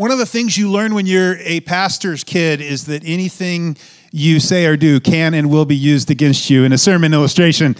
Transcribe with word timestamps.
One 0.00 0.10
of 0.10 0.16
the 0.16 0.24
things 0.24 0.56
you 0.56 0.70
learn 0.70 0.94
when 0.94 1.04
you're 1.04 1.36
a 1.40 1.60
pastor's 1.60 2.24
kid 2.24 2.62
is 2.62 2.86
that 2.86 3.02
anything 3.04 3.76
you 4.10 4.40
say 4.40 4.64
or 4.64 4.74
do 4.74 4.98
can 4.98 5.34
and 5.34 5.50
will 5.50 5.66
be 5.66 5.76
used 5.76 6.10
against 6.10 6.48
you 6.48 6.64
in 6.64 6.72
a 6.72 6.78
sermon 6.78 7.12
illustration. 7.12 7.76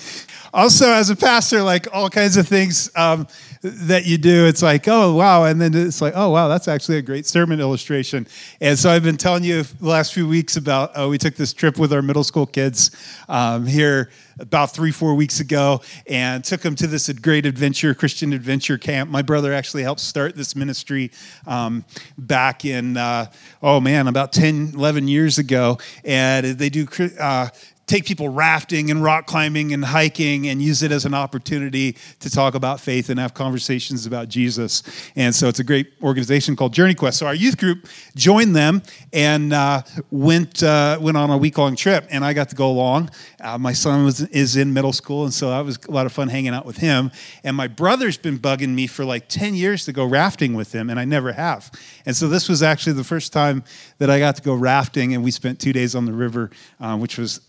Also, 0.52 0.91
as 0.91 1.10
a 1.10 1.17
pastor, 1.17 1.63
like 1.63 1.86
all 1.92 2.10
kinds 2.10 2.36
of 2.36 2.49
things 2.49 2.91
um, 2.97 3.26
that 3.63 4.07
you 4.07 4.18
do, 4.18 4.47
it's 4.47 4.63
like, 4.63 4.88
oh, 4.88 5.15
wow. 5.15 5.45
And 5.45 5.61
then 5.61 5.75
it's 5.75 6.00
like, 6.00 6.15
oh, 6.17 6.31
wow, 6.31 6.49
that's 6.49 6.67
actually 6.67 6.99
a 6.99 7.02
great 7.02 7.26
sermon 7.26 7.61
illustration. 7.61 8.27
And 8.60 8.78
so 8.78 8.91
I've 8.91 9.05
been 9.05 9.16
telling 9.16 9.45
you 9.45 9.62
the 9.62 9.86
last 9.86 10.12
few 10.12 10.27
weeks 10.27 10.56
about, 10.56 10.92
oh, 10.96 11.09
we 11.09 11.18
took 11.18 11.36
this 11.36 11.52
trip 11.52 11.78
with 11.78 11.92
our 11.92 12.02
middle 12.02 12.24
school 12.24 12.46
kids 12.46 12.91
um, 13.28 13.66
here 13.66 14.10
about 14.41 14.73
three, 14.73 14.91
four 14.91 15.14
weeks 15.14 15.41
ago 15.41 15.80
and 16.06 16.42
took 16.42 16.62
them 16.62 16.74
to 16.74 16.87
this 16.87 17.09
great 17.12 17.46
adventure, 17.46 17.95
Christian 17.95 18.32
adventure 18.32 18.78
camp. 18.78 19.10
My 19.10 19.23
brother 19.23 19.52
actually 19.52 19.82
helped 19.82 20.01
start 20.01 20.34
this 20.34 20.56
ministry 20.56 21.10
um, 21.46 21.84
back 22.16 22.64
in, 22.64 22.96
uh, 22.96 23.27
oh 23.62 23.80
man, 23.80 24.09
about 24.09 24.32
10, 24.32 24.73
11 24.74 25.09
years 25.09 25.38
ago. 25.38 25.78
And 26.05 26.46
they 26.46 26.70
do 26.70 26.88
uh, 27.20 27.48
take 27.90 28.04
people 28.04 28.28
rafting 28.28 28.88
and 28.88 29.02
rock 29.02 29.26
climbing 29.26 29.72
and 29.74 29.84
hiking 29.84 30.46
and 30.46 30.62
use 30.62 30.84
it 30.84 30.92
as 30.92 31.04
an 31.04 31.12
opportunity 31.12 31.96
to 32.20 32.30
talk 32.30 32.54
about 32.54 32.78
faith 32.78 33.10
and 33.10 33.18
have 33.18 33.34
conversations 33.34 34.06
about 34.06 34.28
Jesus. 34.28 34.84
And 35.16 35.34
so 35.34 35.48
it's 35.48 35.58
a 35.58 35.64
great 35.64 35.92
organization 36.00 36.54
called 36.54 36.72
Journey 36.72 36.94
Quest. 36.94 37.18
So 37.18 37.26
our 37.26 37.34
youth 37.34 37.58
group 37.58 37.88
joined 38.14 38.54
them 38.54 38.82
and 39.12 39.52
uh, 39.52 39.82
went 40.12 40.62
uh, 40.62 40.98
went 41.00 41.16
on 41.16 41.30
a 41.30 41.36
week 41.36 41.58
long 41.58 41.74
trip, 41.74 42.06
and 42.10 42.24
I 42.24 42.32
got 42.32 42.48
to 42.50 42.54
go 42.54 42.70
along. 42.70 43.10
Uh, 43.40 43.58
my 43.58 43.72
son 43.72 44.04
was 44.04 44.20
is 44.20 44.54
in 44.54 44.72
middle 44.72 44.92
school, 44.92 45.24
and 45.24 45.34
so 45.34 45.50
that 45.50 45.64
was 45.64 45.77
a 45.88 45.91
lot 45.91 46.06
of 46.06 46.12
fun 46.12 46.28
hanging 46.28 46.54
out 46.54 46.66
with 46.66 46.77
him. 46.77 47.10
And 47.42 47.56
my 47.56 47.66
brother's 47.66 48.18
been 48.18 48.38
bugging 48.38 48.72
me 48.72 48.86
for 48.86 49.04
like 49.04 49.28
ten 49.28 49.54
years 49.54 49.84
to 49.86 49.92
go 49.92 50.04
rafting 50.04 50.54
with 50.54 50.72
him, 50.72 50.91
and 50.91 51.00
I 51.00 51.04
never 51.04 51.32
have. 51.32 51.72
And 52.06 52.14
so 52.14 52.28
this 52.28 52.48
was 52.48 52.62
actually 52.62 52.92
the 52.92 53.04
first 53.04 53.32
time 53.32 53.64
that 53.98 54.10
I 54.10 54.20
got 54.20 54.36
to 54.36 54.42
go 54.42 54.54
rafting, 54.54 55.12
and 55.12 55.24
we 55.24 55.32
spent 55.32 55.58
two 55.58 55.72
days 55.72 55.96
on 55.96 56.04
the 56.04 56.12
river, 56.12 56.50
uh, 56.78 56.97
which 56.97 57.19
was 57.19 57.41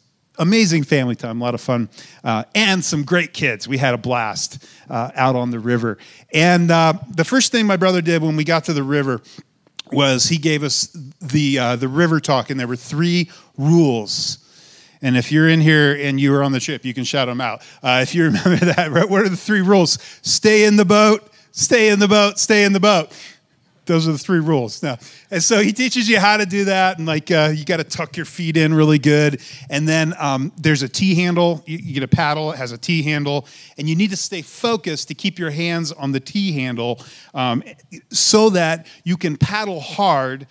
amazing 0.41 0.83
family 0.83 1.15
time, 1.15 1.39
a 1.39 1.43
lot 1.43 1.53
of 1.53 1.61
fun, 1.61 1.87
uh, 2.23 2.43
and 2.55 2.83
some 2.83 3.03
great 3.03 3.31
kids. 3.31 3.67
We 3.67 3.77
had 3.77 3.93
a 3.93 3.97
blast 3.97 4.65
uh, 4.89 5.11
out 5.15 5.35
on 5.35 5.51
the 5.51 5.59
river. 5.59 5.97
And 6.33 6.69
uh, 6.69 6.93
the 7.09 7.23
first 7.23 7.51
thing 7.51 7.67
my 7.67 7.77
brother 7.77 8.01
did 8.01 8.21
when 8.21 8.35
we 8.35 8.43
got 8.43 8.65
to 8.65 8.73
the 8.73 8.83
river 8.83 9.21
was 9.91 10.25
he 10.25 10.37
gave 10.37 10.63
us 10.63 10.87
the 11.21 11.59
uh, 11.59 11.75
the 11.75 11.87
river 11.87 12.19
talk, 12.19 12.49
and 12.49 12.59
there 12.59 12.67
were 12.67 12.75
three 12.75 13.29
rules. 13.57 14.39
And 15.03 15.17
if 15.17 15.31
you're 15.31 15.49
in 15.49 15.61
here 15.61 15.93
and 15.93 16.19
you 16.19 16.31
were 16.31 16.43
on 16.43 16.51
the 16.51 16.59
trip, 16.59 16.85
you 16.85 16.93
can 16.93 17.03
shout 17.03 17.27
them 17.27 17.41
out. 17.41 17.61
Uh, 17.81 17.99
if 18.03 18.13
you 18.13 18.25
remember 18.25 18.55
that, 18.65 18.91
right? 18.91 19.09
What 19.09 19.21
are 19.21 19.29
the 19.29 19.37
three 19.37 19.61
rules? 19.61 19.97
Stay 20.21 20.65
in 20.65 20.75
the 20.75 20.85
boat. 20.85 21.27
Stay 21.51 21.89
in 21.89 21.99
the 21.99 22.07
boat. 22.07 22.39
Stay 22.39 22.63
in 22.63 22.73
the 22.73 22.79
boat. 22.79 23.11
Those 23.85 24.07
are 24.07 24.11
the 24.11 24.17
three 24.17 24.39
rules. 24.39 24.83
Now, 24.83 24.97
and 25.31 25.41
so 25.41 25.59
he 25.59 25.73
teaches 25.73 26.07
you 26.07 26.19
how 26.19 26.37
to 26.37 26.45
do 26.45 26.65
that, 26.65 26.99
and 26.99 27.07
like 27.07 27.31
uh, 27.31 27.51
you 27.53 27.65
got 27.65 27.77
to 27.77 27.83
tuck 27.83 28.15
your 28.15 28.27
feet 28.27 28.55
in 28.55 28.73
really 28.73 28.99
good. 28.99 29.41
And 29.69 29.87
then 29.87 30.13
um, 30.19 30.51
there's 30.55 30.83
a 30.83 30.89
T 30.89 31.15
handle. 31.15 31.63
You, 31.65 31.77
you, 31.77 31.93
get 31.95 32.03
a 32.03 32.07
paddle, 32.07 32.51
it 32.51 32.57
has 32.57 32.71
a 32.71 32.77
T 32.77 33.01
handle, 33.01 33.47
and 33.77 33.89
you 33.89 33.95
need 33.95 34.11
to 34.11 34.17
stay 34.17 34.43
focused 34.43 35.07
to 35.07 35.15
keep 35.15 35.39
your 35.39 35.49
hands 35.49 35.91
on 35.91 36.11
the 36.11 36.19
T 36.19 36.53
handle, 36.53 37.03
um, 37.33 37.63
so 38.11 38.51
that 38.51 38.85
you 39.03 39.17
can 39.17 39.35
paddle 39.35 39.79
hard 39.79 40.45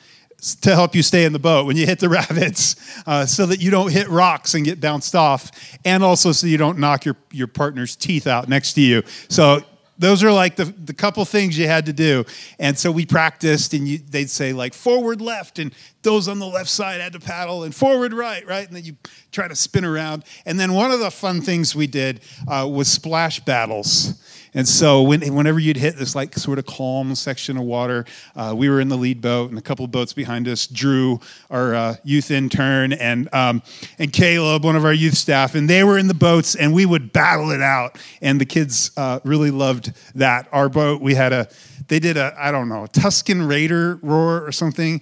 to 0.62 0.74
help 0.74 0.94
you 0.94 1.02
stay 1.02 1.24
in 1.24 1.32
the 1.32 1.38
boat 1.38 1.66
when 1.66 1.76
you 1.76 1.86
hit 1.86 2.00
the 2.00 2.08
rapids, 2.10 2.76
uh, 3.06 3.26
so 3.26 3.46
that 3.46 3.60
you 3.60 3.70
don't 3.70 3.92
hit 3.92 4.08
rocks 4.08 4.54
and 4.54 4.64
get 4.64 4.80
bounced 4.80 5.14
off, 5.14 5.50
and 5.84 6.02
also 6.02 6.32
so 6.32 6.46
you 6.46 6.58
don't 6.58 6.78
knock 6.78 7.04
your, 7.04 7.16
your 7.30 7.46
partner's 7.46 7.94
teeth 7.94 8.26
out 8.26 8.48
next 8.48 8.72
to 8.72 8.80
you. 8.80 9.02
So 9.28 9.62
those 10.00 10.24
are 10.24 10.32
like 10.32 10.56
the, 10.56 10.64
the 10.64 10.94
couple 10.94 11.24
things 11.26 11.58
you 11.58 11.66
had 11.66 11.84
to 11.86 11.92
do. 11.92 12.24
And 12.58 12.76
so 12.76 12.90
we 12.90 13.04
practiced, 13.04 13.74
and 13.74 13.86
you, 13.86 13.98
they'd 13.98 14.30
say, 14.30 14.54
like, 14.54 14.72
forward 14.72 15.20
left, 15.20 15.58
and 15.58 15.74
those 16.02 16.26
on 16.26 16.38
the 16.38 16.46
left 16.46 16.70
side 16.70 17.02
had 17.02 17.12
to 17.12 17.20
paddle, 17.20 17.64
and 17.64 17.74
forward 17.74 18.14
right, 18.14 18.44
right? 18.46 18.66
And 18.66 18.74
then 18.74 18.84
you 18.84 18.96
try 19.30 19.46
to 19.46 19.54
spin 19.54 19.84
around. 19.84 20.24
And 20.46 20.58
then 20.58 20.72
one 20.72 20.90
of 20.90 21.00
the 21.00 21.10
fun 21.10 21.42
things 21.42 21.76
we 21.76 21.86
did 21.86 22.22
uh, 22.48 22.66
was 22.66 22.88
splash 22.88 23.40
battles. 23.40 24.14
And 24.52 24.66
so 24.66 25.02
when, 25.02 25.34
whenever 25.34 25.58
you'd 25.58 25.76
hit 25.76 25.96
this 25.96 26.14
like 26.14 26.34
sort 26.34 26.58
of 26.58 26.66
calm 26.66 27.14
section 27.14 27.56
of 27.56 27.64
water, 27.64 28.04
uh, 28.34 28.52
we 28.56 28.68
were 28.68 28.80
in 28.80 28.88
the 28.88 28.96
lead 28.96 29.20
boat, 29.20 29.50
and 29.50 29.58
a 29.58 29.62
couple 29.62 29.84
of 29.84 29.90
boats 29.90 30.12
behind 30.12 30.48
us, 30.48 30.66
Drew, 30.66 31.20
our 31.50 31.74
uh, 31.74 31.96
youth 32.02 32.30
intern, 32.30 32.92
and 32.92 33.32
um, 33.32 33.62
and 33.98 34.12
Caleb, 34.12 34.64
one 34.64 34.76
of 34.76 34.84
our 34.84 34.92
youth 34.92 35.14
staff, 35.14 35.54
and 35.54 35.70
they 35.70 35.84
were 35.84 35.98
in 35.98 36.08
the 36.08 36.14
boats, 36.14 36.56
and 36.56 36.74
we 36.74 36.84
would 36.84 37.12
battle 37.12 37.50
it 37.50 37.62
out. 37.62 37.98
And 38.20 38.40
the 38.40 38.46
kids 38.46 38.90
uh, 38.96 39.20
really 39.24 39.50
loved 39.50 39.92
that. 40.16 40.48
Our 40.52 40.68
boat, 40.68 41.00
we 41.00 41.14
had 41.14 41.32
a, 41.32 41.48
they 41.88 42.00
did 42.00 42.16
a, 42.16 42.34
I 42.38 42.50
don't 42.50 42.68
know, 42.68 42.84
a 42.84 42.88
Tusken 42.88 43.48
Raider 43.48 44.00
roar 44.02 44.44
or 44.44 44.52
something. 44.52 45.00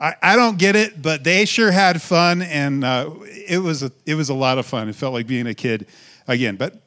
I, 0.00 0.14
I 0.22 0.36
don't 0.36 0.58
get 0.58 0.76
it, 0.76 1.02
but 1.02 1.24
they 1.24 1.44
sure 1.44 1.72
had 1.72 2.00
fun, 2.00 2.42
and 2.42 2.84
uh, 2.84 3.10
it 3.24 3.58
was 3.58 3.82
a, 3.82 3.90
it 4.06 4.14
was 4.14 4.28
a 4.28 4.34
lot 4.34 4.58
of 4.58 4.66
fun. 4.66 4.88
It 4.88 4.94
felt 4.94 5.12
like 5.12 5.26
being 5.26 5.48
a 5.48 5.54
kid 5.54 5.88
again. 6.28 6.54
But 6.54 6.80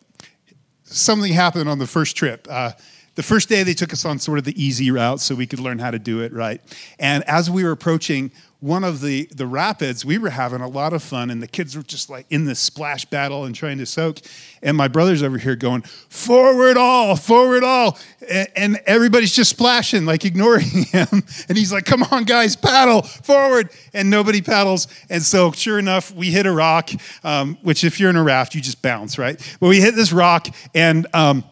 something 0.92 1.34
happened 1.34 1.70
on 1.70 1.80
the 1.80 1.88
first 1.88 2.16
trip. 2.16 2.48
Uh, 2.50 2.72
the 3.16 3.24
first 3.24 3.50
day 3.50 3.64
they 3.64 3.74
took 3.74 3.92
us 3.92 4.06
on 4.06 4.20
sort 4.20 4.38
of 4.38 4.46
the 4.46 4.64
easy 4.64 4.90
route 4.92 5.20
so 5.20 5.36
we 5.36 5.46
could 5.46 5.60
learn 5.60 5.80
how 5.80 5.92
to 5.92 6.00
do 6.00 6.22
it 6.22 6.32
right. 6.34 6.62
And 7.00 7.24
as 7.26 7.50
we 7.50 7.64
were 7.64 7.72
approaching 7.72 8.32
one 8.62 8.84
of 8.84 9.02
the, 9.02 9.28
the 9.36 9.48
rapids, 9.48 10.06
we 10.06 10.20
were 10.20 10.30
having 10.30 10.62
a 10.62 10.68
lot 10.68 10.94
of 10.94 11.02
fun, 11.02 11.32
and 11.32 11.42
the 11.42 11.48
kids 11.48 11.76
were 11.76 11.82
just 11.82 12.12
like 12.12 12.28
in 12.30 12.46
this 12.46 12.60
splash 12.60 13.06
battle 13.06 13.44
and 13.44 13.56
trying 13.56 13.80
to 13.80 13.88
soak. 13.88 14.20
And 14.62 14.78
my 14.78 14.88
brother's 14.88 15.24
over 15.24 15.40
here 15.40 15.56
going, 15.56 15.82
forward 15.82 16.78
all, 16.78 17.16
forward 17.16 17.64
all. 17.64 17.98
And, 18.56 18.80
everybody's 18.86 19.36
just 19.36 19.50
splashing, 19.50 20.06
like 20.06 20.26
ignoring 20.26 20.68
him. 20.92 21.08
And 21.50 21.58
he's 21.58 21.74
like, 21.74 21.86
come 21.86 22.04
on, 22.12 22.24
guys, 22.24 22.56
paddle 22.56 23.02
forward. 23.02 23.72
And 23.96 24.12
nobody 24.12 24.44
paddles. 24.44 24.88
And 25.10 25.24
so, 25.24 25.52
sure 25.52 25.80
enough, 25.80 26.14
we 26.14 26.30
hit 26.30 26.46
a 26.46 26.52
rock, 26.52 26.92
um, 27.24 27.58
which 27.64 27.84
if 27.84 28.00
you're 28.00 28.12
in 28.12 28.16
a 28.16 28.24
raft, 28.24 28.54
you 28.54 28.62
just 28.62 28.84
bounce, 28.84 29.18
right? 29.18 29.40
But 29.60 29.70
we 29.70 29.82
hit 29.82 29.96
this 29.96 30.14
rock, 30.14 30.48
and 30.76 31.08
um, 31.16 31.44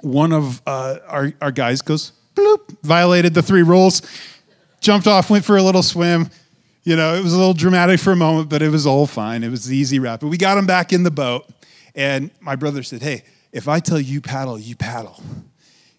one 0.00 0.32
of 0.32 0.62
uh, 0.66 0.96
our, 1.06 1.30
our 1.42 1.52
guys 1.52 1.82
goes, 1.82 2.12
bloop, 2.34 2.74
violated 2.82 3.34
the 3.34 3.42
three 3.42 3.62
rules 3.62 4.00
jumped 4.80 5.06
off, 5.06 5.30
went 5.30 5.44
for 5.44 5.56
a 5.56 5.62
little 5.62 5.82
swim. 5.82 6.30
You 6.84 6.96
know, 6.96 7.14
it 7.14 7.22
was 7.22 7.34
a 7.34 7.38
little 7.38 7.54
dramatic 7.54 8.00
for 8.00 8.12
a 8.12 8.16
moment, 8.16 8.48
but 8.48 8.62
it 8.62 8.70
was 8.70 8.86
all 8.86 9.06
fine. 9.06 9.44
It 9.44 9.50
was 9.50 9.66
the 9.66 9.76
easy 9.76 9.98
wrap. 9.98 10.20
But 10.20 10.28
we 10.28 10.38
got 10.38 10.56
him 10.56 10.66
back 10.66 10.92
in 10.92 11.02
the 11.02 11.10
boat, 11.10 11.46
and 11.94 12.30
my 12.40 12.56
brother 12.56 12.82
said, 12.82 13.02
Hey, 13.02 13.24
if 13.52 13.68
I 13.68 13.80
tell 13.80 14.00
you 14.00 14.20
paddle, 14.20 14.58
you 14.58 14.76
paddle. 14.76 15.22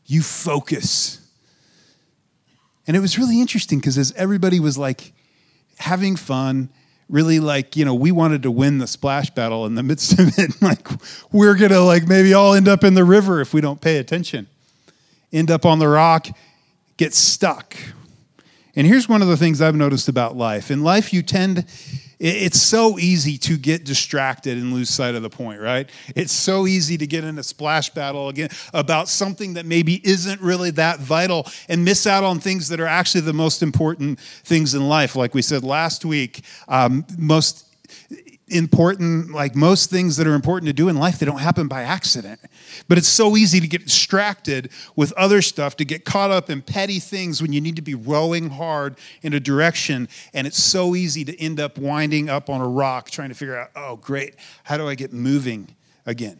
You 0.06 0.22
focus. 0.22 1.20
And 2.88 2.98
it 2.98 3.00
was 3.00 3.20
really 3.20 3.40
interesting 3.40 3.80
because 3.80 3.98
as 3.98 4.12
everybody 4.14 4.60
was 4.60 4.78
like 4.78 5.14
having 5.78 6.16
fun, 6.16 6.70
really 7.08 7.40
like, 7.40 7.76
you 7.76 7.86
know, 7.86 7.94
we 7.94 8.12
wanted 8.12 8.44
to 8.44 8.52
win 8.52 8.78
the 8.78 8.88
splash 8.88 9.30
battle 9.32 9.66
in 9.66 9.76
the 9.76 9.84
midst 9.84 10.14
of 10.14 10.38
it. 10.38 10.62
like, 10.62 10.88
we're 11.32 11.56
going 11.56 11.72
to 11.72 11.82
like 11.82 12.08
maybe 12.08 12.34
all 12.34 12.54
end 12.54 12.68
up 12.68 12.84
in 12.84 12.94
the 12.94 13.04
river 13.04 13.42
if 13.42 13.54
we 13.54 13.62
don't 13.62 13.82
pay 13.82 13.98
attention, 13.98 14.48
end 15.32 15.52
up 15.52 15.66
on 15.66 15.80
the 15.80 15.88
rock, 15.88 16.28
get 16.98 17.14
stuck, 17.14 17.76
and 18.76 18.86
here's 18.86 19.10
one 19.10 19.22
of 19.22 19.28
the 19.28 19.38
things 19.38 19.62
I've 19.62 19.76
noticed 19.76 20.08
about 20.08 20.36
life. 20.36 20.72
In 20.72 20.84
life, 20.84 21.14
you 21.14 21.22
tend, 21.22 21.66
it's 22.20 22.62
so 22.62 23.00
easy 23.00 23.38
to 23.40 23.58
get 23.58 23.84
distracted 23.84 24.58
and 24.58 24.74
lose 24.74 24.90
sight 24.90 25.16
of 25.16 25.22
the 25.22 25.30
point, 25.30 25.62
right? 25.62 25.90
It's 26.16 26.32
so 26.32 26.68
easy 26.68 26.98
to 26.98 27.08
get 27.08 27.24
in 27.24 27.40
a 27.40 27.44
splash 27.44 27.90
battle 27.90 28.30
again 28.30 28.50
about 28.74 29.08
something 29.08 29.56
that 29.56 29.66
maybe 29.66 30.06
isn't 30.08 30.42
really 30.42 30.72
that 30.72 31.00
vital 31.00 31.48
and 31.68 31.84
miss 31.84 32.06
out 32.06 32.24
on 32.24 32.40
things 32.40 32.68
that 32.70 32.80
are 32.80 32.88
actually 32.88 33.22
the 33.22 33.34
most 33.34 33.64
important 33.64 34.20
things 34.20 34.76
in 34.76 34.88
life. 34.88 35.16
Like 35.16 35.34
we 35.34 35.42
said 35.42 35.64
last 35.64 36.06
week, 36.06 36.42
um, 36.68 37.06
most 37.18 37.69
important, 38.52 39.32
like 39.32 39.56
most 39.56 39.90
things 39.90 40.18
that 40.18 40.28
are 40.28 40.34
important 40.34 40.68
to 40.68 40.74
do 40.74 40.90
in 40.90 40.98
life, 40.98 41.20
they 41.20 41.26
don't 41.26 41.40
happen 41.40 41.68
by 41.68 41.84
accident. 41.84 42.40
But 42.88 42.98
it's 42.98 43.08
so 43.08 43.38
easy 43.38 43.60
to 43.60 43.68
get 43.68 43.86
distracted 43.86 44.70
with 44.96 45.12
other 45.14 45.42
stuff, 45.42 45.76
to 45.78 45.86
get 45.86 46.06
caught 46.06 46.32
up 46.32 46.50
in 46.50 46.62
petty 46.62 47.00
things 47.00 47.42
when 47.42 47.54
you 47.54 47.62
need 47.62 47.76
to 47.76 47.82
be 47.82 47.96
rowing 47.96 48.50
hard 48.50 48.98
in 49.22 49.34
a 49.34 49.40
direction. 49.40 50.10
And 50.34 50.48
it's 50.48 50.62
so 50.62 50.96
easy 50.96 51.24
to 51.26 51.42
end 51.42 51.60
up 51.60 51.78
winding 51.78 52.30
up 52.30 52.50
on 52.50 52.62
a 52.62 52.68
rock 52.68 53.10
trying 53.10 53.30
to 53.30 53.36
figure 53.36 53.58
out, 53.58 53.70
oh, 53.76 53.96
great, 53.98 54.36
how 54.64 54.78
do 54.78 54.88
I 54.88 54.96
get 54.96 55.14
moving 55.14 55.76
again? 56.06 56.40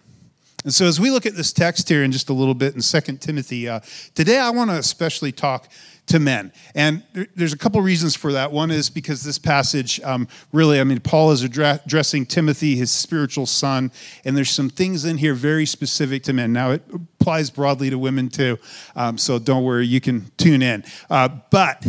And 0.66 0.74
so, 0.74 0.86
as 0.86 1.00
we 1.00 1.10
look 1.10 1.26
at 1.26 1.36
this 1.36 1.54
text 1.54 1.88
here 1.88 2.04
in 2.04 2.12
just 2.12 2.30
a 2.30 2.34
little 2.34 2.54
bit 2.54 2.76
in 2.76 2.82
Second 2.82 3.22
Timothy, 3.22 3.70
uh, 3.70 3.80
today 4.14 4.38
I 4.40 4.50
want 4.50 4.70
to 4.70 4.78
especially 4.78 5.32
talk 5.32 5.70
to 6.08 6.20
men. 6.20 6.52
And 6.76 7.04
there's 7.36 7.54
a 7.54 7.58
couple 7.58 7.80
reasons 7.82 8.16
for 8.16 8.34
that. 8.34 8.52
One 8.52 8.72
is 8.72 8.90
because 8.90 9.24
this 9.24 9.38
passage 9.38 10.02
um, 10.02 10.28
really, 10.52 10.80
I 10.80 10.84
mean, 10.84 11.00
Paul 11.00 11.32
is 11.32 11.44
addressing 11.44 12.26
Timothy, 12.26 12.76
his 12.76 12.92
spiritual 12.92 13.46
son, 13.46 13.92
and 14.26 14.36
there's 14.36 14.50
some 14.50 14.70
things 14.70 15.06
in 15.06 15.18
here 15.18 15.34
very 15.34 15.66
specific 15.66 16.24
to 16.24 16.34
men. 16.34 16.52
Now, 16.52 16.72
it 16.72 16.84
applies 16.94 17.50
broadly 17.50 17.90
to 17.92 17.98
women 17.98 18.30
too, 18.30 18.58
um, 18.96 19.18
so 19.18 19.40
don't 19.40 19.64
worry, 19.64 19.86
you 19.86 20.02
can 20.02 20.32
tune 20.38 20.62
in. 20.62 20.84
Uh, 21.10 21.30
but 21.52 21.86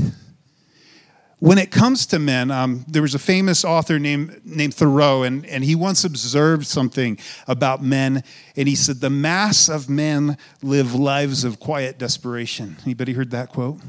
when 1.41 1.57
it 1.57 1.71
comes 1.71 2.07
to 2.07 2.19
men, 2.19 2.51
um, 2.51 2.85
there 2.87 3.03
was 3.03 3.15
a 3.15 3.19
famous 3.19 3.65
author 3.65 3.99
named, 3.99 4.41
named 4.45 4.75
Thoreau, 4.75 5.23
and, 5.23 5.45
and 5.47 5.65
he 5.65 5.75
once 5.75 6.05
observed 6.05 6.67
something 6.67 7.19
about 7.49 7.83
men, 7.83 8.23
and 8.57 8.69
he 8.69 8.75
said, 8.75 9.01
The 9.01 9.11
mass 9.11 9.69
of 9.69 9.89
men 9.89 10.37
live 10.63 10.95
lives 10.95 11.45
of 11.45 11.59
quiet 11.59 11.99
desperation. 11.99 12.77
Anybody 12.85 13.15
heard 13.15 13.31
that 13.31 13.49
quote? 13.49 13.81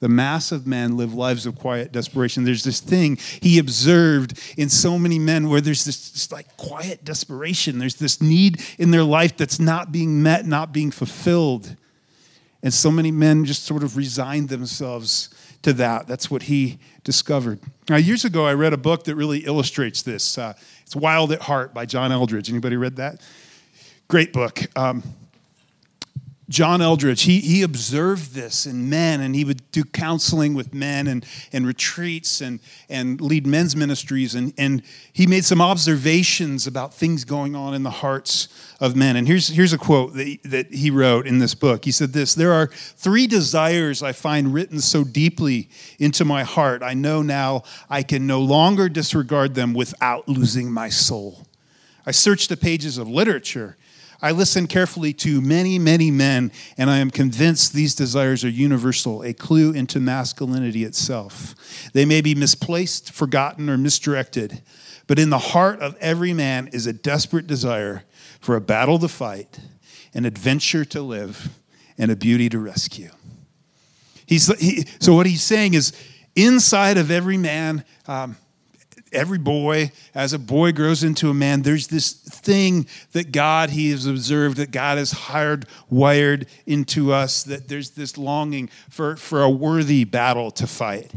the 0.00 0.08
mass 0.08 0.52
of 0.52 0.66
men 0.66 0.98
live 0.98 1.14
lives 1.14 1.46
of 1.46 1.56
quiet 1.56 1.90
desperation. 1.90 2.44
There's 2.44 2.64
this 2.64 2.78
thing 2.78 3.16
he 3.40 3.58
observed 3.58 4.38
in 4.58 4.68
so 4.68 4.98
many 4.98 5.18
men 5.18 5.48
where 5.48 5.62
there's 5.62 5.86
this, 5.86 6.10
this 6.10 6.30
like 6.30 6.58
quiet 6.58 7.06
desperation. 7.06 7.78
There's 7.78 7.94
this 7.94 8.20
need 8.20 8.62
in 8.78 8.90
their 8.90 9.02
life 9.02 9.34
that's 9.38 9.58
not 9.58 9.92
being 9.92 10.22
met, 10.22 10.44
not 10.44 10.74
being 10.74 10.90
fulfilled. 10.90 11.74
And 12.62 12.74
so 12.74 12.90
many 12.90 13.12
men 13.12 13.46
just 13.46 13.64
sort 13.64 13.82
of 13.82 13.96
resigned 13.96 14.50
themselves 14.50 15.30
to 15.62 15.72
that. 15.72 16.06
That's 16.06 16.30
what 16.30 16.42
he 16.42 16.78
discovered. 17.04 17.60
Now, 17.88 17.96
years 17.96 18.24
ago, 18.24 18.46
I 18.46 18.54
read 18.54 18.72
a 18.72 18.78
book 18.78 19.04
that 19.04 19.14
really 19.14 19.40
illustrates 19.40 20.02
this. 20.02 20.36
Uh, 20.36 20.54
it's 20.82 20.96
Wild 20.96 21.32
at 21.32 21.42
Heart 21.42 21.74
by 21.74 21.86
John 21.86 22.10
Eldredge. 22.10 22.48
Anybody 22.50 22.76
read 22.76 22.96
that? 22.96 23.20
Great 24.08 24.32
book. 24.32 24.60
Um, 24.76 25.02
John 26.48 26.80
Eldredge, 26.80 27.22
he, 27.22 27.40
he 27.40 27.62
observed 27.62 28.34
this 28.34 28.66
in 28.66 28.90
men 28.90 29.20
and 29.20 29.34
he 29.34 29.44
would 29.44 29.70
do 29.72 29.82
counseling 29.82 30.54
with 30.54 30.74
men 30.74 31.06
and, 31.06 31.24
and 31.52 31.66
retreats 31.66 32.40
and, 32.40 32.60
and 32.88 33.20
lead 33.20 33.46
men's 33.46 33.74
ministries. 33.74 34.34
And, 34.34 34.52
and 34.58 34.82
he 35.12 35.26
made 35.26 35.44
some 35.44 35.62
observations 35.62 36.66
about 36.66 36.92
things 36.92 37.24
going 37.24 37.56
on 37.56 37.74
in 37.74 37.82
the 37.82 37.90
hearts 37.90 38.48
of 38.78 38.94
men. 38.94 39.16
And 39.16 39.26
here's, 39.26 39.48
here's 39.48 39.72
a 39.72 39.78
quote 39.78 40.14
that 40.14 40.38
that 40.44 40.72
he 40.72 40.90
wrote 40.90 41.26
in 41.26 41.38
this 41.38 41.54
book. 41.54 41.84
He 41.84 41.92
said 41.92 42.12
this 42.12 42.34
There 42.34 42.52
are 42.52 42.68
three 42.68 43.26
desires 43.26 44.02
I 44.02 44.12
find 44.12 44.54
written 44.54 44.80
so 44.80 45.04
deeply 45.04 45.68
into 45.98 46.24
my 46.24 46.44
heart. 46.44 46.82
I 46.82 46.94
know 46.94 47.22
now 47.22 47.62
I 47.90 48.02
can 48.02 48.26
no 48.26 48.40
longer 48.40 48.88
disregard 48.88 49.54
them 49.54 49.74
without 49.74 50.28
losing 50.28 50.72
my 50.72 50.88
soul. 50.88 51.46
I 52.06 52.10
searched 52.10 52.48
the 52.50 52.56
pages 52.56 52.98
of 52.98 53.08
literature 53.08 53.76
I 54.24 54.30
listen 54.30 54.66
carefully 54.66 55.12
to 55.12 55.42
many, 55.42 55.78
many 55.78 56.10
men, 56.10 56.50
and 56.78 56.88
I 56.88 56.96
am 56.96 57.10
convinced 57.10 57.74
these 57.74 57.94
desires 57.94 58.42
are 58.42 58.48
universal, 58.48 59.22
a 59.22 59.34
clue 59.34 59.74
into 59.74 60.00
masculinity 60.00 60.82
itself. 60.82 61.54
They 61.92 62.06
may 62.06 62.22
be 62.22 62.34
misplaced, 62.34 63.12
forgotten, 63.12 63.68
or 63.68 63.76
misdirected, 63.76 64.62
but 65.06 65.18
in 65.18 65.28
the 65.28 65.36
heart 65.36 65.80
of 65.80 65.94
every 66.00 66.32
man 66.32 66.68
is 66.68 66.86
a 66.86 66.92
desperate 66.94 67.46
desire 67.46 68.04
for 68.40 68.56
a 68.56 68.62
battle 68.62 68.98
to 69.00 69.08
fight, 69.08 69.60
an 70.14 70.24
adventure 70.24 70.86
to 70.86 71.02
live, 71.02 71.50
and 71.98 72.10
a 72.10 72.16
beauty 72.16 72.48
to 72.48 72.58
rescue. 72.58 73.10
He's, 74.24 74.46
he, 74.58 74.86
so, 75.00 75.14
what 75.14 75.26
he's 75.26 75.42
saying 75.42 75.74
is, 75.74 75.92
inside 76.34 76.96
of 76.96 77.10
every 77.10 77.36
man, 77.36 77.84
um, 78.08 78.38
every 79.14 79.38
boy, 79.38 79.92
as 80.14 80.32
a 80.32 80.38
boy 80.38 80.72
grows 80.72 81.02
into 81.02 81.30
a 81.30 81.34
man, 81.34 81.62
there's 81.62 81.88
this 81.88 82.12
thing 82.12 82.86
that 83.12 83.32
God, 83.32 83.70
he 83.70 83.90
has 83.90 84.06
observed, 84.06 84.56
that 84.56 84.70
God 84.70 84.98
has 84.98 85.12
hired, 85.12 85.66
wired 85.88 86.46
into 86.66 87.12
us, 87.12 87.42
that 87.44 87.68
there's 87.68 87.90
this 87.90 88.18
longing 88.18 88.68
for, 88.90 89.16
for 89.16 89.42
a 89.42 89.50
worthy 89.50 90.04
battle 90.04 90.50
to 90.52 90.66
fight, 90.66 91.12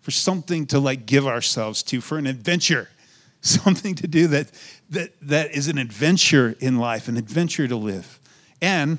for 0.00 0.10
something 0.10 0.66
to 0.66 0.78
like 0.78 1.06
give 1.06 1.26
ourselves 1.26 1.82
to, 1.84 2.00
for 2.00 2.18
an 2.18 2.26
adventure, 2.26 2.88
something 3.40 3.94
to 3.96 4.06
do 4.06 4.26
that, 4.28 4.50
that, 4.90 5.12
that 5.22 5.52
is 5.52 5.68
an 5.68 5.78
adventure 5.78 6.54
in 6.60 6.78
life, 6.78 7.08
an 7.08 7.16
adventure 7.16 7.66
to 7.66 7.76
live. 7.76 8.20
And 8.60 8.98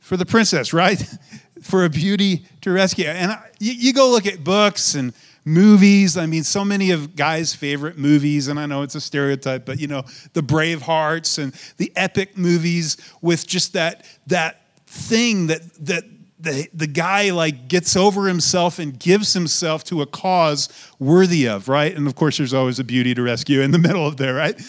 for 0.00 0.16
the 0.16 0.26
princess, 0.26 0.72
right? 0.72 1.02
for 1.62 1.84
a 1.84 1.90
beauty 1.90 2.46
to 2.62 2.70
rescue. 2.70 3.06
And 3.06 3.36
you, 3.58 3.72
you 3.72 3.92
go 3.92 4.10
look 4.10 4.26
at 4.26 4.42
books 4.42 4.94
and 4.94 5.12
movies. 5.48 6.16
I 6.16 6.26
mean, 6.26 6.44
so 6.44 6.64
many 6.64 6.90
of 6.90 7.16
guys' 7.16 7.54
favorite 7.54 7.98
movies, 7.98 8.48
and 8.48 8.60
I 8.60 8.66
know 8.66 8.82
it's 8.82 8.94
a 8.94 9.00
stereotype, 9.00 9.64
but 9.64 9.80
you 9.80 9.86
know, 9.86 10.04
the 10.34 10.42
Bravehearts 10.42 11.42
and 11.42 11.52
the 11.78 11.92
epic 11.96 12.36
movies 12.36 12.96
with 13.20 13.46
just 13.46 13.72
that 13.72 14.04
that 14.26 14.60
thing 14.86 15.48
that 15.48 15.62
that 15.86 16.04
the, 16.40 16.68
the 16.72 16.86
guy 16.86 17.30
like 17.30 17.68
gets 17.68 17.96
over 17.96 18.28
himself 18.28 18.78
and 18.78 18.98
gives 18.98 19.32
himself 19.32 19.82
to 19.84 20.02
a 20.02 20.06
cause 20.06 20.68
worthy 20.98 21.48
of, 21.48 21.68
right? 21.68 21.94
And 21.94 22.06
of 22.06 22.14
course, 22.14 22.38
there's 22.38 22.54
always 22.54 22.78
a 22.78 22.84
beauty 22.84 23.14
to 23.14 23.22
rescue 23.22 23.60
in 23.60 23.72
the 23.72 23.78
middle 23.78 24.06
of 24.06 24.16
there, 24.18 24.34
right? 24.34 24.60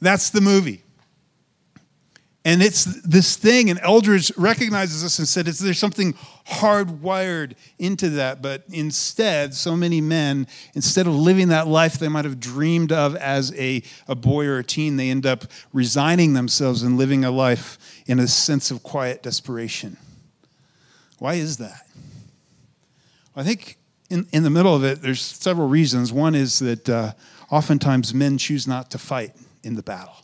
That's 0.00 0.30
the 0.30 0.42
movie. 0.42 0.82
And 2.46 2.62
it's 2.62 2.84
this 3.02 3.34
thing, 3.34 3.70
and 3.70 3.80
Eldredge 3.80 4.30
recognizes 4.36 5.02
this 5.02 5.18
and 5.18 5.26
said, 5.26 5.46
there's 5.46 5.80
something 5.80 6.14
hardwired 6.46 7.54
into 7.76 8.08
that. 8.10 8.40
But 8.40 8.62
instead, 8.70 9.52
so 9.52 9.74
many 9.74 10.00
men, 10.00 10.46
instead 10.72 11.08
of 11.08 11.16
living 11.16 11.48
that 11.48 11.66
life 11.66 11.98
they 11.98 12.06
might 12.06 12.24
have 12.24 12.38
dreamed 12.38 12.92
of 12.92 13.16
as 13.16 13.52
a, 13.58 13.82
a 14.06 14.14
boy 14.14 14.46
or 14.46 14.58
a 14.58 14.62
teen, 14.62 14.96
they 14.96 15.10
end 15.10 15.26
up 15.26 15.46
resigning 15.72 16.34
themselves 16.34 16.84
and 16.84 16.96
living 16.96 17.24
a 17.24 17.32
life 17.32 17.78
in 18.06 18.20
a 18.20 18.28
sense 18.28 18.70
of 18.70 18.84
quiet 18.84 19.24
desperation. 19.24 19.96
Why 21.18 21.34
is 21.34 21.56
that? 21.56 21.88
I 23.34 23.42
think 23.42 23.76
in, 24.08 24.28
in 24.32 24.44
the 24.44 24.50
middle 24.50 24.76
of 24.76 24.84
it, 24.84 25.02
there's 25.02 25.20
several 25.20 25.66
reasons. 25.66 26.12
One 26.12 26.36
is 26.36 26.60
that 26.60 26.88
uh, 26.88 27.14
oftentimes 27.50 28.14
men 28.14 28.38
choose 28.38 28.68
not 28.68 28.88
to 28.92 28.98
fight 28.98 29.34
in 29.64 29.74
the 29.74 29.82
battle. 29.82 30.14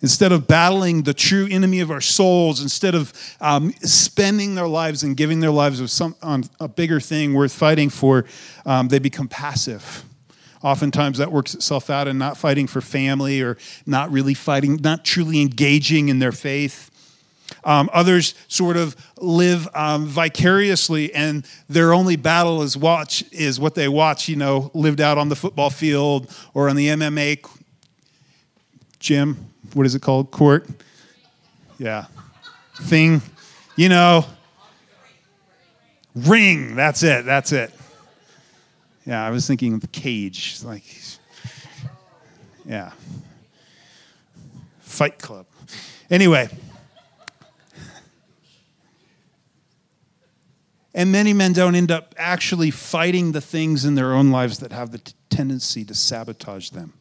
Instead 0.00 0.30
of 0.30 0.46
battling 0.46 1.02
the 1.02 1.14
true 1.14 1.48
enemy 1.50 1.80
of 1.80 1.90
our 1.90 2.00
souls, 2.00 2.62
instead 2.62 2.94
of 2.94 3.12
um, 3.40 3.72
spending 3.82 4.54
their 4.54 4.68
lives 4.68 5.02
and 5.02 5.16
giving 5.16 5.40
their 5.40 5.50
lives 5.50 5.92
some, 5.92 6.14
on 6.22 6.44
a 6.60 6.68
bigger 6.68 7.00
thing 7.00 7.34
worth 7.34 7.52
fighting 7.52 7.90
for, 7.90 8.24
um, 8.64 8.88
they 8.88 9.00
become 9.00 9.26
passive. 9.26 10.04
Oftentimes 10.62 11.18
that 11.18 11.32
works 11.32 11.54
itself 11.54 11.90
out 11.90 12.06
in 12.06 12.16
not 12.16 12.36
fighting 12.36 12.66
for 12.66 12.80
family 12.80 13.42
or 13.42 13.56
not 13.86 14.10
really 14.12 14.34
fighting, 14.34 14.76
not 14.76 15.04
truly 15.04 15.40
engaging 15.40 16.08
in 16.08 16.20
their 16.20 16.32
faith. 16.32 16.90
Um, 17.64 17.90
others 17.92 18.34
sort 18.46 18.76
of 18.76 18.94
live 19.18 19.68
um, 19.74 20.06
vicariously, 20.06 21.12
and 21.14 21.44
their 21.68 21.92
only 21.92 22.16
battle 22.16 22.62
is 22.62 22.76
watch 22.76 23.24
is 23.32 23.58
what 23.58 23.74
they 23.74 23.88
watch. 23.88 24.28
You 24.28 24.36
know, 24.36 24.70
lived 24.74 25.00
out 25.00 25.18
on 25.18 25.28
the 25.28 25.36
football 25.36 25.70
field 25.70 26.30
or 26.54 26.68
on 26.68 26.76
the 26.76 26.88
MMA 26.88 27.44
gym 29.00 29.48
what 29.74 29.86
is 29.86 29.94
it 29.94 30.02
called? 30.02 30.30
Court? 30.30 30.68
Yeah. 31.78 32.06
Thing. 32.82 33.22
You 33.76 33.88
know. 33.88 34.24
Ring. 36.14 36.74
That's 36.74 37.02
it. 37.02 37.24
That's 37.24 37.52
it. 37.52 37.72
Yeah, 39.06 39.24
I 39.24 39.30
was 39.30 39.46
thinking 39.46 39.74
of 39.74 39.90
cage. 39.92 40.58
Like, 40.62 40.84
yeah. 42.66 42.92
Fight 44.80 45.18
Club. 45.18 45.46
Anyway. 46.10 46.48
And 50.94 51.12
many 51.12 51.32
men 51.32 51.52
don't 51.52 51.74
end 51.74 51.90
up 51.90 52.14
actually 52.18 52.70
fighting 52.70 53.32
the 53.32 53.40
things 53.40 53.84
in 53.84 53.94
their 53.94 54.12
own 54.12 54.30
lives 54.30 54.58
that 54.58 54.72
have 54.72 54.90
the 54.90 54.98
t- 54.98 55.12
tendency 55.30 55.84
to 55.84 55.94
sabotage 55.94 56.70
them. 56.70 56.94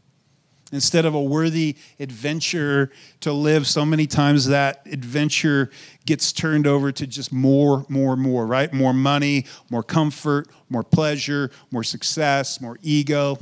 Instead 0.71 1.05
of 1.05 1.13
a 1.13 1.21
worthy 1.21 1.77
adventure 1.99 2.91
to 3.21 3.31
live, 3.31 3.65
so 3.65 3.85
many 3.85 4.05
times 4.05 4.47
that 4.47 4.81
adventure 4.91 5.69
gets 6.05 6.33
turned 6.33 6.67
over 6.67 6.91
to 6.91 7.07
just 7.07 7.31
more, 7.31 7.85
more, 7.87 8.17
more, 8.17 8.45
right? 8.45 8.73
More 8.73 8.93
money, 8.93 9.45
more 9.69 9.83
comfort, 9.83 10.49
more 10.69 10.83
pleasure, 10.83 11.51
more 11.71 11.83
success, 11.83 12.59
more 12.59 12.77
ego. 12.81 13.37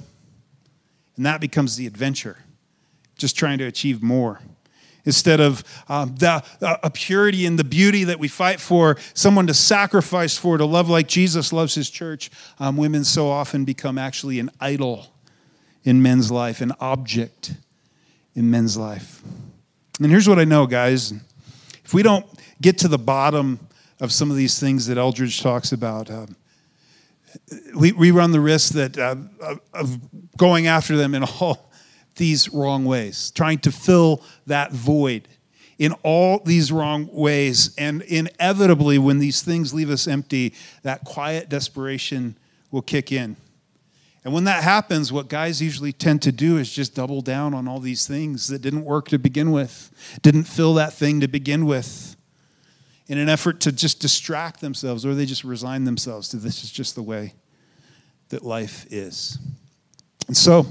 And 1.18 1.26
that 1.26 1.42
becomes 1.42 1.78
the 1.78 1.88
adventure, 1.88 2.38
just 3.18 3.36
trying 3.36 3.58
to 3.58 3.66
achieve 3.66 4.04
more. 4.04 4.40
Instead 5.06 5.40
of 5.40 5.64
um, 5.88 6.16
the 6.16 6.44
uh, 6.62 6.78
a 6.84 6.90
purity 6.90 7.46
and 7.46 7.58
the 7.58 7.64
beauty 7.64 8.04
that 8.04 8.20
we 8.20 8.28
fight 8.28 8.60
for, 8.60 8.98
someone 9.14 9.48
to 9.48 9.54
sacrifice 9.54 10.38
for, 10.38 10.58
to 10.58 10.66
love 10.66 10.90
like 10.90 11.08
Jesus 11.08 11.54
loves 11.54 11.74
his 11.74 11.90
church, 11.90 12.30
um, 12.60 12.76
women 12.78 13.04
so 13.04 13.30
often 13.30 13.66
become 13.66 13.98
actually 13.98 14.40
an 14.40 14.52
idol 14.60 15.15
in 15.86 16.02
men's 16.02 16.32
life, 16.32 16.60
an 16.60 16.74
object 16.82 17.54
in 18.34 18.52
men's 18.52 18.76
life. 18.76 19.22
And 20.02 20.12
here's 20.12 20.28
what 20.28 20.40
I 20.40 20.44
know, 20.44 20.68
guys. 20.68 21.14
If 21.86 21.94
we 21.94 22.04
don't 22.04 22.26
get 22.62 22.80
to 22.80 22.90
the 22.90 22.98
bottom 22.98 23.60
of 24.02 24.12
some 24.12 24.30
of 24.30 24.36
these 24.36 24.60
things 24.60 24.88
that 24.88 24.98
Eldredge 24.98 25.42
talks 25.42 25.72
about, 25.72 26.12
uh, 26.12 26.26
we, 27.76 27.92
we 27.94 28.12
run 28.12 28.32
the 28.32 28.42
risk 28.42 28.74
that 28.74 28.98
uh, 28.98 29.16
of 29.74 30.00
going 30.36 30.68
after 30.68 30.98
them 30.98 31.16
in 31.16 31.24
all 31.40 31.72
these 32.16 32.50
wrong 32.50 32.86
ways, 32.86 33.32
trying 33.32 33.60
to 33.60 33.72
fill 33.72 34.24
that 34.48 34.72
void 34.72 35.28
in 35.78 35.92
all 36.04 36.40
these 36.40 36.72
wrong 36.72 37.10
ways. 37.12 37.76
And 37.78 38.02
inevitably, 38.04 38.98
when 38.98 39.20
these 39.20 39.42
things 39.42 39.74
leave 39.74 39.90
us 39.90 40.08
empty, 40.08 40.54
that 40.84 41.04
quiet 41.04 41.50
desperation 41.50 42.38
will 42.72 42.82
kick 42.82 43.12
in. 43.12 43.36
And 44.26 44.34
when 44.34 44.46
that 44.46 44.64
happens, 44.64 45.14
what 45.14 45.30
guys 45.30 45.62
usually 45.62 45.94
tend 45.94 46.24
to 46.24 46.32
do 46.32 46.58
is 46.58 46.74
just 46.74 46.96
double 46.96 47.22
down 47.22 47.54
on 47.54 47.68
all 47.68 47.80
these 47.80 48.08
things 48.08 48.48
that 48.48 48.60
didn't 48.60 48.84
work 48.84 49.08
to 49.10 49.20
begin 49.20 49.52
with, 49.52 49.92
didn't 50.24 50.46
fill 50.46 50.74
that 50.74 50.94
thing 50.94 51.20
to 51.20 51.28
begin 51.28 51.68
with, 51.68 52.16
in 53.08 53.20
an 53.20 53.30
effort 53.30 53.60
to 53.62 53.72
just 53.72 54.00
distract 54.00 54.62
themselves, 54.62 55.06
or 55.06 55.14
they 55.14 55.28
just 55.28 55.44
resign 55.44 55.84
themselves 55.84 56.28
to 56.30 56.38
this 56.38 56.64
is 56.64 56.72
just 56.72 56.96
the 56.96 57.04
way 57.04 57.34
that 58.30 58.44
life 58.44 58.88
is. 58.90 59.38
And 60.26 60.36
so, 60.36 60.66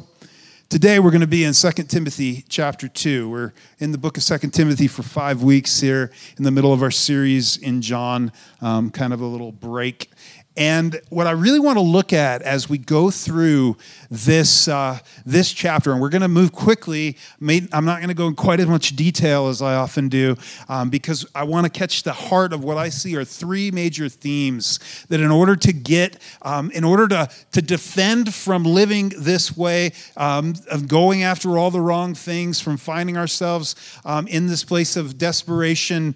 today 0.69 0.99
we're 0.99 1.13
going 1.13 1.21
to 1.21 1.29
be 1.29 1.45
in 1.45 1.53
2 1.53 1.71
Timothy 1.85 2.45
chapter 2.49 2.89
2. 2.89 3.31
We're 3.31 3.53
in 3.79 3.93
the 3.93 3.99
book 3.99 4.17
of 4.17 4.25
2 4.25 4.39
Timothy 4.49 4.89
for 4.89 5.05
five 5.05 5.45
weeks 5.45 5.81
here 5.81 6.11
in 6.37 6.43
the 6.43 6.51
middle 6.51 6.73
of 6.73 6.83
our 6.83 6.91
series 6.91 7.57
in 7.57 7.83
John, 7.83 8.33
um, 8.61 8.91
kind 8.91 9.13
of 9.13 9.21
a 9.21 9.27
little 9.27 9.53
break 9.53 10.11
And 10.57 11.01
what 11.09 11.27
I 11.27 11.33
really 11.33 11.59
want 11.59 11.79
to 11.79 11.83
look 11.83 12.13
at 12.13 12.43
as 12.43 12.69
we 12.69 12.79
go 12.79 13.11
through 13.11 13.77
this, 14.09 14.69
uh, 14.69 15.01
this 15.27 15.53
chapter, 15.53 15.91
and 15.91 16.01
we're 16.01 16.11
going 16.11 16.23
to 16.23 16.29
move 16.29 16.53
quickly. 16.53 17.17
I'm 17.41 17.85
not 17.85 17.99
going 17.99 18.09
to 18.09 18.15
go 18.15 18.29
in 18.29 18.37
quite 18.37 18.61
as 18.61 18.69
much 18.69 18.95
detail 18.95 19.49
as 19.49 19.61
I 19.61 19.75
often 19.75 20.09
do, 20.09 20.37
um, 20.69 20.91
because 20.91 21.27
I 21.35 21.43
want 21.43 21.65
to 21.65 21.71
catch 21.71 22.05
the 22.05 22.13
heart 22.13 22.53
of 22.53 22.63
what 22.63 22.77
I 22.77 22.89
see 22.89 23.17
are 23.17 23.25
three 23.25 23.73
major 23.73 24.09
themes 24.09 24.79
that, 25.09 25.21
in 25.21 25.33
order 25.33 25.57
to 25.57 25.73
get, 25.73 26.19
um, 26.43 26.71
in 26.71 26.85
order 26.85 27.09
to, 27.09 27.29
to 27.51 27.61
defend 27.61 28.33
from 28.33 28.63
living 28.63 29.13
this 29.19 29.57
way, 29.57 29.93
um, 30.17 30.55
of 30.71 30.87
going 30.87 31.25
after 31.25 31.59
all 31.59 31.73
the 31.73 31.81
wrong 31.81 32.15
things, 32.15 32.61
from 32.61 32.77
finding 32.77 33.17
ourselves 33.17 33.75
um, 34.05 34.29
in 34.29 34.47
this 34.47 34.63
place 34.63 34.97
of 34.97 35.19
desperation 35.19 36.15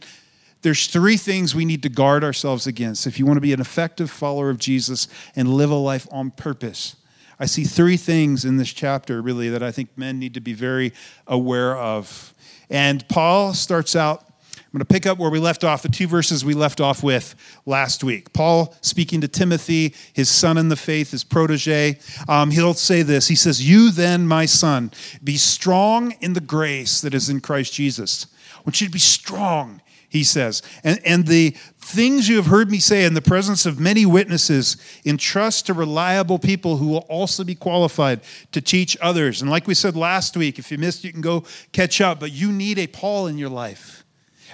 there's 0.62 0.86
three 0.88 1.16
things 1.16 1.54
we 1.54 1.64
need 1.64 1.82
to 1.84 1.88
guard 1.88 2.24
ourselves 2.24 2.66
against 2.66 3.06
if 3.06 3.18
you 3.18 3.26
want 3.26 3.36
to 3.36 3.42
be 3.42 3.52
an 3.52 3.60
effective 3.60 4.10
follower 4.10 4.50
of 4.50 4.58
Jesus 4.58 5.08
and 5.36 5.54
live 5.54 5.70
a 5.70 5.76
life 5.76 6.08
on 6.10 6.30
purpose. 6.32 6.96
I 7.40 7.46
see 7.46 7.64
three 7.64 7.96
things 7.96 8.44
in 8.44 8.56
this 8.56 8.72
chapter, 8.72 9.22
really, 9.22 9.48
that 9.50 9.62
I 9.62 9.70
think 9.70 9.96
men 9.96 10.18
need 10.18 10.34
to 10.34 10.40
be 10.40 10.54
very 10.54 10.92
aware 11.26 11.76
of. 11.76 12.34
And 12.68 13.06
Paul 13.08 13.54
starts 13.54 13.94
out, 13.94 14.24
I'm 14.56 14.72
going 14.72 14.80
to 14.80 14.92
pick 14.92 15.06
up 15.06 15.16
where 15.18 15.30
we 15.30 15.38
left 15.38 15.64
off, 15.64 15.80
the 15.80 15.88
two 15.88 16.08
verses 16.08 16.44
we 16.44 16.52
left 16.52 16.80
off 16.80 17.02
with 17.02 17.34
last 17.64 18.04
week. 18.04 18.34
Paul 18.34 18.74
speaking 18.82 19.22
to 19.22 19.28
Timothy, 19.28 19.94
his 20.12 20.28
son 20.28 20.58
in 20.58 20.68
the 20.68 20.76
faith, 20.76 21.12
his 21.12 21.24
protege. 21.24 21.98
Um, 22.28 22.50
he'll 22.50 22.74
say 22.74 23.00
this 23.02 23.28
He 23.28 23.34
says, 23.34 23.66
You 23.66 23.90
then, 23.90 24.26
my 24.26 24.44
son, 24.44 24.90
be 25.24 25.38
strong 25.38 26.12
in 26.20 26.34
the 26.34 26.40
grace 26.40 27.00
that 27.00 27.14
is 27.14 27.30
in 27.30 27.40
Christ 27.40 27.72
Jesus. 27.72 28.26
I 28.56 28.60
want 28.60 28.80
you 28.80 28.88
to 28.88 28.92
be 28.92 28.98
strong 28.98 29.80
he 30.08 30.24
says. 30.24 30.62
And, 30.82 31.00
and 31.04 31.26
the 31.26 31.50
things 31.78 32.28
you 32.28 32.36
have 32.36 32.46
heard 32.46 32.70
me 32.70 32.78
say 32.78 33.04
in 33.04 33.14
the 33.14 33.22
presence 33.22 33.66
of 33.66 33.78
many 33.78 34.06
witnesses, 34.06 34.76
entrust 35.04 35.66
to 35.66 35.74
reliable 35.74 36.38
people 36.38 36.78
who 36.78 36.88
will 36.88 37.06
also 37.08 37.44
be 37.44 37.54
qualified 37.54 38.20
to 38.52 38.60
teach 38.60 38.96
others. 39.00 39.42
And 39.42 39.50
like 39.50 39.66
we 39.66 39.74
said 39.74 39.96
last 39.96 40.36
week, 40.36 40.58
if 40.58 40.70
you 40.70 40.78
missed, 40.78 41.04
you 41.04 41.12
can 41.12 41.20
go 41.20 41.44
catch 41.72 42.00
up, 42.00 42.20
but 42.20 42.32
you 42.32 42.52
need 42.52 42.78
a 42.78 42.86
Paul 42.86 43.26
in 43.26 43.38
your 43.38 43.50
life. 43.50 44.04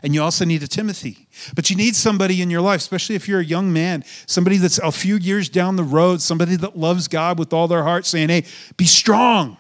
And 0.03 0.13
you 0.13 0.23
also 0.23 0.45
need 0.45 0.63
a 0.63 0.69
Timothy. 0.69 1.29
But 1.55 1.71
you 1.71 1.77
need 1.77 1.97
somebody 1.97 2.43
in 2.43 2.51
your 2.51 2.61
life, 2.61 2.81
especially 2.81 3.15
if 3.15 3.29
you're 3.29 3.41
a 3.41 3.45
young 3.45 3.73
man, 3.73 4.05
somebody 4.27 4.59
that's 4.59 4.79
a 4.79 4.93
few 4.93 5.17
years 5.17 5.49
down 5.49 5.77
the 5.77 5.85
road, 5.85 6.21
somebody 6.21 6.57
that 6.57 6.77
loves 6.77 7.09
God 7.09 7.39
with 7.39 7.53
all 7.53 7.69
their 7.69 7.85
heart, 7.85 8.05
saying, 8.05 8.29
hey, 8.29 8.45
be 8.77 8.87
strong. 8.87 9.57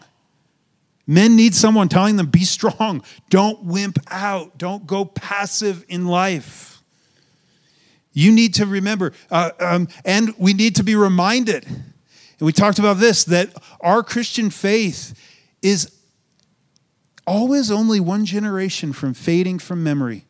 Men 1.06 1.37
need 1.37 1.54
someone 1.54 1.88
telling 1.88 2.16
them, 2.16 2.26
be 2.26 2.44
strong. 2.44 3.02
Don't 3.28 3.64
wimp 3.64 3.99
out. 4.11 4.56
Don't 4.56 4.87
go 4.87 5.04
passive 5.04 5.84
in 5.88 6.06
life. 6.06 6.82
You 8.12 8.32
need 8.32 8.54
to 8.54 8.66
remember, 8.66 9.12
uh, 9.30 9.50
um, 9.58 9.88
and 10.04 10.34
we 10.38 10.54
need 10.54 10.76
to 10.76 10.84
be 10.84 10.94
reminded. 10.94 11.66
And 11.66 12.40
we 12.40 12.52
talked 12.52 12.78
about 12.78 12.99
this 12.99 13.25
that 13.25 13.50
our 13.80 14.02
Christian 14.02 14.50
faith 14.50 15.20
is 15.62 15.90
always 17.26 17.70
only 17.70 18.00
one 18.00 18.25
generation 18.25 18.92
from 18.92 19.14
fading 19.14 19.58
from 19.58 19.82
memory 19.82 20.25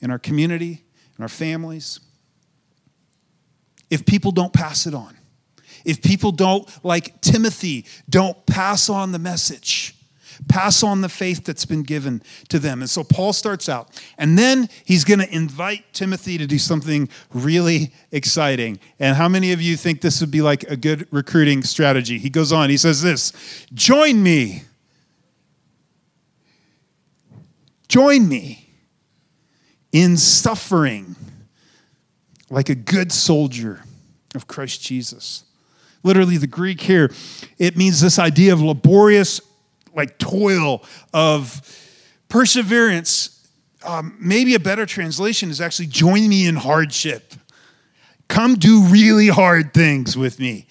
in 0.00 0.10
our 0.10 0.18
community, 0.18 0.84
in 1.16 1.22
our 1.22 1.28
families. 1.28 2.00
If 3.88 4.04
people 4.04 4.32
don't 4.32 4.52
pass 4.52 4.86
it 4.86 4.94
on, 4.94 5.16
if 5.84 6.02
people 6.02 6.32
don't, 6.32 6.68
like 6.84 7.20
Timothy, 7.20 7.86
don't 8.08 8.44
pass 8.46 8.88
on 8.88 9.12
the 9.12 9.18
message, 9.18 9.94
pass 10.48 10.82
on 10.82 11.00
the 11.00 11.08
faith 11.08 11.44
that's 11.44 11.64
been 11.64 11.82
given 11.82 12.22
to 12.48 12.58
them. 12.58 12.80
And 12.80 12.90
so 12.90 13.04
Paul 13.04 13.32
starts 13.32 13.68
out, 13.68 13.88
and 14.18 14.38
then 14.38 14.68
he's 14.84 15.04
going 15.04 15.20
to 15.20 15.34
invite 15.34 15.92
Timothy 15.92 16.38
to 16.38 16.46
do 16.46 16.58
something 16.58 17.08
really 17.32 17.92
exciting. 18.12 18.78
And 18.98 19.16
how 19.16 19.28
many 19.28 19.52
of 19.52 19.60
you 19.60 19.76
think 19.76 20.00
this 20.00 20.20
would 20.20 20.30
be 20.30 20.42
like 20.42 20.62
a 20.64 20.76
good 20.76 21.08
recruiting 21.10 21.62
strategy? 21.62 22.18
He 22.18 22.30
goes 22.30 22.52
on, 22.52 22.70
he 22.70 22.76
says 22.76 23.02
this 23.02 23.32
Join 23.72 24.22
me. 24.22 24.62
Join 27.88 28.28
me 28.28 28.70
in 29.92 30.16
suffering 30.16 31.14
like 32.50 32.68
a 32.68 32.74
good 32.74 33.12
soldier 33.12 33.84
of 34.34 34.46
Christ 34.46 34.82
Jesus. 34.82 35.44
Literally, 36.02 36.36
the 36.36 36.46
Greek 36.46 36.80
here, 36.80 37.10
it 37.58 37.76
means 37.76 38.00
this 38.00 38.18
idea 38.18 38.52
of 38.52 38.60
laborious 38.60 39.40
like 39.94 40.18
toil 40.18 40.82
of 41.12 41.60
perseverance. 42.28 43.30
Um, 43.84 44.16
maybe 44.18 44.54
a 44.54 44.60
better 44.60 44.86
translation 44.86 45.50
is 45.50 45.60
actually 45.60 45.86
join 45.86 46.28
me 46.28 46.46
in 46.46 46.56
hardship. 46.56 47.34
Come 48.28 48.54
do 48.54 48.82
really 48.84 49.28
hard 49.28 49.74
things 49.74 50.16
with 50.16 50.40
me. 50.40 50.66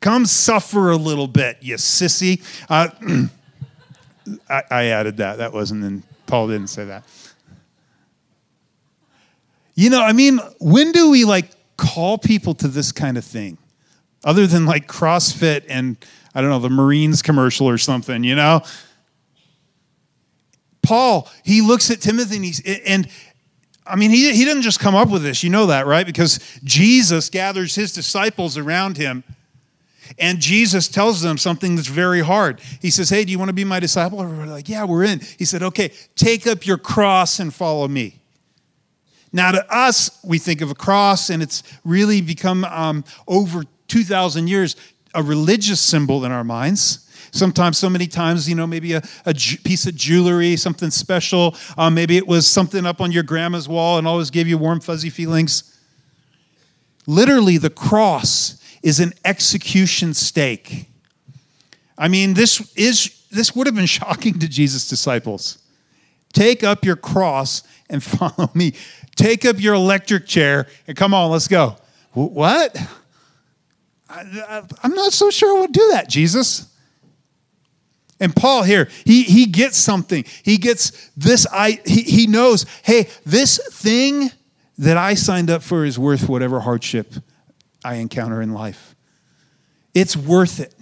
Come 0.00 0.26
suffer 0.26 0.90
a 0.90 0.96
little 0.96 1.28
bit, 1.28 1.58
you 1.60 1.76
sissy. 1.76 2.42
Uh, 2.68 2.88
I, 4.50 4.62
I 4.70 4.84
added 4.86 5.18
that. 5.18 5.38
That 5.38 5.52
wasn't 5.52 5.84
in, 5.84 6.02
Paul 6.26 6.48
didn't 6.48 6.68
say 6.68 6.84
that. 6.86 7.04
You 9.74 9.90
know, 9.90 10.02
I 10.02 10.12
mean, 10.12 10.38
when 10.58 10.92
do 10.92 11.10
we 11.10 11.24
like 11.24 11.50
call 11.76 12.18
people 12.18 12.54
to 12.54 12.68
this 12.68 12.92
kind 12.92 13.18
of 13.18 13.24
thing? 13.24 13.58
Other 14.24 14.46
than 14.46 14.66
like 14.66 14.88
CrossFit 14.88 15.64
and 15.68 15.96
I 16.34 16.40
don't 16.40 16.50
know, 16.50 16.58
the 16.58 16.70
Marines 16.70 17.22
commercial 17.22 17.68
or 17.68 17.78
something, 17.78 18.22
you 18.22 18.34
know? 18.34 18.62
Paul, 20.82 21.30
he 21.44 21.62
looks 21.62 21.90
at 21.90 22.00
Timothy 22.00 22.36
and 22.36 22.44
he's, 22.44 22.60
and 22.84 23.08
I 23.86 23.96
mean, 23.96 24.10
he, 24.10 24.32
he 24.34 24.44
didn't 24.44 24.62
just 24.62 24.78
come 24.78 24.94
up 24.94 25.08
with 25.08 25.22
this. 25.22 25.42
You 25.42 25.50
know 25.50 25.66
that, 25.66 25.86
right? 25.86 26.04
Because 26.04 26.38
Jesus 26.62 27.30
gathers 27.30 27.74
his 27.74 27.92
disciples 27.92 28.58
around 28.58 28.96
him 28.96 29.24
and 30.18 30.40
Jesus 30.40 30.88
tells 30.88 31.22
them 31.22 31.38
something 31.38 31.76
that's 31.76 31.88
very 31.88 32.20
hard. 32.20 32.60
He 32.80 32.90
says, 32.90 33.10
Hey, 33.10 33.24
do 33.24 33.32
you 33.32 33.38
want 33.38 33.48
to 33.48 33.54
be 33.54 33.64
my 33.64 33.80
disciple? 33.80 34.22
Everybody's 34.22 34.52
like, 34.52 34.68
Yeah, 34.68 34.84
we're 34.84 35.04
in. 35.04 35.20
He 35.38 35.44
said, 35.44 35.62
Okay, 35.62 35.92
take 36.14 36.46
up 36.46 36.66
your 36.66 36.78
cross 36.78 37.38
and 37.40 37.52
follow 37.52 37.88
me. 37.88 38.20
Now, 39.32 39.52
to 39.52 39.74
us, 39.74 40.18
we 40.24 40.38
think 40.38 40.60
of 40.60 40.70
a 40.70 40.74
cross, 40.74 41.30
and 41.30 41.42
it's 41.42 41.62
really 41.84 42.20
become 42.20 42.64
um, 42.64 43.04
over 43.26 43.64
2,000 43.88 44.48
years 44.48 44.76
a 45.14 45.22
religious 45.22 45.80
symbol 45.80 46.24
in 46.24 46.32
our 46.32 46.44
minds. 46.44 47.02
Sometimes, 47.32 47.76
so 47.76 47.90
many 47.90 48.06
times, 48.06 48.48
you 48.48 48.54
know, 48.54 48.66
maybe 48.66 48.92
a, 48.92 49.02
a 49.24 49.34
piece 49.34 49.86
of 49.86 49.94
jewelry, 49.94 50.56
something 50.56 50.90
special. 50.90 51.56
Um, 51.76 51.94
maybe 51.94 52.16
it 52.16 52.26
was 52.26 52.46
something 52.46 52.86
up 52.86 53.00
on 53.00 53.12
your 53.12 53.22
grandma's 53.22 53.68
wall 53.68 53.98
and 53.98 54.06
always 54.06 54.30
gave 54.30 54.46
you 54.46 54.56
warm, 54.58 54.80
fuzzy 54.80 55.10
feelings. 55.10 55.78
Literally, 57.06 57.58
the 57.58 57.70
cross 57.70 58.60
is 58.82 59.00
an 59.00 59.12
execution 59.24 60.14
stake. 60.14 60.86
I 61.98 62.08
mean, 62.08 62.34
this 62.34 62.72
is 62.76 63.26
this 63.30 63.54
would 63.54 63.66
have 63.66 63.74
been 63.74 63.86
shocking 64.00 64.38
to 64.38 64.48
Jesus' 64.48 64.88
disciples. 64.88 65.58
Take 66.32 66.62
up 66.62 66.84
your 66.84 66.96
cross 66.96 67.62
and 67.88 68.02
follow 68.02 68.50
me. 68.54 68.74
Take 69.14 69.44
up 69.44 69.60
your 69.60 69.74
electric 69.74 70.26
chair 70.26 70.66
and 70.86 70.96
come 70.96 71.14
on, 71.14 71.30
let's 71.30 71.48
go. 71.48 71.76
What? 72.12 72.76
I, 74.16 74.62
am 74.82 74.94
not 74.94 75.12
so 75.12 75.30
sure 75.30 75.56
I 75.56 75.60
would 75.62 75.72
do 75.72 75.88
that, 75.92 76.08
Jesus. 76.08 76.72
And 78.18 78.34
Paul 78.34 78.62
here, 78.62 78.88
he, 79.04 79.24
he 79.24 79.46
gets 79.46 79.76
something. 79.76 80.24
He 80.42 80.56
gets 80.56 81.10
this, 81.16 81.46
I, 81.52 81.80
he, 81.84 82.02
he 82.02 82.26
knows, 82.26 82.64
hey, 82.82 83.08
this 83.24 83.58
thing 83.72 84.30
that 84.78 84.96
I 84.96 85.14
signed 85.14 85.50
up 85.50 85.62
for 85.62 85.84
is 85.84 85.98
worth 85.98 86.28
whatever 86.28 86.60
hardship 86.60 87.12
I 87.84 87.96
encounter 87.96 88.40
in 88.40 88.52
life. 88.52 88.94
It's 89.94 90.16
worth 90.16 90.60
it. 90.60 90.74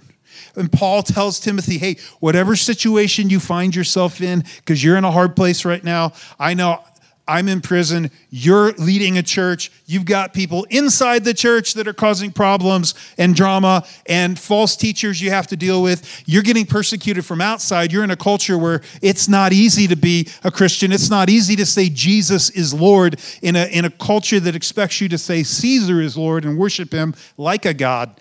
And 0.55 0.71
Paul 0.71 1.03
tells 1.03 1.39
Timothy, 1.39 1.77
hey, 1.77 1.97
whatever 2.19 2.55
situation 2.55 3.29
you 3.29 3.39
find 3.39 3.75
yourself 3.75 4.21
in, 4.21 4.43
because 4.57 4.83
you're 4.83 4.97
in 4.97 5.03
a 5.03 5.11
hard 5.11 5.35
place 5.35 5.65
right 5.65 5.83
now, 5.83 6.13
I 6.39 6.53
know 6.53 6.83
I'm 7.27 7.47
in 7.47 7.61
prison, 7.61 8.11
you're 8.29 8.73
leading 8.73 9.17
a 9.17 9.23
church, 9.23 9.71
you've 9.87 10.05
got 10.05 10.33
people 10.33 10.65
inside 10.69 11.23
the 11.23 11.33
church 11.33 11.73
that 11.73 11.87
are 11.87 11.93
causing 11.93 12.31
problems 12.31 12.93
and 13.17 13.35
drama 13.35 13.83
and 14.05 14.37
false 14.37 14.75
teachers 14.75 15.19
you 15.21 15.31
have 15.31 15.47
to 15.47 15.55
deal 15.55 15.81
with. 15.81 16.23
You're 16.27 16.43
getting 16.43 16.67
persecuted 16.67 17.25
from 17.25 17.41
outside. 17.41 17.91
You're 17.91 18.03
in 18.03 18.11
a 18.11 18.15
culture 18.15 18.59
where 18.59 18.81
it's 19.01 19.27
not 19.27 19.53
easy 19.53 19.87
to 19.87 19.95
be 19.95 20.27
a 20.43 20.51
Christian. 20.51 20.91
It's 20.91 21.09
not 21.09 21.29
easy 21.29 21.55
to 21.55 21.65
say 21.65 21.89
Jesus 21.89 22.51
is 22.51 22.73
Lord 22.73 23.19
in 23.41 23.55
a, 23.55 23.65
in 23.65 23.85
a 23.85 23.89
culture 23.89 24.39
that 24.39 24.55
expects 24.55 25.01
you 25.01 25.09
to 25.09 25.17
say 25.17 25.41
Caesar 25.41 26.01
is 26.01 26.15
Lord 26.15 26.45
and 26.45 26.59
worship 26.59 26.93
him 26.93 27.15
like 27.37 27.65
a 27.65 27.73
God. 27.73 28.19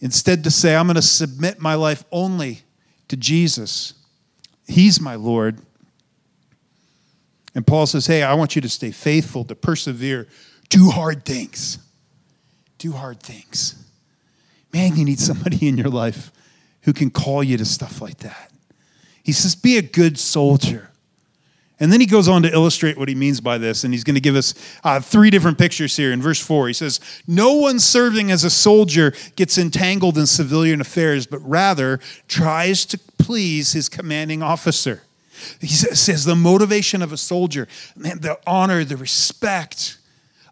Instead, 0.00 0.44
to 0.44 0.50
say, 0.50 0.76
I'm 0.76 0.86
going 0.86 0.96
to 0.96 1.02
submit 1.02 1.60
my 1.60 1.74
life 1.74 2.04
only 2.12 2.60
to 3.08 3.16
Jesus. 3.16 3.94
He's 4.66 5.00
my 5.00 5.14
Lord. 5.14 5.60
And 7.56 7.66
Paul 7.66 7.86
says, 7.86 8.06
Hey, 8.06 8.22
I 8.22 8.34
want 8.34 8.54
you 8.54 8.60
to 8.60 8.68
stay 8.68 8.90
faithful, 8.90 9.42
to 9.46 9.54
persevere, 9.54 10.28
do 10.68 10.90
hard 10.90 11.24
things. 11.24 11.78
Do 12.76 12.92
hard 12.92 13.20
things. 13.20 13.82
Man, 14.74 14.94
you 14.94 15.06
need 15.06 15.18
somebody 15.18 15.66
in 15.66 15.78
your 15.78 15.88
life 15.88 16.30
who 16.82 16.92
can 16.92 17.10
call 17.10 17.42
you 17.42 17.56
to 17.56 17.64
stuff 17.64 18.02
like 18.02 18.18
that. 18.18 18.52
He 19.22 19.32
says, 19.32 19.56
Be 19.56 19.78
a 19.78 19.82
good 19.82 20.18
soldier 20.18 20.90
And 21.80 21.90
then 21.90 22.00
he 22.00 22.06
goes 22.06 22.28
on 22.28 22.42
to 22.42 22.52
illustrate 22.52 22.98
what 22.98 23.08
he 23.08 23.14
means 23.14 23.40
by 23.40 23.56
this, 23.56 23.84
and 23.84 23.94
he's 23.94 24.04
going 24.04 24.16
to 24.16 24.20
give 24.20 24.36
us 24.36 24.52
uh, 24.84 25.00
three 25.00 25.30
different 25.30 25.56
pictures 25.56 25.96
here. 25.96 26.12
In 26.12 26.20
verse 26.20 26.40
4, 26.40 26.68
he 26.68 26.74
says, 26.74 27.00
No 27.26 27.54
one 27.54 27.78
serving 27.78 28.30
as 28.30 28.44
a 28.44 28.50
soldier 28.50 29.14
gets 29.34 29.56
entangled 29.56 30.18
in 30.18 30.26
civilian 30.26 30.82
affairs, 30.82 31.26
but 31.26 31.38
rather 31.38 32.00
tries 32.28 32.84
to 32.84 32.98
please 32.98 33.72
his 33.72 33.88
commanding 33.88 34.42
officer. 34.42 35.05
He 35.60 35.66
says, 35.68 36.24
The 36.24 36.36
motivation 36.36 37.02
of 37.02 37.12
a 37.12 37.16
soldier, 37.16 37.68
man, 37.96 38.20
the 38.20 38.38
honor, 38.46 38.84
the 38.84 38.96
respect 38.96 39.98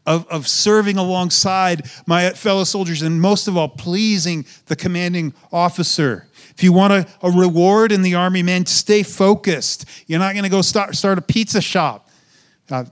of, 0.06 0.26
of 0.28 0.46
serving 0.46 0.96
alongside 0.96 1.88
my 2.06 2.30
fellow 2.30 2.64
soldiers, 2.64 3.02
and 3.02 3.20
most 3.20 3.48
of 3.48 3.56
all, 3.56 3.68
pleasing 3.68 4.44
the 4.66 4.76
commanding 4.76 5.34
officer. 5.52 6.26
If 6.56 6.62
you 6.62 6.72
want 6.72 6.92
a, 6.92 7.06
a 7.22 7.30
reward 7.30 7.90
in 7.90 8.02
the 8.02 8.14
army, 8.14 8.42
man, 8.42 8.66
stay 8.66 9.02
focused. 9.02 9.86
You're 10.06 10.18
not 10.18 10.34
going 10.34 10.44
to 10.44 10.50
go 10.50 10.62
start, 10.62 10.94
start 10.94 11.18
a 11.18 11.22
pizza 11.22 11.60
shop. 11.60 12.08
Uh, 12.70 12.84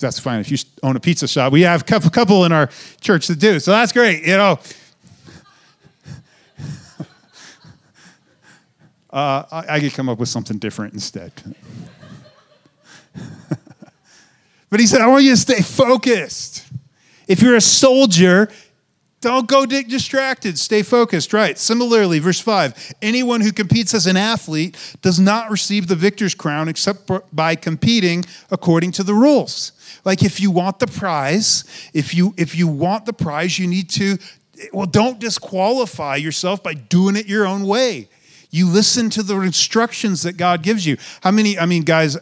that's 0.00 0.18
fine 0.18 0.40
if 0.40 0.50
you 0.50 0.56
own 0.82 0.96
a 0.96 1.00
pizza 1.00 1.28
shop. 1.28 1.52
We 1.52 1.62
have 1.62 1.82
a 1.82 2.10
couple, 2.10 2.44
in 2.44 2.52
our 2.52 2.70
church 3.00 3.26
that 3.28 3.38
do, 3.38 3.60
so 3.60 3.70
that's 3.70 3.92
great. 3.92 4.26
You 4.26 4.36
know, 4.36 4.58
uh, 9.12 9.44
I, 9.50 9.76
I 9.76 9.80
could 9.80 9.92
come 9.92 10.08
up 10.08 10.18
with 10.18 10.28
something 10.28 10.58
different 10.58 10.94
instead. 10.94 11.32
but 14.70 14.80
he 14.80 14.86
said, 14.86 15.00
I 15.00 15.06
want 15.08 15.24
you 15.24 15.30
to 15.30 15.36
stay 15.36 15.62
focused. 15.62 16.66
If 17.26 17.42
you're 17.42 17.56
a 17.56 17.60
soldier, 17.60 18.48
don't 19.20 19.46
go 19.46 19.66
distracted. 19.66 20.58
Stay 20.58 20.82
focused. 20.82 21.32
Right. 21.32 21.58
Similarly, 21.58 22.20
verse 22.20 22.40
5 22.40 22.94
anyone 23.02 23.40
who 23.40 23.52
competes 23.52 23.92
as 23.94 24.06
an 24.06 24.16
athlete 24.16 24.76
does 25.02 25.20
not 25.20 25.50
receive 25.50 25.88
the 25.88 25.96
victor's 25.96 26.34
crown 26.34 26.68
except 26.68 27.10
by 27.34 27.54
competing 27.54 28.24
according 28.50 28.92
to 28.92 29.02
the 29.02 29.14
rules. 29.14 29.72
Like 30.04 30.22
if 30.22 30.40
you 30.40 30.50
want 30.50 30.78
the 30.78 30.86
prize, 30.86 31.64
if 31.92 32.14
you 32.14 32.32
if 32.38 32.54
you 32.54 32.66
want 32.66 33.04
the 33.04 33.12
prize, 33.12 33.58
you 33.58 33.66
need 33.66 33.90
to 33.90 34.16
well 34.72 34.86
don't 34.86 35.18
disqualify 35.18 36.16
yourself 36.16 36.62
by 36.62 36.74
doing 36.74 37.16
it 37.16 37.26
your 37.26 37.46
own 37.46 37.66
way. 37.66 38.08
You 38.50 38.68
listen 38.68 39.10
to 39.10 39.22
the 39.22 39.38
instructions 39.40 40.22
that 40.22 40.36
God 40.36 40.62
gives 40.62 40.86
you. 40.86 40.96
How 41.22 41.30
many 41.30 41.58
I 41.58 41.66
mean 41.66 41.82
guys 41.82 42.16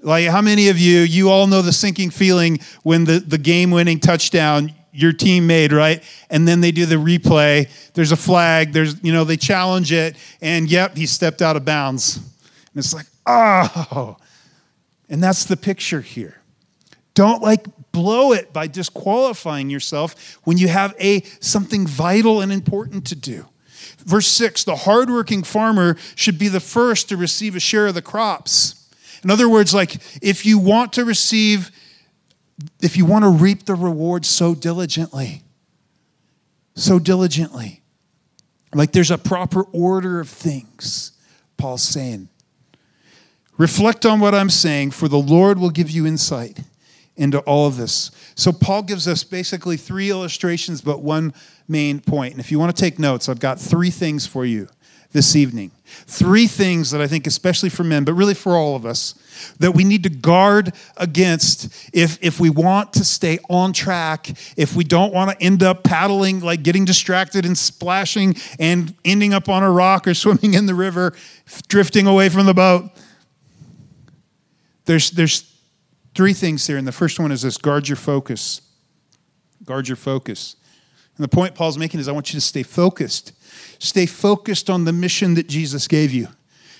like 0.00 0.26
how 0.26 0.40
many 0.40 0.68
of 0.68 0.78
you 0.78 1.00
you 1.00 1.30
all 1.30 1.46
know 1.46 1.62
the 1.62 1.72
sinking 1.72 2.10
feeling 2.10 2.60
when 2.82 3.04
the 3.04 3.18
the 3.18 3.38
game 3.38 3.70
winning 3.70 4.00
touchdown 4.00 4.72
your 4.96 5.12
team 5.12 5.46
made, 5.46 5.72
right? 5.72 6.02
And 6.30 6.48
then 6.48 6.60
they 6.62 6.72
do 6.72 6.86
the 6.86 6.96
replay. 6.96 7.68
There's 7.92 8.12
a 8.12 8.16
flag. 8.16 8.72
There's, 8.72 9.02
you 9.04 9.12
know, 9.12 9.24
they 9.24 9.36
challenge 9.36 9.92
it, 9.92 10.16
and 10.40 10.70
yep, 10.70 10.96
he 10.96 11.06
stepped 11.06 11.42
out 11.42 11.54
of 11.54 11.64
bounds. 11.64 12.16
And 12.16 12.76
it's 12.76 12.94
like, 12.94 13.06
oh. 13.26 14.16
And 15.08 15.22
that's 15.22 15.44
the 15.44 15.56
picture 15.56 16.00
here. 16.00 16.40
Don't 17.14 17.42
like 17.42 17.66
blow 17.92 18.32
it 18.32 18.52
by 18.52 18.66
disqualifying 18.66 19.70
yourself 19.70 20.38
when 20.44 20.58
you 20.58 20.68
have 20.68 20.94
a 20.98 21.22
something 21.40 21.86
vital 21.86 22.40
and 22.40 22.52
important 22.52 23.06
to 23.08 23.14
do. 23.14 23.46
Verse 24.06 24.28
6 24.28 24.64
the 24.64 24.76
hardworking 24.76 25.42
farmer 25.42 25.96
should 26.14 26.38
be 26.38 26.48
the 26.48 26.60
first 26.60 27.08
to 27.10 27.16
receive 27.16 27.54
a 27.54 27.60
share 27.60 27.88
of 27.88 27.94
the 27.94 28.02
crops. 28.02 28.88
In 29.22 29.30
other 29.30 29.48
words, 29.48 29.74
like 29.74 29.96
if 30.22 30.46
you 30.46 30.58
want 30.58 30.92
to 30.94 31.04
receive 31.04 31.70
if 32.80 32.96
you 32.96 33.04
want 33.04 33.24
to 33.24 33.28
reap 33.28 33.66
the 33.66 33.74
reward 33.74 34.24
so 34.24 34.54
diligently, 34.54 35.42
so 36.74 36.98
diligently. 36.98 37.82
Like 38.72 38.92
there's 38.92 39.10
a 39.10 39.18
proper 39.18 39.62
order 39.72 40.20
of 40.20 40.28
things, 40.28 41.12
Paul's 41.58 41.82
saying. 41.82 42.28
Reflect 43.58 44.06
on 44.06 44.20
what 44.20 44.34
I'm 44.34 44.50
saying, 44.50 44.92
for 44.92 45.08
the 45.08 45.18
Lord 45.18 45.58
will 45.58 45.70
give 45.70 45.90
you 45.90 46.06
insight 46.06 46.60
into 47.16 47.40
all 47.40 47.66
of 47.66 47.76
this. 47.76 48.10
So, 48.34 48.52
Paul 48.52 48.82
gives 48.82 49.08
us 49.08 49.24
basically 49.24 49.76
three 49.76 50.10
illustrations, 50.10 50.80
but 50.80 51.02
one 51.02 51.32
main 51.68 52.00
point. 52.00 52.32
And 52.32 52.40
if 52.40 52.50
you 52.52 52.58
want 52.58 52.74
to 52.74 52.80
take 52.80 52.98
notes, 52.98 53.28
I've 53.28 53.40
got 53.40 53.60
three 53.60 53.90
things 53.90 54.26
for 54.26 54.44
you 54.44 54.68
this 55.12 55.34
evening. 55.34 55.70
Three 55.86 56.46
things 56.46 56.90
that 56.90 57.00
I 57.00 57.06
think, 57.06 57.26
especially 57.26 57.70
for 57.70 57.84
men, 57.84 58.04
but 58.04 58.12
really 58.12 58.34
for 58.34 58.54
all 58.54 58.76
of 58.76 58.84
us, 58.84 59.14
that 59.58 59.72
we 59.72 59.82
need 59.82 60.02
to 60.02 60.10
guard 60.10 60.74
against 60.96 61.90
if, 61.94 62.18
if 62.22 62.38
we 62.38 62.50
want 62.50 62.92
to 62.94 63.04
stay 63.04 63.38
on 63.48 63.72
track, 63.72 64.28
if 64.56 64.76
we 64.76 64.84
don't 64.84 65.14
want 65.14 65.30
to 65.30 65.44
end 65.44 65.62
up 65.62 65.84
paddling, 65.84 66.40
like 66.40 66.62
getting 66.62 66.84
distracted 66.84 67.46
and 67.46 67.56
splashing 67.56 68.36
and 68.58 68.94
ending 69.04 69.32
up 69.32 69.48
on 69.48 69.62
a 69.62 69.70
rock 69.70 70.06
or 70.06 70.14
swimming 70.14 70.54
in 70.54 70.66
the 70.66 70.74
river, 70.74 71.14
drifting 71.68 72.06
away 72.06 72.28
from 72.28 72.46
the 72.46 72.54
boat. 72.54 72.90
There's, 74.84 75.10
there's 75.10 75.55
three 76.16 76.32
things 76.32 76.66
here, 76.66 76.78
and 76.78 76.88
the 76.88 76.92
first 76.92 77.20
one 77.20 77.30
is 77.30 77.42
this 77.42 77.58
guard 77.58 77.88
your 77.88 77.96
focus. 77.96 78.62
Guard 79.64 79.86
your 79.86 79.96
focus. 79.96 80.56
And 81.16 81.24
the 81.24 81.28
point 81.28 81.54
Paul's 81.54 81.78
making 81.78 82.00
is 82.00 82.08
I 82.08 82.12
want 82.12 82.32
you 82.32 82.38
to 82.38 82.44
stay 82.44 82.62
focused. 82.62 83.32
Stay 83.78 84.06
focused 84.06 84.68
on 84.68 84.84
the 84.84 84.92
mission 84.92 85.34
that 85.34 85.46
Jesus 85.46 85.86
gave 85.86 86.12
you. 86.12 86.28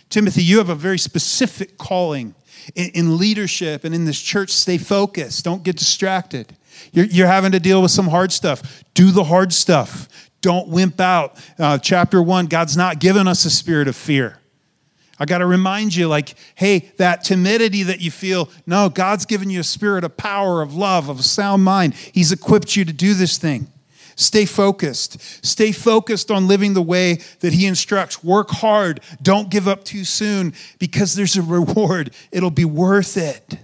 Timothy, 0.09 0.43
you 0.43 0.59
have 0.59 0.69
a 0.69 0.75
very 0.75 0.99
specific 0.99 1.79
calling 1.79 2.35
in, 2.75 2.91
in 2.95 3.19
leadership 3.19 3.85
and 3.85 3.95
in 3.95 4.05
this 4.05 4.21
church. 4.21 4.51
Stay 4.51 4.79
focused. 4.79 5.45
Don't 5.45 5.63
get 5.63 5.77
distracted. 5.77 6.57
You're, 6.93 7.07
you're, 7.07 7.27
having 7.27 7.53
to 7.53 7.61
deal 7.61 7.83
with 7.83 7.91
some 7.91 8.09
hard 8.09 8.33
stuff. 8.33 8.85
Do 8.95 9.11
the 9.11 9.25
hard 9.25 9.53
stuff. 9.53 10.31
Don't 10.43 10.69
wimp 10.69 11.01
out. 11.01 11.43
Uh, 11.59 11.79
chapter 11.79 12.23
one 12.23 12.47
God's 12.47 12.77
not 12.77 13.01
given 13.01 13.27
us 13.27 13.45
a 13.45 13.51
spirit 13.51 13.89
of 13.89 13.97
fear. 13.97 14.39
I 15.19 15.25
got 15.25 15.39
to 15.39 15.47
remind 15.47 15.95
you, 15.95 16.09
like, 16.09 16.35
hey, 16.55 16.91
that 16.99 17.25
timidity 17.25 17.83
that 17.85 18.01
you 18.01 18.11
feel, 18.11 18.51
no, 18.67 18.89
God's 18.89 19.25
given 19.25 19.49
you 19.49 19.61
a 19.61 19.65
spirit 19.65 20.05
of 20.05 20.17
power, 20.17 20.61
of 20.61 20.75
love, 20.75 21.09
of 21.09 21.21
a 21.21 21.23
sound 21.23 21.65
mind. 21.65 21.95
He's 21.95 22.33
equipped 22.33 22.77
you 22.77 22.85
to 22.85 22.93
do 22.93 23.15
this 23.15 23.39
thing. 23.39 23.69
Stay 24.15 24.45
focused. 24.45 25.21
Stay 25.45 25.73
focused 25.73 26.31
on 26.31 26.49
living 26.49 26.75
the 26.75 26.83
way 26.83 27.21
that 27.41 27.53
He 27.53 27.67
instructs. 27.67 28.25
Work 28.25 28.51
hard. 28.51 29.01
Don't 29.23 29.51
give 29.51 29.69
up 29.69 29.85
too 29.85 30.05
soon 30.05 30.55
because 30.79 31.15
there's 31.15 31.37
a 31.37 31.43
reward. 31.43 32.13
It'll 32.31 32.51
be 32.51 32.65
worth 32.65 33.17
it. 33.17 33.59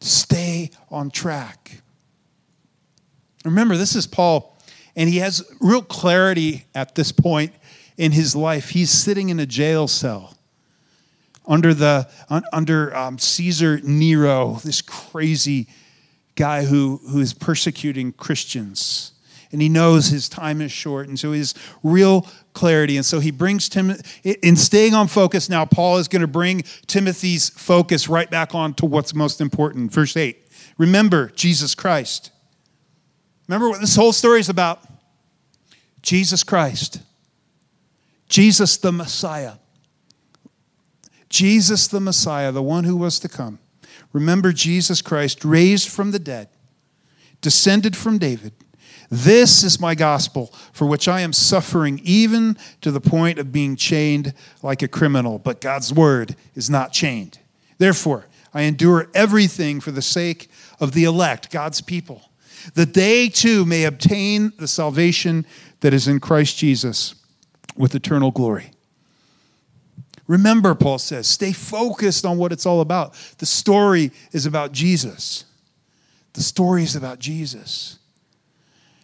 Stay 0.00 0.70
on 0.90 1.10
track. 1.10 1.80
Remember, 3.44 3.76
this 3.76 3.94
is 3.96 4.06
Paul, 4.06 4.56
and 4.94 5.08
he 5.08 5.18
has 5.18 5.42
real 5.60 5.82
clarity 5.82 6.66
at 6.74 6.94
this 6.94 7.12
point 7.12 7.52
in 7.98 8.12
his 8.12 8.34
life. 8.34 8.70
He's 8.70 8.90
sitting 8.90 9.28
in 9.28 9.38
a 9.38 9.44
jail 9.44 9.88
cell 9.88 10.34
under 11.46 11.74
the 11.74 12.08
under 12.52 12.96
um, 12.96 13.18
Caesar 13.18 13.80
Nero, 13.82 14.60
this 14.64 14.80
crazy 14.80 15.66
guy 16.36 16.64
who, 16.64 17.00
who 17.10 17.20
is 17.20 17.34
persecuting 17.34 18.12
Christians. 18.12 19.12
And 19.50 19.62
he 19.62 19.68
knows 19.68 20.08
his 20.08 20.28
time 20.28 20.60
is 20.60 20.70
short. 20.70 21.08
And 21.08 21.18
so 21.18 21.32
has 21.32 21.54
real 21.82 22.26
clarity. 22.52 22.96
And 22.96 23.04
so 23.04 23.18
he 23.18 23.30
brings 23.30 23.68
Timothy, 23.68 24.32
in 24.42 24.56
staying 24.56 24.94
on 24.94 25.08
focus 25.08 25.48
now, 25.48 25.64
Paul 25.64 25.96
is 25.96 26.06
going 26.06 26.20
to 26.20 26.28
bring 26.28 26.64
Timothy's 26.86 27.48
focus 27.48 28.08
right 28.08 28.30
back 28.30 28.54
on 28.54 28.74
to 28.74 28.86
what's 28.86 29.14
most 29.14 29.40
important. 29.40 29.90
Verse 29.90 30.16
8 30.16 30.38
Remember 30.76 31.28
Jesus 31.30 31.74
Christ. 31.74 32.30
Remember 33.48 33.70
what 33.70 33.80
this 33.80 33.96
whole 33.96 34.12
story 34.12 34.40
is 34.40 34.50
about? 34.50 34.80
Jesus 36.02 36.44
Christ. 36.44 37.00
Jesus 38.28 38.76
the 38.76 38.92
Messiah. 38.92 39.54
Jesus 41.28 41.88
the 41.88 42.00
Messiah, 42.00 42.52
the 42.52 42.62
one 42.62 42.84
who 42.84 42.96
was 42.96 43.18
to 43.20 43.28
come. 43.28 43.58
Remember 44.12 44.52
Jesus 44.52 45.02
Christ, 45.02 45.44
raised 45.44 45.88
from 45.88 46.10
the 46.10 46.18
dead, 46.18 46.48
descended 47.40 47.96
from 47.96 48.18
David. 48.18 48.52
This 49.10 49.62
is 49.64 49.80
my 49.80 49.94
gospel, 49.94 50.52
for 50.72 50.86
which 50.86 51.08
I 51.08 51.20
am 51.20 51.32
suffering 51.32 52.00
even 52.04 52.56
to 52.82 52.90
the 52.90 53.00
point 53.00 53.38
of 53.38 53.52
being 53.52 53.76
chained 53.76 54.34
like 54.62 54.82
a 54.82 54.88
criminal. 54.88 55.38
But 55.38 55.60
God's 55.60 55.92
word 55.92 56.36
is 56.54 56.68
not 56.68 56.92
chained. 56.92 57.38
Therefore, 57.78 58.26
I 58.52 58.62
endure 58.62 59.08
everything 59.14 59.80
for 59.80 59.90
the 59.90 60.02
sake 60.02 60.50
of 60.80 60.92
the 60.92 61.04
elect, 61.04 61.50
God's 61.50 61.80
people, 61.80 62.30
that 62.74 62.94
they 62.94 63.28
too 63.28 63.64
may 63.64 63.84
obtain 63.84 64.52
the 64.58 64.68
salvation 64.68 65.46
that 65.80 65.94
is 65.94 66.08
in 66.08 66.20
Christ 66.20 66.58
Jesus 66.58 67.14
with 67.78 67.94
eternal 67.94 68.30
glory. 68.30 68.72
Remember, 70.26 70.74
Paul 70.74 70.98
says, 70.98 71.26
stay 71.26 71.52
focused 71.52 72.26
on 72.26 72.36
what 72.36 72.52
it's 72.52 72.66
all 72.66 72.82
about. 72.82 73.14
The 73.38 73.46
story 73.46 74.10
is 74.32 74.44
about 74.44 74.72
Jesus. 74.72 75.44
The 76.34 76.42
story 76.42 76.82
is 76.82 76.94
about 76.94 77.18
Jesus. 77.18 77.98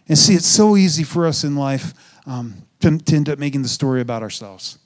And 0.07 0.17
see, 0.17 0.35
it's 0.35 0.45
so 0.45 0.77
easy 0.77 1.03
for 1.03 1.25
us 1.25 1.43
in 1.43 1.55
life 1.55 1.93
um, 2.27 2.67
to, 2.81 2.99
to 2.99 3.15
end 3.15 3.27
up 3.27 3.39
making 3.39 3.63
the 3.63 3.67
story 3.67 4.01
about 4.01 4.21
ourselves. 4.21 4.77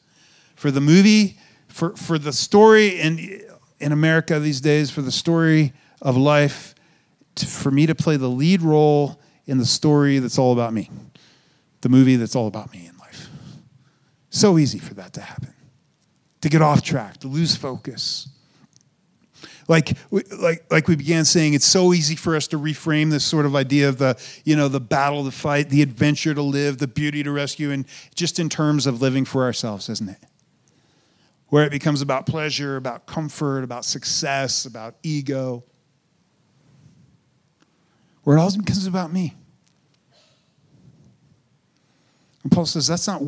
For 0.55 0.71
the 0.71 0.79
movie, 0.79 1.37
for, 1.67 1.95
for 1.97 2.17
the 2.17 2.31
story 2.31 2.99
in, 3.01 3.41
in 3.79 3.91
America 3.91 4.39
these 4.39 4.61
days, 4.61 4.89
for 4.89 5.01
the 5.01 5.11
story 5.11 5.73
of 6.01 6.15
life, 6.15 6.73
to, 7.35 7.45
for 7.45 7.71
me 7.71 7.85
to 7.85 7.95
play 7.95 8.15
the 8.15 8.29
lead 8.29 8.61
role 8.61 9.19
in 9.45 9.57
the 9.57 9.65
story 9.65 10.19
that's 10.19 10.37
all 10.37 10.53
about 10.53 10.73
me, 10.73 10.89
the 11.81 11.89
movie 11.89 12.15
that's 12.15 12.35
all 12.35 12.47
about 12.47 12.71
me. 12.71 12.89
So 14.39 14.57
easy 14.57 14.79
for 14.79 14.93
that 14.93 15.11
to 15.13 15.21
happen. 15.21 15.53
to 16.41 16.49
get 16.49 16.61
off 16.61 16.81
track, 16.81 17.17
to 17.17 17.27
lose 17.27 17.55
focus. 17.55 18.29
Like, 19.67 19.95
like, 20.09 20.65
like 20.71 20.87
we 20.87 20.95
began 20.95 21.25
saying, 21.25 21.53
it's 21.53 21.65
so 21.65 21.93
easy 21.93 22.15
for 22.15 22.35
us 22.35 22.47
to 22.47 22.57
reframe 22.57 23.11
this 23.11 23.23
sort 23.23 23.45
of 23.45 23.55
idea 23.55 23.87
of 23.87 23.99
the, 23.99 24.19
you 24.43 24.55
know, 24.55 24.67
the 24.67 24.79
battle 24.79 25.25
to 25.25 25.31
fight, 25.31 25.69
the 25.69 25.83
adventure 25.83 26.33
to 26.33 26.41
live, 26.41 26.79
the 26.79 26.87
beauty 26.87 27.21
to 27.21 27.31
rescue, 27.31 27.71
and 27.71 27.85
just 28.15 28.39
in 28.39 28.49
terms 28.49 28.87
of 28.87 29.01
living 29.01 29.25
for 29.25 29.43
ourselves, 29.43 29.87
isn't 29.89 30.09
it? 30.09 30.23
Where 31.49 31.65
it 31.65 31.71
becomes 31.71 32.01
about 32.01 32.25
pleasure, 32.25 32.77
about 32.77 33.05
comfort, 33.05 33.63
about 33.63 33.85
success, 33.85 34.65
about 34.65 34.95
ego. 35.03 35.63
Where 38.23 38.37
it 38.37 38.39
all 38.39 38.55
becomes 38.55 38.87
about 38.87 39.11
me. 39.11 39.35
And 42.43 42.51
Paul 42.51 42.65
says 42.65 42.87
that's 42.87 43.07
not, 43.07 43.21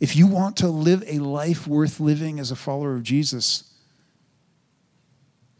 if 0.00 0.16
you 0.16 0.26
want 0.26 0.56
to 0.56 0.68
live 0.68 1.04
a 1.06 1.18
life 1.18 1.66
worth 1.66 2.00
living 2.00 2.40
as 2.40 2.50
a 2.50 2.56
follower 2.56 2.94
of 2.94 3.02
Jesus, 3.02 3.70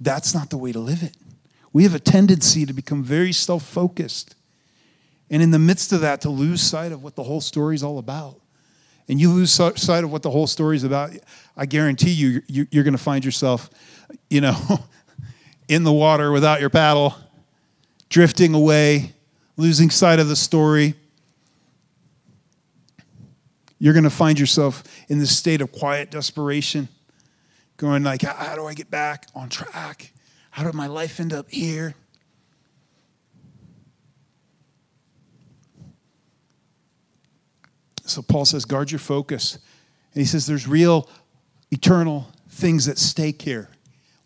that's 0.01 0.35
not 0.35 0.49
the 0.49 0.57
way 0.57 0.73
to 0.73 0.79
live 0.79 1.03
it. 1.03 1.15
We 1.73 1.83
have 1.85 1.95
a 1.95 2.01
tendency 2.01 2.67
to 2.67 2.73
become 2.73 3.05
very 3.05 3.33
self 3.33 3.63
focused. 3.63 4.35
And 5.31 5.43
in 5.43 5.53
the 5.53 5.59
midst 5.59 5.93
of 5.93 6.01
that, 6.01 6.23
to 6.23 6.31
lose 6.31 6.61
sight 6.61 6.91
of 6.91 7.05
what 7.05 7.15
the 7.15 7.23
whole 7.23 7.41
story 7.41 7.77
is 7.77 7.85
all 7.85 7.99
about. 7.99 8.41
And 9.09 9.21
you 9.21 9.31
lose 9.31 9.53
sight 9.53 10.05
of 10.05 10.11
what 10.11 10.23
the 10.23 10.31
whole 10.31 10.47
story 10.47 10.77
is 10.77 10.85
about, 10.85 11.11
I 11.57 11.67
guarantee 11.67 12.11
you, 12.11 12.43
you're 12.49 12.85
going 12.85 12.97
to 12.97 12.99
find 12.99 13.25
yourself, 13.25 13.69
you 14.29 14.41
know, 14.41 14.57
in 15.69 15.85
the 15.85 15.93
water 15.93 16.33
without 16.33 16.61
your 16.61 16.71
paddle, 16.71 17.15
drifting 18.09 18.55
away, 18.55 19.13
losing 19.57 19.91
sight 19.91 20.19
of 20.19 20.29
the 20.29 20.37
story. 20.37 20.95
You're 23.81 23.95
going 23.95 24.05
to 24.05 24.11
find 24.11 24.39
yourself 24.39 24.85
in 25.09 25.19
this 25.19 25.37
state 25.37 25.61
of 25.61 25.73
quiet 25.73 26.11
desperation 26.11 26.89
going 27.79 28.05
like, 28.05 28.23
how 28.23 28.55
do 28.55 28.67
I 28.67 28.75
get 28.75 28.91
back 28.91 29.27
on 29.35 29.49
track? 29.49 30.13
How 30.51 30.65
did 30.65 30.75
my 30.75 30.87
life 30.87 31.19
end 31.19 31.33
up 31.33 31.51
here? 31.51 31.95
So 38.05 38.21
Paul 38.21 38.45
says, 38.45 38.67
guard 38.67 38.91
your 38.91 38.99
focus. 38.99 39.55
And 40.13 40.21
he 40.21 40.27
says, 40.27 40.47
there's 40.47 40.69
real, 40.69 41.09
eternal 41.71 42.29
things 42.51 42.87
at 42.87 42.99
stake 42.99 43.41
here. 43.41 43.71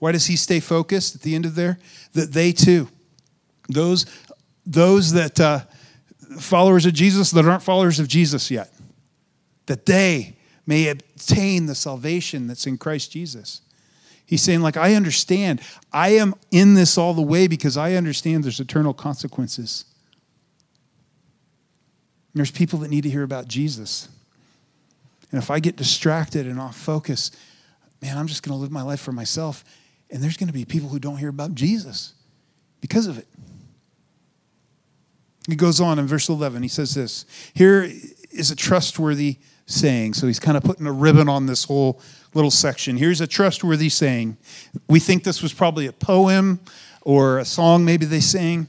Why 0.01 0.11
does 0.11 0.27
he 0.27 0.37
stay 0.37 0.59
focused 0.59 1.15
at 1.15 1.21
the 1.21 1.37
end 1.37 1.47
of 1.47 1.55
there? 1.55 1.79
That 2.15 2.33
they 2.33 2.51
too, 2.51 2.89
those, 3.69 4.07
those 4.67 5.13
that 5.13 5.39
uh, 5.39 5.61
followers 6.41 6.87
of 6.87 6.95
Jesus 6.95 7.31
that 7.31 7.45
aren't 7.45 7.63
followers 7.63 8.01
of 8.01 8.09
Jesus 8.09 8.51
yet, 8.51 8.74
that 9.67 9.87
they 9.87 10.37
may 10.67 10.89
obtain 10.89 11.67
the 11.67 11.75
salvation 11.75 12.47
that's 12.47 12.67
in 12.67 12.79
Christ 12.79 13.13
Jesus. 13.13 13.61
He's 14.27 14.43
saying, 14.43 14.63
like, 14.63 14.77
I 14.77 14.95
understand. 14.95 15.61
I 15.93 16.11
am 16.11 16.35
in 16.51 16.75
this 16.75 16.97
all 16.97 17.13
the 17.13 17.23
way 17.23 17.47
because 17.47 17.77
I 17.77 17.95
understand 17.95 18.45
there's 18.45 18.61
eternal 18.61 18.95
consequences. 18.95 19.85
There's 22.35 22.51
people 22.51 22.79
that 22.81 22.89
need 22.89 23.03
to 23.03 23.11
hear 23.11 23.23
about 23.23 23.49
Jesus. 23.49 24.09
And 25.31 25.43
if 25.43 25.51
I 25.51 25.61
get 25.61 25.77
distracted 25.77 26.47
and 26.47 26.59
off 26.59 26.77
focus, 26.77 27.31
man, 28.01 28.17
I'm 28.17 28.27
just 28.27 28.43
going 28.43 28.57
to 28.57 28.61
live 28.61 28.71
my 28.71 28.83
life 28.83 29.01
for 29.01 29.13
myself. 29.13 29.65
And 30.11 30.23
there's 30.23 30.37
going 30.37 30.49
to 30.49 30.55
be 30.55 30.65
people 30.65 30.89
who 30.89 30.99
don't 30.99 31.19
hear 31.19 31.29
about 31.29 31.55
Jesus 31.55 32.15
because 32.81 33.07
of 33.07 33.19
it. 33.19 33.27
He 35.49 35.57
goes 35.57 35.81
on 35.81 35.99
in 35.99 36.07
verse 36.07 36.29
11. 36.29 36.63
He 36.63 36.69
says 36.69 36.95
this 36.95 37.27
Here 37.53 37.91
is 38.31 38.51
a 38.51 38.57
trustworthy 38.57 39.39
saying. 39.67 40.15
So 40.15 40.27
he's 40.27 40.39
kind 40.39 40.57
of 40.57 40.63
putting 40.63 40.87
a 40.87 40.93
ribbon 40.93 41.29
on 41.29 41.47
this 41.47 41.65
whole 41.65 42.01
little 42.35 42.51
section. 42.51 42.97
Here's 42.97 43.21
a 43.21 43.27
trustworthy 43.27 43.89
saying. 43.89 44.37
We 44.89 45.01
think 45.01 45.25
this 45.25 45.43
was 45.43 45.53
probably 45.53 45.87
a 45.87 45.93
poem 45.93 46.61
or 47.03 47.39
a 47.39 47.45
song, 47.45 47.85
maybe 47.85 48.07
they 48.07 48.21
sang. 48.21 48.67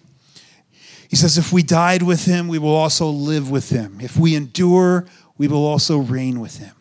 He 1.10 1.16
says, 1.16 1.38
If 1.38 1.54
we 1.54 1.64
died 1.64 2.04
with 2.04 2.26
him, 2.26 2.48
we 2.48 2.60
will 2.60 2.76
also 2.76 3.08
live 3.08 3.50
with 3.50 3.70
him. 3.70 4.00
If 4.02 4.18
we 4.18 4.36
endure, 4.36 5.06
we 5.38 5.48
will 5.48 5.66
also 5.66 6.00
reign 6.00 6.40
with 6.40 6.58
him. 6.58 6.76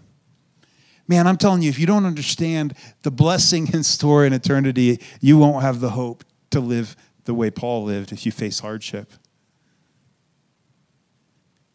Man, 1.06 1.26
I'm 1.26 1.36
telling 1.36 1.62
you, 1.62 1.68
if 1.68 1.78
you 1.78 1.86
don't 1.86 2.06
understand 2.06 2.74
the 3.02 3.10
blessing 3.10 3.72
in 3.72 3.82
store 3.82 4.24
in 4.24 4.32
eternity, 4.32 5.00
you 5.20 5.36
won't 5.36 5.62
have 5.62 5.80
the 5.80 5.90
hope 5.90 6.24
to 6.50 6.60
live 6.60 6.96
the 7.24 7.34
way 7.34 7.50
Paul 7.50 7.84
lived 7.84 8.12
if 8.12 8.24
you 8.24 8.32
face 8.32 8.60
hardship 8.60 9.12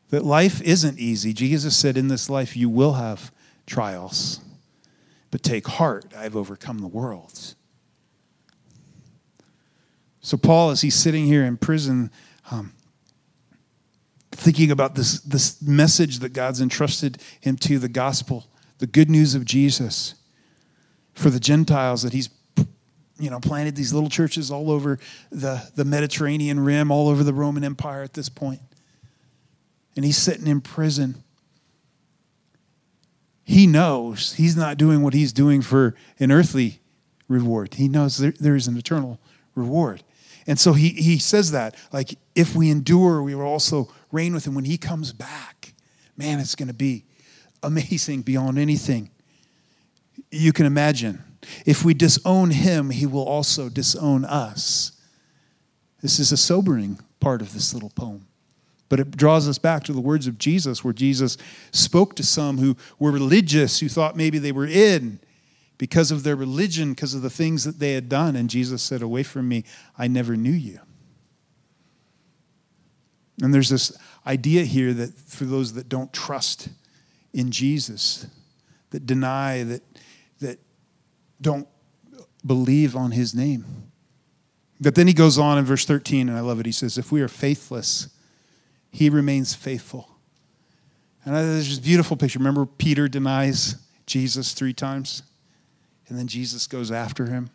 that 0.09 0.25
life 0.25 0.61
isn't 0.61 0.99
easy. 0.99 1.33
Jesus 1.33 1.77
said, 1.77 1.97
In 1.97 2.07
this 2.07 2.29
life, 2.29 2.55
you 2.57 2.69
will 2.69 2.93
have 2.93 3.31
trials, 3.65 4.41
but 5.31 5.43
take 5.43 5.67
heart, 5.67 6.05
I've 6.17 6.35
overcome 6.35 6.79
the 6.79 6.87
world. 6.87 7.55
So, 10.21 10.37
Paul, 10.37 10.71
as 10.71 10.81
he's 10.81 10.95
sitting 10.95 11.25
here 11.25 11.45
in 11.45 11.57
prison, 11.57 12.11
um, 12.51 12.73
thinking 14.31 14.71
about 14.71 14.95
this, 14.95 15.21
this 15.21 15.61
message 15.61 16.19
that 16.19 16.33
God's 16.33 16.61
entrusted 16.61 17.21
him 17.39 17.55
to 17.57 17.79
the 17.79 17.87
gospel, 17.87 18.47
the 18.79 18.87
good 18.87 19.09
news 19.09 19.35
of 19.35 19.45
Jesus 19.45 20.15
for 21.13 21.29
the 21.29 21.39
Gentiles, 21.39 22.01
that 22.03 22.13
he's 22.13 22.29
you 23.19 23.29
know, 23.29 23.39
planted 23.39 23.75
these 23.75 23.93
little 23.93 24.09
churches 24.09 24.49
all 24.49 24.71
over 24.71 24.97
the, 25.29 25.69
the 25.75 25.83
Mediterranean 25.83 26.59
rim, 26.61 26.89
all 26.89 27.09
over 27.09 27.21
the 27.21 27.33
Roman 27.33 27.65
Empire 27.65 28.01
at 28.01 28.13
this 28.13 28.29
point 28.29 28.61
and 29.99 30.05
he's 30.05 30.15
sitting 30.15 30.47
in 30.47 30.61
prison. 30.61 31.25
He 33.43 33.67
knows 33.67 34.31
he's 34.35 34.55
not 34.55 34.77
doing 34.77 35.01
what 35.01 35.13
he's 35.13 35.33
doing 35.33 35.61
for 35.61 35.93
an 36.21 36.31
earthly 36.31 36.79
reward. 37.27 37.73
He 37.73 37.89
knows 37.89 38.17
there, 38.17 38.31
there 38.39 38.55
is 38.55 38.65
an 38.65 38.77
eternal 38.77 39.19
reward. 39.55 40.01
And 40.47 40.57
so 40.57 40.71
he, 40.71 40.91
he 40.91 41.17
says 41.17 41.51
that, 41.51 41.75
like, 41.91 42.17
if 42.33 42.55
we 42.55 42.69
endure, 42.69 43.21
we 43.21 43.35
will 43.35 43.43
also 43.43 43.91
reign 44.09 44.33
with 44.33 44.47
him 44.47 44.55
when 44.55 44.63
he 44.63 44.77
comes 44.77 45.11
back. 45.11 45.73
Man, 46.15 46.39
it's 46.39 46.55
going 46.55 46.69
to 46.69 46.73
be 46.73 47.03
amazing 47.61 48.21
beyond 48.21 48.57
anything 48.57 49.09
you 50.31 50.53
can 50.53 50.65
imagine. 50.65 51.21
If 51.65 51.83
we 51.83 51.93
disown 51.93 52.51
him, 52.51 52.91
he 52.91 53.05
will 53.05 53.25
also 53.25 53.67
disown 53.67 54.23
us. 54.23 54.93
This 56.01 56.19
is 56.19 56.31
a 56.31 56.37
sobering 56.37 56.99
part 57.19 57.41
of 57.41 57.51
this 57.51 57.73
little 57.73 57.89
poem. 57.89 58.28
But 58.89 58.99
it 58.99 59.15
draws 59.15 59.47
us 59.47 59.59
back 59.59 59.83
to 59.85 59.93
the 59.93 60.01
words 60.01 60.25
of 60.27 60.39
Jesus, 60.39 60.83
where 60.83 60.93
Jesus 60.93 61.37
spoke 61.71 62.15
to 62.15 62.23
some 62.23 62.57
who 62.57 62.75
were 62.97 63.11
religious, 63.11 63.79
who 63.79 63.87
thought 63.87 64.17
maybe 64.17 64.39
they 64.39 64.51
were 64.51 64.65
in 64.65 65.19
because 65.77 66.11
of 66.11 66.23
their 66.23 66.35
religion, 66.35 66.91
because 66.91 67.13
of 67.13 67.21
the 67.21 67.29
things 67.29 67.63
that 67.63 67.79
they 67.79 67.93
had 67.93 68.09
done. 68.09 68.35
And 68.35 68.49
Jesus 68.49 68.81
said, 68.81 69.01
Away 69.01 69.23
from 69.23 69.47
me, 69.47 69.63
I 69.97 70.07
never 70.07 70.35
knew 70.35 70.51
you. 70.51 70.79
And 73.41 73.53
there's 73.53 73.69
this 73.69 73.97
idea 74.27 74.65
here 74.65 74.93
that 74.93 75.17
for 75.17 75.45
those 75.45 75.73
that 75.73 75.87
don't 75.87 76.11
trust 76.11 76.69
in 77.33 77.51
Jesus, 77.51 78.27
that 78.89 79.05
deny, 79.05 79.63
that, 79.63 79.81
that 80.39 80.59
don't 81.39 81.67
believe 82.45 82.95
on 82.95 83.11
his 83.11 83.33
name. 83.33 83.65
But 84.81 84.95
then 84.95 85.07
he 85.07 85.13
goes 85.13 85.37
on 85.37 85.57
in 85.57 85.65
verse 85.65 85.85
13, 85.85 86.29
and 86.29 86.37
I 86.37 86.41
love 86.41 86.59
it. 86.59 86.65
He 86.65 86.71
says, 86.71 86.97
If 86.97 87.11
we 87.11 87.21
are 87.21 87.27
faithless, 87.27 88.09
he 88.91 89.09
remains 89.09 89.53
faithful. 89.53 90.09
And 91.25 91.35
there's 91.35 91.69
this 91.69 91.79
beautiful 91.79 92.17
picture. 92.17 92.39
Remember, 92.39 92.65
Peter 92.65 93.07
denies 93.07 93.75
Jesus 94.05 94.53
three 94.53 94.73
times, 94.73 95.23
and 96.07 96.17
then 96.17 96.27
Jesus 96.27 96.65
goes 96.65 96.91
after 96.91 97.27
him. 97.27 97.49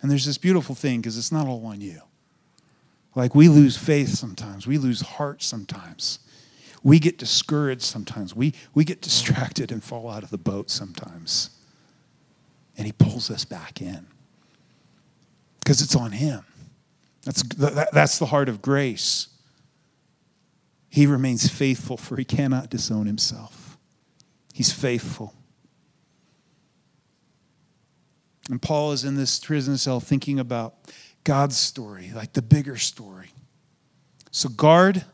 And 0.00 0.10
there's 0.10 0.26
this 0.26 0.38
beautiful 0.38 0.74
thing 0.74 1.00
because 1.00 1.16
it's 1.16 1.32
not 1.32 1.46
all 1.46 1.64
on 1.66 1.80
you. 1.80 2.02
Like 3.14 3.34
we 3.34 3.48
lose 3.48 3.76
faith 3.76 4.10
sometimes, 4.10 4.66
we 4.66 4.78
lose 4.78 5.00
heart 5.00 5.42
sometimes. 5.42 6.18
We 6.84 6.98
get 6.98 7.16
discouraged 7.16 7.82
sometimes. 7.82 8.34
We, 8.34 8.54
we 8.74 8.84
get 8.84 9.00
distracted 9.00 9.70
and 9.70 9.84
fall 9.84 10.10
out 10.10 10.24
of 10.24 10.30
the 10.30 10.38
boat 10.38 10.68
sometimes. 10.68 11.50
And 12.76 12.86
he 12.86 12.92
pulls 12.92 13.30
us 13.30 13.44
back 13.44 13.80
in 13.80 14.06
because 15.60 15.80
it's 15.80 15.94
on 15.94 16.10
him. 16.10 16.44
That's, 17.24 17.44
that's 17.92 18.18
the 18.18 18.26
heart 18.26 18.48
of 18.48 18.60
grace. 18.60 19.28
He 20.92 21.06
remains 21.06 21.48
faithful, 21.48 21.96
for 21.96 22.18
he 22.18 22.24
cannot 22.26 22.68
disown 22.68 23.06
himself. 23.06 23.78
He's 24.52 24.70
faithful. 24.70 25.32
And 28.50 28.60
Paul 28.60 28.92
is 28.92 29.02
in 29.02 29.16
this 29.16 29.38
prison 29.38 29.78
cell 29.78 30.00
thinking 30.00 30.38
about 30.38 30.74
God's 31.24 31.56
story, 31.56 32.12
like 32.14 32.34
the 32.34 32.42
bigger 32.42 32.76
story. 32.76 33.30
So 34.32 34.50
guard, 34.50 35.06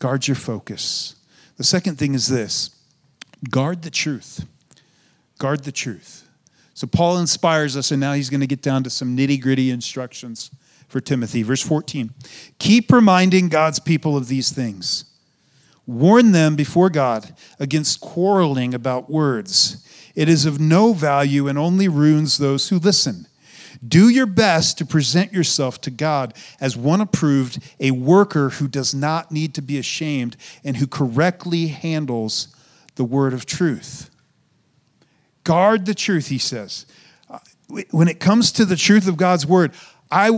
guard 0.00 0.26
your 0.26 0.34
focus. 0.34 1.14
The 1.58 1.64
second 1.64 1.96
thing 1.96 2.16
is 2.16 2.26
this 2.26 2.70
guard 3.48 3.82
the 3.82 3.90
truth. 3.90 4.46
Guard 5.38 5.62
the 5.62 5.70
truth. 5.70 6.28
So 6.74 6.88
Paul 6.88 7.18
inspires 7.18 7.76
us, 7.76 7.92
and 7.92 8.00
now 8.00 8.14
he's 8.14 8.30
going 8.30 8.40
to 8.40 8.48
get 8.48 8.62
down 8.62 8.82
to 8.82 8.90
some 8.90 9.16
nitty 9.16 9.40
gritty 9.40 9.70
instructions 9.70 10.50
for 10.88 11.00
Timothy. 11.00 11.42
Verse 11.42 11.62
14 11.62 12.12
Keep 12.58 12.92
reminding 12.92 13.48
God's 13.48 13.80
people 13.80 14.16
of 14.16 14.28
these 14.28 14.50
things. 14.50 15.04
Warn 15.86 16.32
them 16.32 16.56
before 16.56 16.90
God 16.90 17.34
against 17.60 18.00
quarreling 18.00 18.74
about 18.74 19.08
words. 19.08 19.86
It 20.16 20.28
is 20.28 20.46
of 20.46 20.58
no 20.58 20.92
value 20.92 21.46
and 21.46 21.58
only 21.58 21.88
ruins 21.88 22.38
those 22.38 22.70
who 22.70 22.78
listen. 22.78 23.26
Do 23.86 24.08
your 24.08 24.26
best 24.26 24.78
to 24.78 24.86
present 24.86 25.32
yourself 25.32 25.80
to 25.82 25.90
God 25.90 26.34
as 26.60 26.76
one 26.76 27.00
approved, 27.00 27.58
a 27.78 27.90
worker 27.90 28.50
who 28.50 28.68
does 28.68 28.94
not 28.94 29.30
need 29.30 29.54
to 29.54 29.62
be 29.62 29.78
ashamed 29.78 30.36
and 30.64 30.78
who 30.78 30.86
correctly 30.86 31.68
handles 31.68 32.48
the 32.96 33.04
word 33.04 33.34
of 33.34 33.46
truth. 33.46 34.10
Guard 35.44 35.86
the 35.86 35.94
truth, 35.94 36.28
he 36.28 36.38
says. 36.38 36.86
Uh, 37.30 37.38
when 37.90 38.08
it 38.08 38.18
comes 38.18 38.50
to 38.52 38.64
the 38.64 38.76
truth 38.76 39.06
of 39.06 39.16
God's 39.16 39.46
word, 39.46 39.72
I, 40.10 40.30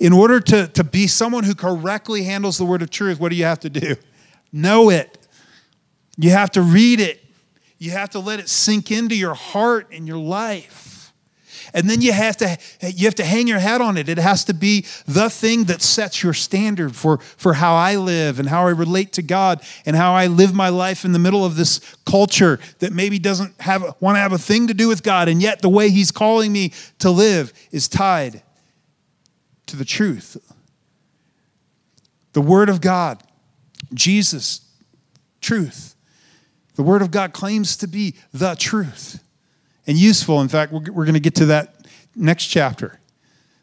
in 0.00 0.12
order 0.12 0.40
to, 0.40 0.66
to 0.68 0.84
be 0.84 1.06
someone 1.06 1.44
who 1.44 1.54
correctly 1.54 2.24
handles 2.24 2.58
the 2.58 2.64
word 2.64 2.82
of 2.82 2.90
truth, 2.90 3.20
what 3.20 3.30
do 3.30 3.36
you 3.36 3.44
have 3.44 3.60
to 3.60 3.70
do? 3.70 3.94
Know 4.52 4.90
it. 4.90 5.18
You 6.16 6.30
have 6.30 6.50
to 6.52 6.62
read 6.62 7.00
it. 7.00 7.24
You 7.78 7.92
have 7.92 8.10
to 8.10 8.18
let 8.18 8.40
it 8.40 8.48
sink 8.48 8.90
into 8.90 9.16
your 9.16 9.34
heart 9.34 9.88
and 9.92 10.06
your 10.06 10.18
life. 10.18 11.12
And 11.74 11.88
then 11.88 12.00
you 12.00 12.12
have 12.12 12.36
to 12.38 12.58
you 12.82 13.06
have 13.06 13.14
to 13.14 13.24
hang 13.24 13.46
your 13.46 13.60
hat 13.60 13.80
on 13.80 13.96
it. 13.96 14.08
It 14.08 14.18
has 14.18 14.44
to 14.46 14.54
be 14.54 14.84
the 15.06 15.30
thing 15.30 15.64
that 15.64 15.80
sets 15.80 16.22
your 16.22 16.34
standard 16.34 16.94
for, 16.94 17.18
for 17.18 17.54
how 17.54 17.74
I 17.74 17.96
live 17.96 18.38
and 18.40 18.48
how 18.48 18.66
I 18.66 18.70
relate 18.70 19.12
to 19.14 19.22
God 19.22 19.62
and 19.86 19.96
how 19.96 20.12
I 20.12 20.26
live 20.26 20.52
my 20.54 20.68
life 20.68 21.04
in 21.04 21.12
the 21.12 21.18
middle 21.18 21.44
of 21.44 21.56
this 21.56 21.80
culture 22.04 22.58
that 22.80 22.92
maybe 22.92 23.18
doesn't 23.18 23.58
have 23.60 23.82
want 24.00 24.16
to 24.16 24.20
have 24.20 24.32
a 24.32 24.38
thing 24.38 24.66
to 24.66 24.74
do 24.74 24.88
with 24.88 25.02
God, 25.02 25.28
and 25.28 25.40
yet 25.40 25.62
the 25.62 25.68
way 25.68 25.88
He's 25.88 26.10
calling 26.10 26.52
me 26.52 26.72
to 26.98 27.10
live 27.10 27.52
is 27.70 27.88
tied 27.88 28.42
to 29.72 29.76
the 29.78 29.84
truth. 29.86 30.36
The 32.34 32.42
Word 32.42 32.68
of 32.68 32.82
God, 32.82 33.22
Jesus, 33.94 34.60
truth. 35.40 35.96
The 36.74 36.82
Word 36.82 37.00
of 37.00 37.10
God 37.10 37.32
claims 37.32 37.74
to 37.78 37.88
be 37.88 38.14
the 38.34 38.54
truth 38.54 39.24
and 39.86 39.96
useful. 39.96 40.42
In 40.42 40.48
fact, 40.48 40.72
we're, 40.72 40.92
we're 40.92 41.06
going 41.06 41.14
to 41.14 41.20
get 41.20 41.34
to 41.36 41.46
that 41.46 41.86
next 42.14 42.48
chapter. 42.48 43.00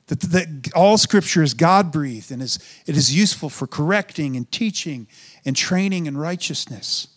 That, 0.07 0.21
that 0.21 0.71
all 0.75 0.97
Scripture 0.97 1.43
is 1.43 1.53
God 1.53 1.91
breathed 1.91 2.31
and 2.31 2.41
is, 2.41 2.57
it 2.87 2.97
is 2.97 3.15
useful 3.15 3.49
for 3.49 3.67
correcting 3.67 4.35
and 4.35 4.51
teaching 4.51 5.07
and 5.45 5.55
training 5.55 6.07
in 6.07 6.17
righteousness. 6.17 7.07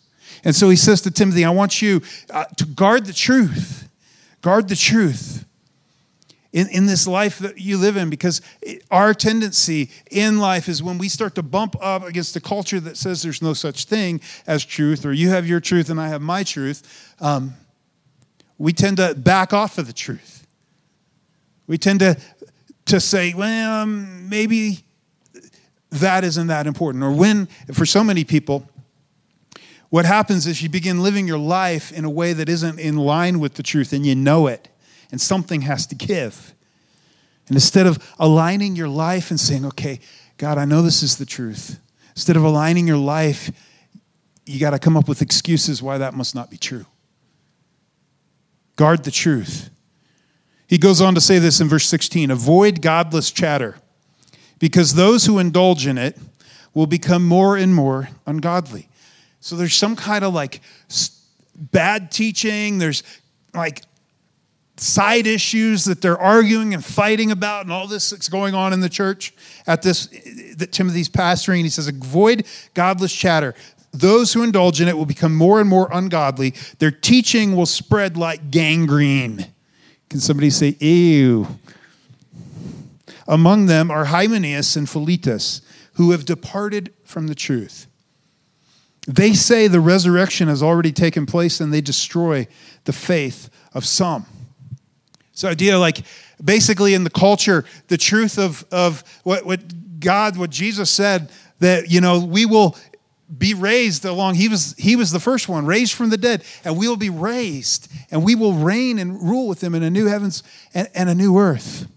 And 0.43 0.55
so 0.55 0.69
he 0.69 0.75
says 0.75 1.01
to 1.01 1.09
Timothy, 1.09 1.45
I 1.45 1.49
want 1.49 1.81
you 1.81 2.03
uh, 2.29 2.45
to 2.57 2.65
guard 2.65 3.07
the 3.07 3.13
truth. 3.13 3.89
Guard 4.41 4.69
the 4.69 4.75
truth 4.75 5.47
in, 6.53 6.69
in 6.69 6.85
this 6.85 7.07
life 7.07 7.39
that 7.39 7.57
you 7.57 7.77
live 7.77 7.97
in 7.97 8.09
because 8.09 8.39
our 8.91 9.13
tendency 9.13 9.89
in 10.11 10.37
life 10.39 10.69
is 10.69 10.81
when 10.81 10.99
we 10.99 11.09
start 11.09 11.33
to 11.35 11.43
bump 11.43 11.75
up 11.81 12.03
against 12.03 12.35
a 12.35 12.39
culture 12.39 12.79
that 12.79 12.95
says 12.95 13.23
there's 13.23 13.41
no 13.41 13.53
such 13.53 13.85
thing 13.85 14.21
as 14.45 14.63
truth, 14.63 15.03
or 15.05 15.11
you 15.11 15.29
have 15.29 15.47
your 15.47 15.59
truth 15.59 15.89
and 15.89 15.99
I 15.99 16.07
have 16.09 16.21
my 16.21 16.43
truth, 16.43 17.15
um, 17.19 17.55
we 18.59 18.71
tend 18.71 18.97
to 18.97 19.15
back 19.15 19.51
off 19.51 19.79
of 19.79 19.87
the 19.87 19.93
truth. 19.93 20.45
We 21.65 21.79
tend 21.79 22.01
to, 22.01 22.17
to 22.85 22.99
say, 22.99 23.33
well, 23.33 23.81
um, 23.81 24.29
maybe 24.29 24.83
that 25.89 26.23
isn't 26.23 26.47
that 26.47 26.67
important. 26.67 27.03
Or 27.03 27.11
when, 27.11 27.47
for 27.73 27.85
so 27.85 28.03
many 28.03 28.23
people, 28.23 28.69
what 29.89 30.05
happens 30.05 30.45
is 30.45 30.61
you 30.61 30.69
begin 30.69 31.01
living 31.01 31.27
your 31.27 31.37
life 31.37 31.91
in 31.91 32.05
a 32.05 32.09
way 32.09 32.33
that 32.33 32.47
isn't 32.47 32.79
in 32.79 32.97
line 32.97 33.39
with 33.39 33.55
the 33.55 33.63
truth 33.63 33.91
and 33.91 34.05
you 34.05 34.15
know 34.15 34.47
it, 34.47 34.69
and 35.13 35.21
something 35.21 35.61
has 35.61 35.85
to 35.85 35.93
give. 35.93 36.55
And 37.47 37.55
instead 37.55 37.85
of 37.85 38.15
aligning 38.17 38.75
your 38.75 38.89
life 38.89 39.29
and 39.29 39.39
saying, 39.39 39.63
okay, 39.63 39.99
God, 40.37 40.57
I 40.57 40.65
know 40.65 40.81
this 40.81 41.03
is 41.03 41.17
the 41.17 41.25
truth, 41.25 41.79
instead 42.15 42.35
of 42.35 42.43
aligning 42.43 42.87
your 42.87 42.97
life, 42.97 43.51
you 44.47 44.59
got 44.59 44.71
to 44.71 44.79
come 44.79 44.97
up 44.97 45.07
with 45.07 45.21
excuses 45.21 45.83
why 45.83 45.99
that 45.99 46.15
must 46.15 46.33
not 46.33 46.49
be 46.49 46.57
true. 46.57 46.87
Guard 48.75 49.03
the 49.03 49.11
truth. 49.11 49.69
He 50.65 50.79
goes 50.79 50.99
on 50.99 51.13
to 51.13 51.21
say 51.21 51.37
this 51.37 51.61
in 51.61 51.67
verse 51.67 51.85
16 51.85 52.31
avoid 52.31 52.81
godless 52.81 53.29
chatter, 53.29 53.75
because 54.57 54.95
those 54.95 55.27
who 55.27 55.37
indulge 55.37 55.85
in 55.85 55.99
it 55.99 56.17
will 56.73 56.87
become 56.87 57.23
more 57.23 57.55
and 57.55 57.75
more 57.75 58.09
ungodly. 58.25 58.89
So 59.41 59.55
there's 59.55 59.75
some 59.75 59.95
kind 59.95 60.25
of 60.25 60.33
like 60.33 60.61
bad 61.55 62.09
teaching, 62.09 62.79
there's 62.79 63.03
like 63.53 63.83
side 64.77 65.27
issues 65.27 65.85
that 65.85 66.01
they're 66.01 66.17
arguing 66.17 66.73
and 66.73 66.83
fighting 66.83 67.31
about, 67.31 67.63
and 67.63 67.71
all 67.71 67.87
this 67.87 68.09
that's 68.09 68.29
going 68.29 68.55
on 68.55 68.73
in 68.73 68.79
the 68.79 68.89
church 68.89 69.33
at 69.67 69.81
this 69.81 70.07
that 70.57 70.71
Timothy's 70.71 71.09
pastoring. 71.09 71.61
He 71.61 71.69
says, 71.69 71.87
avoid 71.87 72.45
godless 72.73 73.13
chatter. 73.13 73.53
Those 73.91 74.33
who 74.33 74.41
indulge 74.41 74.81
in 74.81 74.87
it 74.87 74.97
will 74.97 75.05
become 75.05 75.35
more 75.35 75.61
and 75.61 75.69
more 75.69 75.87
ungodly. 75.91 76.55
Their 76.79 76.91
teaching 76.91 77.55
will 77.55 77.67
spread 77.67 78.17
like 78.17 78.49
gangrene. 78.49 79.47
Can 80.09 80.19
somebody 80.19 80.49
say, 80.49 80.75
ew? 80.79 81.47
Among 83.27 83.67
them 83.67 83.91
are 83.91 84.05
Hymenaeus 84.05 84.75
and 84.75 84.89
Philetus, 84.89 85.61
who 85.93 86.11
have 86.11 86.25
departed 86.25 86.91
from 87.05 87.27
the 87.27 87.35
truth. 87.35 87.87
They 89.07 89.33
say 89.33 89.67
the 89.67 89.79
resurrection 89.79 90.47
has 90.47 90.63
already 90.63 90.91
taken 90.91 91.25
place 91.25 91.59
and 91.59 91.73
they 91.73 91.81
destroy 91.81 92.47
the 92.85 92.93
faith 92.93 93.49
of 93.73 93.85
some. 93.85 94.25
So, 95.33 95.49
idea 95.49 95.79
like 95.79 96.03
basically 96.43 96.93
in 96.93 97.03
the 97.03 97.09
culture, 97.09 97.65
the 97.87 97.97
truth 97.97 98.37
of, 98.37 98.65
of 98.71 99.03
what, 99.23 99.45
what 99.45 99.99
God, 99.99 100.37
what 100.37 100.51
Jesus 100.51 100.91
said, 100.91 101.29
that, 101.59 101.89
you 101.89 102.01
know, 102.01 102.23
we 102.23 102.45
will 102.45 102.77
be 103.35 103.53
raised 103.53 104.05
along 104.05 104.35
he 104.35 104.47
was 104.47 104.75
he 104.77 104.95
was 104.95 105.11
the 105.11 105.19
first 105.19 105.49
one 105.49 105.65
raised 105.65 105.93
from 105.93 106.09
the 106.09 106.17
dead 106.17 106.43
and 106.63 106.77
we 106.77 106.87
will 106.87 106.97
be 106.97 107.09
raised 107.09 107.91
and 108.11 108.23
we 108.23 108.35
will 108.35 108.53
reign 108.53 108.99
and 108.99 109.21
rule 109.23 109.47
with 109.47 109.63
him 109.63 109.73
in 109.73 109.81
a 109.81 109.89
new 109.89 110.05
heavens 110.05 110.43
and, 110.73 110.89
and 110.93 111.09
a 111.09 111.15
new 111.15 111.39
earth. 111.39 111.87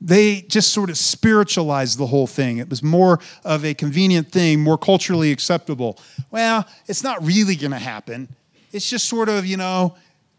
They 0.00 0.42
just 0.42 0.72
sort 0.72 0.90
of 0.90 0.98
spiritualized 0.98 1.96
the 1.96 2.06
whole 2.06 2.26
thing. 2.26 2.58
It 2.58 2.68
was 2.68 2.82
more 2.82 3.20
of 3.44 3.64
a 3.64 3.72
convenient 3.72 4.32
thing 4.32 4.60
more 4.60 4.76
culturally 4.76 5.30
acceptable. 5.30 5.98
Well 6.30 6.66
it's 6.86 7.02
not 7.02 7.24
really 7.24 7.56
going 7.56 7.70
to 7.70 7.78
happen. 7.78 8.28
It's 8.72 8.90
just 8.90 9.08
sort 9.08 9.28
of 9.28 9.46
you 9.46 9.56
know 9.56 9.96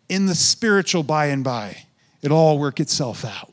in 0.10 0.26
the 0.26 0.36
spiritual 0.36 1.04
by 1.04 1.28
and 1.28 1.44
by 1.44 1.86
it'll 2.22 2.38
all 2.38 2.60
work 2.60 2.80
itself 2.80 3.26
out. 3.26 3.50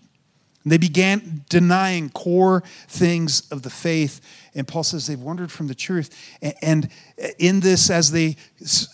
They 0.65 0.79
began 0.79 1.45
denying 1.49 2.11
core 2.11 2.63
things 2.87 3.51
of 3.51 3.63
the 3.63 3.71
faith 3.71 4.21
and 4.55 4.69
paul 4.69 4.83
says 4.83 5.07
they've 5.07 5.19
wandered 5.19 5.51
from 5.51 5.69
the 5.69 5.75
truth 5.75 6.11
and 6.61 6.91
in 7.39 7.61
this 7.61 7.89
as 7.89 8.13
they 8.13 8.37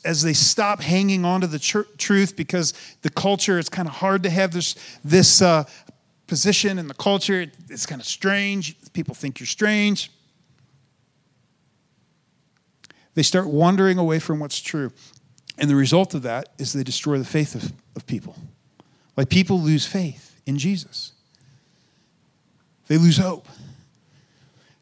as 0.04 0.22
they 0.22 0.32
stop 0.32 0.80
hanging 0.80 1.24
on 1.24 1.40
to 1.40 1.46
the 1.46 1.58
tr- 1.58 1.80
truth 1.98 2.36
because 2.36 2.72
the 3.02 3.10
culture 3.10 3.58
it's 3.58 3.68
kind 3.68 3.88
of 3.88 3.94
hard 3.94 4.22
to 4.22 4.30
have 4.30 4.52
this 4.52 4.76
this 5.04 5.42
uh, 5.42 5.64
position 6.28 6.78
in 6.78 6.86
the 6.86 6.94
culture 6.94 7.46
it's 7.68 7.84
kind 7.84 8.00
of 8.00 8.06
strange 8.06 8.76
people 8.96 9.14
think 9.14 9.38
you're 9.38 9.46
strange. 9.46 10.10
They 13.14 13.22
start 13.22 13.46
wandering 13.46 13.98
away 13.98 14.18
from 14.18 14.40
what's 14.40 14.58
true 14.58 14.90
and 15.58 15.70
the 15.70 15.76
result 15.76 16.14
of 16.14 16.22
that 16.22 16.50
is 16.58 16.72
they 16.72 16.84
destroy 16.84 17.18
the 17.18 17.24
faith 17.24 17.54
of, 17.54 17.72
of 17.94 18.06
people. 18.06 18.36
Like 19.16 19.28
people 19.28 19.60
lose 19.60 19.86
faith 19.86 20.40
in 20.46 20.58
jesus. 20.58 21.12
They 22.88 22.98
lose 22.98 23.16
hope. 23.16 23.48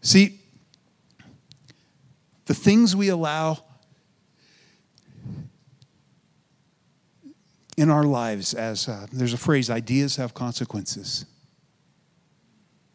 See 0.02 0.40
the 2.46 2.54
things 2.54 2.94
we 2.94 3.08
allow 3.08 3.64
in 7.76 7.90
our 7.90 8.04
lives 8.04 8.54
as 8.54 8.88
uh, 8.88 9.06
there's 9.12 9.32
a 9.32 9.38
phrase 9.38 9.70
ideas 9.70 10.16
have 10.16 10.34
consequences 10.34 11.24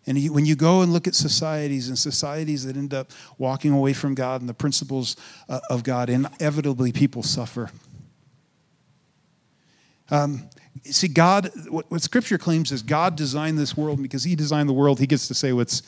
and 0.08 0.18
when 0.30 0.46
you 0.46 0.56
go 0.56 0.82
and 0.82 0.92
look 0.92 1.08
at 1.08 1.16
societies 1.16 1.88
and 1.90 1.98
societies 1.98 2.66
that 2.66 2.76
end 2.76 2.94
up 2.94 3.12
walking 3.38 3.72
away 3.72 3.94
from 3.94 4.16
god 4.16 4.42
and 4.42 4.50
the 4.50 4.54
principles 4.54 5.16
uh, 5.48 5.60
of 5.70 5.84
god 5.84 6.10
inevitably 6.10 6.92
people 6.92 7.24
suffer 7.24 7.70
um, 10.12 10.50
see 10.84 11.08
god 11.08 11.52
what, 11.70 11.90
what 11.92 12.02
scripture 12.02 12.38
claims 12.38 12.72
is 12.72 12.82
god 12.82 13.16
designed 13.16 13.58
this 13.58 13.76
world 13.78 14.02
because 14.02 14.24
he 14.24 14.36
designed 14.36 14.68
the 14.68 14.74
world 14.74 15.00
he 15.00 15.08
gets 15.08 15.28
to 15.28 15.34
say 15.34 15.54
what's 15.54 15.84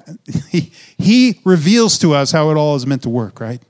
he, 0.50 0.72
he 0.98 1.40
reveals 1.44 1.98
to 1.98 2.14
us 2.14 2.32
how 2.32 2.50
it 2.50 2.56
all 2.56 2.76
is 2.76 2.86
meant 2.86 3.02
to 3.02 3.08
work, 3.08 3.40
right? 3.40 3.62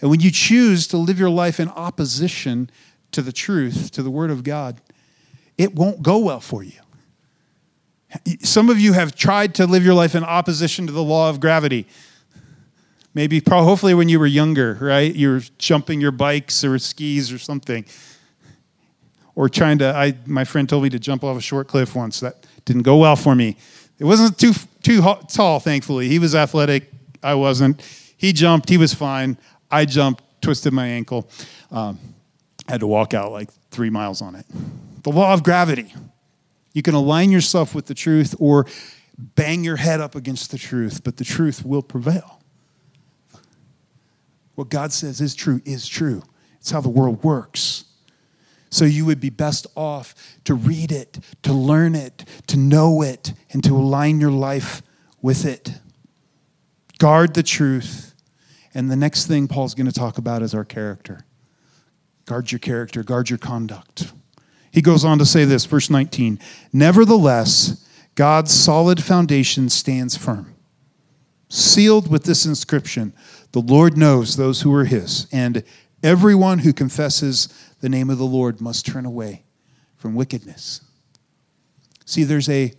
And 0.00 0.10
when 0.10 0.20
you 0.20 0.30
choose 0.30 0.86
to 0.88 0.96
live 0.96 1.18
your 1.18 1.30
life 1.30 1.60
in 1.60 1.68
opposition 1.68 2.70
to 3.12 3.22
the 3.22 3.32
truth, 3.32 3.90
to 3.92 4.02
the 4.02 4.10
Word 4.10 4.30
of 4.30 4.44
God, 4.44 4.80
it 5.56 5.74
won't 5.74 6.02
go 6.02 6.18
well 6.18 6.40
for 6.40 6.62
you. 6.62 6.80
Some 8.42 8.70
of 8.70 8.78
you 8.78 8.92
have 8.92 9.14
tried 9.14 9.54
to 9.56 9.66
live 9.66 9.84
your 9.84 9.94
life 9.94 10.14
in 10.14 10.24
opposition 10.24 10.86
to 10.86 10.92
the 10.92 11.02
law 11.02 11.30
of 11.30 11.40
gravity. 11.40 11.86
Maybe, 13.14 13.40
probably 13.40 13.66
hopefully, 13.66 13.94
when 13.94 14.08
you 14.08 14.18
were 14.18 14.26
younger, 14.26 14.76
right? 14.80 15.14
You 15.14 15.30
were 15.30 15.42
jumping 15.58 16.00
your 16.00 16.10
bikes 16.10 16.64
or 16.64 16.78
skis 16.78 17.32
or 17.32 17.38
something. 17.38 17.84
Or 19.36 19.48
trying 19.48 19.78
to, 19.78 19.94
I, 19.94 20.14
my 20.26 20.44
friend 20.44 20.68
told 20.68 20.82
me 20.82 20.90
to 20.90 20.98
jump 20.98 21.24
off 21.24 21.36
a 21.36 21.40
short 21.40 21.68
cliff 21.68 21.94
once. 21.94 22.20
That 22.20 22.46
didn't 22.64 22.82
go 22.82 22.96
well 22.98 23.16
for 23.16 23.34
me. 23.34 23.56
It 23.98 24.04
wasn't 24.04 24.38
too, 24.38 24.52
too 24.82 25.00
tall, 25.28 25.60
thankfully. 25.60 26.08
He 26.08 26.18
was 26.18 26.34
athletic. 26.34 26.90
I 27.22 27.34
wasn't. 27.34 27.82
He 28.16 28.32
jumped. 28.32 28.68
He 28.68 28.78
was 28.78 28.94
fine. 28.94 29.38
I 29.70 29.84
jumped, 29.84 30.22
twisted 30.40 30.72
my 30.72 30.86
ankle. 30.86 31.28
Um, 31.70 31.98
had 32.68 32.80
to 32.80 32.86
walk 32.86 33.14
out 33.14 33.32
like 33.32 33.50
three 33.70 33.90
miles 33.90 34.22
on 34.22 34.34
it. 34.34 34.46
The 35.02 35.10
law 35.10 35.32
of 35.34 35.42
gravity. 35.42 35.92
You 36.74 36.82
can 36.82 36.94
align 36.94 37.30
yourself 37.30 37.74
with 37.74 37.86
the 37.86 37.94
truth 37.94 38.34
or 38.38 38.66
bang 39.16 39.64
your 39.64 39.76
head 39.76 40.00
up 40.00 40.14
against 40.14 40.50
the 40.50 40.58
truth, 40.58 41.02
but 41.02 41.16
the 41.16 41.24
truth 41.24 41.64
will 41.64 41.82
prevail. 41.82 42.42
What 44.56 44.68
God 44.68 44.92
says 44.92 45.20
is 45.20 45.34
true 45.34 45.62
is 45.64 45.88
true. 45.88 46.22
It's 46.58 46.70
how 46.70 46.80
the 46.80 46.88
world 46.88 47.24
works. 47.24 47.84
So 48.70 48.84
you 48.84 49.06
would 49.06 49.20
be 49.20 49.30
best 49.30 49.68
off 49.76 50.14
to 50.44 50.54
read 50.54 50.90
it, 50.90 51.20
to 51.42 51.52
learn 51.52 51.94
it, 51.94 52.24
to 52.48 52.56
know 52.56 53.02
it, 53.02 53.32
and 53.52 53.62
to 53.62 53.76
align 53.76 54.20
your 54.20 54.32
life 54.32 54.82
with 55.22 55.44
it. 55.44 55.70
Guard 56.98 57.34
the 57.34 57.44
truth. 57.44 58.14
And 58.74 58.90
the 58.90 58.96
next 58.96 59.26
thing 59.26 59.46
Paul's 59.46 59.74
going 59.74 59.86
to 59.86 59.92
talk 59.92 60.18
about 60.18 60.42
is 60.42 60.54
our 60.54 60.64
character. 60.64 61.24
Guard 62.26 62.50
your 62.50 62.58
character, 62.58 63.04
guard 63.04 63.30
your 63.30 63.38
conduct. 63.38 64.12
He 64.74 64.82
goes 64.82 65.04
on 65.04 65.20
to 65.20 65.24
say 65.24 65.44
this, 65.44 65.66
verse 65.66 65.88
19 65.88 66.40
Nevertheless, 66.72 67.88
God's 68.16 68.52
solid 68.52 69.02
foundation 69.02 69.68
stands 69.68 70.16
firm, 70.16 70.56
sealed 71.48 72.10
with 72.10 72.24
this 72.24 72.44
inscription 72.44 73.12
The 73.52 73.60
Lord 73.60 73.96
knows 73.96 74.36
those 74.36 74.62
who 74.62 74.74
are 74.74 74.84
his, 74.84 75.28
and 75.30 75.62
everyone 76.02 76.58
who 76.58 76.72
confesses 76.72 77.48
the 77.80 77.88
name 77.88 78.10
of 78.10 78.18
the 78.18 78.26
Lord 78.26 78.60
must 78.60 78.84
turn 78.84 79.06
away 79.06 79.44
from 79.96 80.16
wickedness. 80.16 80.80
See, 82.04 82.24
there's 82.24 82.48
a, 82.48 82.72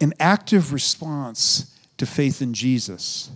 an 0.00 0.14
active 0.20 0.72
response 0.72 1.76
to 1.98 2.06
faith 2.06 2.40
in 2.40 2.54
Jesus. 2.54 3.30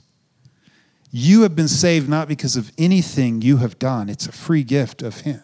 You 1.11 1.42
have 1.42 1.57
been 1.57 1.66
saved 1.66 2.09
not 2.09 2.29
because 2.29 2.55
of 2.55 2.70
anything 2.79 3.42
you 3.42 3.57
have 3.57 3.81
done, 3.81 4.09
it's 4.09 4.29
a 4.29 4.33
free 4.33 4.62
gift 4.62 5.03
of 5.03 5.22
Him. 5.22 5.42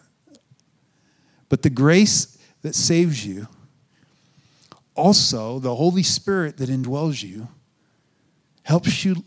But 1.49 1.63
the 1.63 1.71
grace 1.71 2.36
that 2.63 2.75
saves 2.75 3.27
you, 3.27 3.49
also 4.95 5.59
the 5.59 5.75
Holy 5.75 6.03
Spirit 6.03 6.57
that 6.57 6.69
indwells 6.69 7.23
you, 7.23 7.49
helps 8.63 9.05
you 9.05 9.25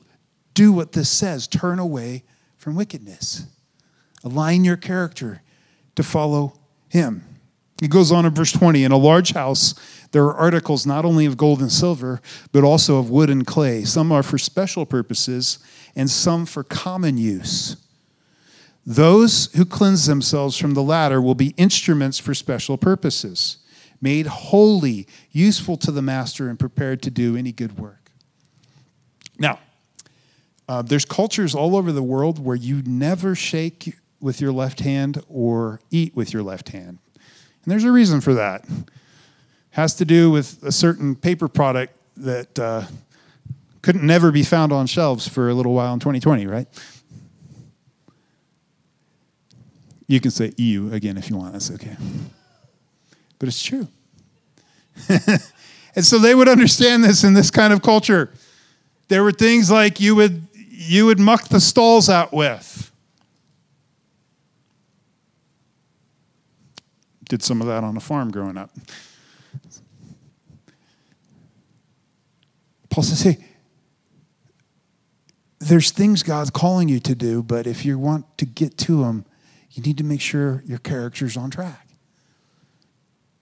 do 0.53 0.73
what 0.73 0.91
this 0.91 1.09
says 1.09 1.47
turn 1.47 1.79
away 1.79 2.23
from 2.57 2.75
wickedness. 2.75 3.45
Align 4.23 4.65
your 4.65 4.77
character 4.77 5.41
to 5.95 6.03
follow 6.03 6.59
Him. 6.89 7.23
He 7.79 7.87
goes 7.87 8.11
on 8.11 8.25
in 8.25 8.33
verse 8.33 8.51
20 8.51 8.83
In 8.83 8.91
a 8.91 8.97
large 8.97 9.31
house, 9.31 9.73
there 10.11 10.25
are 10.25 10.35
articles 10.35 10.85
not 10.85 11.05
only 11.05 11.25
of 11.25 11.37
gold 11.37 11.61
and 11.61 11.71
silver, 11.71 12.21
but 12.51 12.63
also 12.63 12.97
of 12.97 13.09
wood 13.09 13.29
and 13.29 13.47
clay. 13.47 13.85
Some 13.85 14.11
are 14.11 14.23
for 14.23 14.37
special 14.37 14.85
purposes, 14.85 15.59
and 15.95 16.09
some 16.09 16.45
for 16.45 16.63
common 16.63 17.17
use. 17.17 17.77
Those 18.89 19.53
who 19.53 19.65
cleanse 19.65 20.07
themselves 20.07 20.57
from 20.57 20.73
the 20.73 20.81
latter 20.81 21.21
will 21.21 21.35
be 21.35 21.53
instruments 21.57 22.17
for 22.17 22.33
special 22.33 22.75
purposes, 22.75 23.57
made 24.01 24.25
holy, 24.25 25.07
useful 25.31 25.77
to 25.77 25.91
the 25.91 26.01
master, 26.01 26.49
and 26.49 26.57
prepared 26.57 27.03
to 27.03 27.11
do 27.11 27.37
any 27.37 27.51
good 27.51 27.77
work. 27.77 28.09
Now, 29.37 29.59
uh, 30.67 30.81
there's 30.81 31.05
cultures 31.05 31.53
all 31.53 31.75
over 31.75 31.91
the 31.91 32.01
world 32.01 32.43
where 32.43 32.55
you 32.55 32.81
never 32.83 33.35
shake 33.35 33.93
with 34.19 34.41
your 34.41 34.51
left 34.51 34.79
hand 34.79 35.23
or 35.29 35.81
eat 35.91 36.15
with 36.15 36.33
your 36.33 36.41
left 36.41 36.69
hand. 36.69 36.97
And 37.13 37.71
there's 37.71 37.83
a 37.83 37.91
reason 37.91 38.21
for 38.21 38.33
that. 38.33 38.63
It 38.63 38.89
has 39.69 39.93
to 39.97 40.05
do 40.05 40.31
with 40.31 40.63
a 40.63 40.71
certain 40.71 41.15
paper 41.15 41.47
product 41.47 41.93
that 42.17 42.57
uh, 42.57 42.85
couldn't 43.83 44.03
never 44.03 44.31
be 44.31 44.41
found 44.41 44.73
on 44.73 44.87
shelves 44.87 45.27
for 45.27 45.47
a 45.47 45.53
little 45.53 45.75
while 45.75 45.93
in 45.93 45.99
2020, 45.99 46.47
right? 46.47 46.67
You 50.09 50.19
can 50.19 50.31
say 50.31 50.51
EU 50.57 50.91
again 50.91 51.17
if 51.17 51.29
you 51.29 51.37
want, 51.37 51.53
that's 51.53 51.69
okay. 51.69 51.95
But 53.37 53.47
it's 53.47 53.61
true. 53.61 53.87
and 55.07 56.03
so 56.03 56.17
they 56.17 56.33
would 56.33 56.49
understand 56.49 57.03
this 57.03 57.23
in 57.23 57.35
this 57.35 57.51
kind 57.51 57.71
of 57.71 57.83
culture. 57.83 58.31
There 59.07 59.23
were 59.23 59.31
things 59.31 59.69
like 59.69 59.99
you 59.99 60.15
would 60.15 60.47
you 60.55 61.05
would 61.05 61.19
muck 61.19 61.49
the 61.49 61.59
stalls 61.59 62.09
out 62.09 62.33
with. 62.33 62.91
Did 67.29 67.43
some 67.43 67.61
of 67.61 67.67
that 67.67 67.83
on 67.83 67.95
a 67.95 67.99
farm 67.99 68.31
growing 68.31 68.57
up. 68.57 68.71
Paul 72.89 73.03
says, 73.03 73.21
hey, 73.21 73.37
there's 75.59 75.91
things 75.91 76.23
God's 76.23 76.49
calling 76.49 76.89
you 76.89 76.99
to 77.01 77.13
do, 77.13 77.43
but 77.43 77.67
if 77.67 77.85
you 77.85 77.99
want 77.99 78.25
to 78.39 78.47
get 78.47 78.75
to 78.79 79.03
them, 79.03 79.25
you 79.79 79.83
need 79.85 79.97
to 79.97 80.03
make 80.03 80.19
sure 80.19 80.61
your 80.65 80.77
character's 80.77 81.37
on 81.37 81.49
track. 81.49 81.87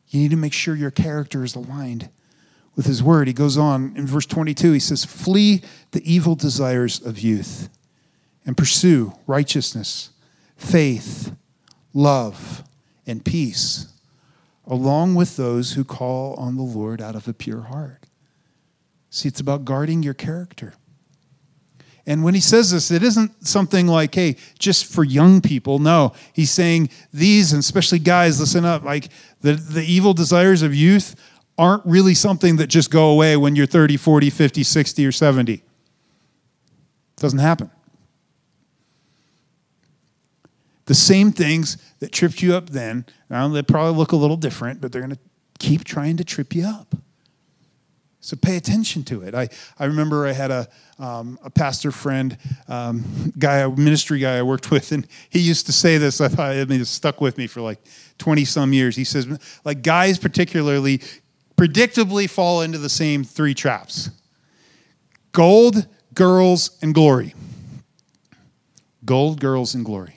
You 0.10 0.21
need 0.21 0.30
to 0.30 0.38
make 0.38 0.54
sure 0.54 0.76
your 0.76 0.91
character 0.91 1.43
is 1.43 1.56
aligned 1.56 2.10
with 2.76 2.86
his 2.86 3.02
word. 3.02 3.28
He 3.28 3.34
goes 3.34 3.58
on 3.58 3.93
in 3.97 4.06
verse 4.06 4.28
22, 4.28 4.73
he 4.73 4.80
says, 4.80 5.04
Flee 5.04 5.63
the 5.91 6.12
evil 6.13 6.36
desires 6.36 7.04
of 7.04 7.17
youth 7.17 7.69
and 8.45 8.56
pursue 8.56 9.13
righteousness, 9.26 10.12
faith, 10.56 11.36
love, 11.91 12.63
and 13.08 13.26
peace, 13.26 13.91
along 14.67 15.15
with 15.15 15.38
those 15.38 15.73
who 15.73 15.84
call 15.84 16.36
on 16.36 16.56
the 16.56 16.62
Lord 16.62 17.02
out 17.02 17.15
of 17.15 17.28
a 17.28 17.34
pure 17.34 17.63
heart. 17.63 18.06
See, 19.10 19.28
it's 19.28 19.39
about 19.39 19.65
guarding 19.65 20.04
your 20.04 20.13
character. 20.13 20.76
And 22.08 22.24
when 22.24 22.34
he 22.34 22.39
says 22.39 22.72
this, 22.72 22.89
it 22.89 23.04
isn't 23.04 23.46
something 23.46 23.86
like, 23.86 24.15
hey, 24.15 24.38
just 24.58 24.86
for 24.86 25.04
young 25.04 25.41
people. 25.41 25.78
No, 25.78 26.13
he's 26.32 26.50
saying 26.50 26.89
these, 27.12 27.52
and 27.52 27.60
especially 27.60 28.00
guys, 28.00 28.39
listen 28.39 28.63
up. 28.63 28.84
Like 28.84 29.10
the, 29.41 29.54
the 29.54 29.84
evil 29.84 30.13
desires 30.13 30.62
of 30.62 30.74
youth 30.74 31.15
aren't 31.58 31.86
really 31.86 32.13
something 32.13 32.56
that 32.56 32.67
just 32.67 32.89
go 32.91 33.10
away 33.10 33.36
when 33.36 33.58
you're 33.58 33.65
30, 33.65 33.98
40, 33.98 34.30
50, 34.30 34.63
60, 34.63 35.06
or 35.06 35.12
70. 35.12 35.54
It 35.54 35.62
doesn't 37.17 37.39
happen. 37.39 37.72
The 40.86 40.96
same 40.96 41.34
things 41.34 41.78
that 42.00 42.13
tripped 42.13 42.41
you 42.41 42.56
up 42.56 42.70
then, 42.70 43.06
now 43.30 43.50
they 43.50 43.63
probably 43.63 43.98
look 43.98 44.13
a 44.13 44.15
little 44.15 44.38
different, 44.38 44.80
but 44.80 44.93
they're 44.93 45.02
going 45.02 45.12
to 45.12 45.20
keep 45.60 45.84
trying 45.84 46.15
to 46.15 46.24
trip 46.24 46.56
you 46.56 46.65
up. 46.65 46.96
So 48.28 48.36
pay 48.36 48.58
attention 48.58 49.04
to 49.04 49.22
it. 49.22 49.34
I, 49.34 49.48
I 49.80 49.86
remember 49.86 50.28
I 50.28 50.34
had 50.34 50.52
a, 50.52 50.68
um, 51.00 51.40
a 51.46 51.50
pastor 51.50 51.94
friend, 51.94 52.38
um, 52.68 53.32
guy, 53.40 53.60
a 53.60 53.70
ministry 53.70 54.20
guy 54.20 54.38
I 54.38 54.42
worked 54.42 54.70
with, 54.70 54.92
and 54.92 55.08
he 55.30 55.40
used 55.40 55.66
to 55.68 55.72
say 55.72 55.98
this. 55.98 56.20
I 56.20 56.28
thought 56.28 56.52
I 56.52 56.66
mean, 56.66 56.82
it 56.82 56.88
stuck 56.88 57.22
with 57.22 57.38
me 57.38 57.48
for 57.48 57.62
like 57.62 57.80
20 58.18 58.44
some 58.44 58.74
years. 58.74 58.98
He 58.98 59.06
says, 59.06 59.30
like, 59.63 59.82
guys 59.82 60.20
particularly 60.20 61.00
predictably 61.56 62.30
fall 62.30 62.63
into 62.63 62.78
the 62.78 62.90
same 62.90 63.24
three 63.24 63.54
traps 63.54 64.10
gold, 65.32 65.88
girls, 66.13 66.78
and 66.82 66.94
glory. 66.94 67.34
Gold, 69.06 69.40
girls, 69.40 69.74
and 69.74 69.86
glory. 69.86 70.16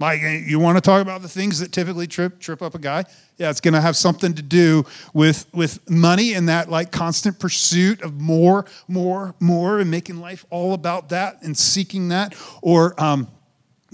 Like 0.00 0.20
you 0.22 0.60
want 0.60 0.76
to 0.76 0.80
talk 0.80 1.02
about 1.02 1.22
the 1.22 1.28
things 1.28 1.58
that 1.58 1.72
typically 1.72 2.06
trip 2.06 2.38
trip 2.38 2.62
up 2.62 2.74
a 2.74 2.78
guy? 2.78 3.04
Yeah, 3.36 3.50
it's 3.50 3.60
going 3.60 3.74
to 3.74 3.80
have 3.80 3.96
something 3.96 4.32
to 4.34 4.42
do 4.42 4.84
with 5.12 5.46
with 5.52 5.88
money 5.90 6.34
and 6.34 6.48
that 6.48 6.70
like 6.70 6.92
constant 6.92 7.38
pursuit 7.38 8.02
of 8.02 8.20
more, 8.20 8.64
more, 8.86 9.34
more, 9.40 9.80
and 9.80 9.90
making 9.90 10.20
life 10.20 10.46
all 10.50 10.72
about 10.72 11.08
that 11.08 11.42
and 11.42 11.56
seeking 11.56 12.08
that. 12.08 12.36
Or 12.62 13.00
um, 13.02 13.26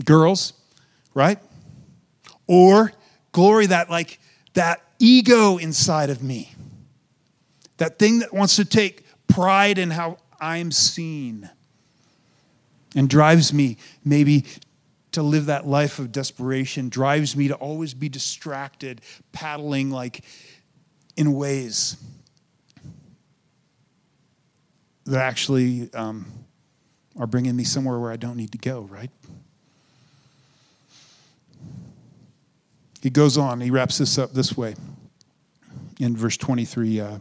girls, 0.04 0.52
right? 1.14 1.38
Or 2.46 2.92
glory, 3.32 3.66
that 3.66 3.88
like 3.88 4.18
that 4.52 4.82
ego 4.98 5.56
inside 5.56 6.10
of 6.10 6.22
me, 6.22 6.54
that 7.78 7.98
thing 7.98 8.18
that 8.18 8.32
wants 8.32 8.56
to 8.56 8.66
take 8.66 9.04
pride 9.26 9.78
in 9.78 9.90
how 9.90 10.18
I'm 10.38 10.70
seen 10.70 11.48
and 12.94 13.08
drives 13.08 13.52
me 13.52 13.78
maybe 14.04 14.44
to 15.14 15.22
live 15.22 15.46
that 15.46 15.66
life 15.66 15.98
of 15.98 16.12
desperation 16.12 16.88
drives 16.88 17.36
me 17.36 17.48
to 17.48 17.54
always 17.54 17.94
be 17.94 18.08
distracted, 18.08 19.00
paddling 19.32 19.90
like 19.90 20.24
in 21.16 21.32
ways 21.32 21.96
that 25.06 25.20
actually 25.20 25.92
um, 25.94 26.26
are 27.16 27.26
bringing 27.26 27.54
me 27.54 27.64
somewhere 27.64 27.98
where 27.98 28.10
I 28.10 28.16
don't 28.16 28.36
need 28.36 28.52
to 28.52 28.58
go, 28.58 28.82
right? 28.82 29.10
He 33.00 33.10
goes 33.10 33.36
on, 33.38 33.60
he 33.60 33.70
wraps 33.70 33.98
this 33.98 34.18
up 34.18 34.32
this 34.32 34.56
way 34.56 34.74
in 36.00 36.16
verse 36.16 36.36
23 36.36 37.00
uh, 37.00 37.18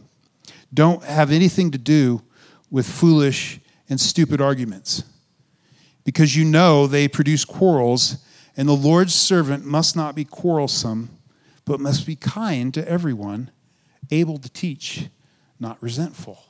Don't 0.73 1.03
have 1.03 1.31
anything 1.31 1.71
to 1.71 1.77
do 1.77 2.21
with 2.71 2.87
foolish 2.87 3.59
and 3.89 3.99
stupid 3.99 4.41
arguments 4.41 5.03
because 6.03 6.35
you 6.35 6.45
know 6.45 6.87
they 6.87 7.07
produce 7.07 7.45
quarrels, 7.45 8.17
and 8.57 8.67
the 8.67 8.73
Lord's 8.73 9.15
servant 9.15 9.65
must 9.65 9.95
not 9.95 10.15
be 10.15 10.25
quarrelsome, 10.25 11.09
but 11.65 11.79
must 11.79 12.05
be 12.05 12.15
kind 12.15 12.73
to 12.73 12.87
everyone, 12.87 13.51
able 14.11 14.37
to 14.37 14.49
teach, 14.49 15.07
not 15.59 15.81
resentful. 15.81 16.43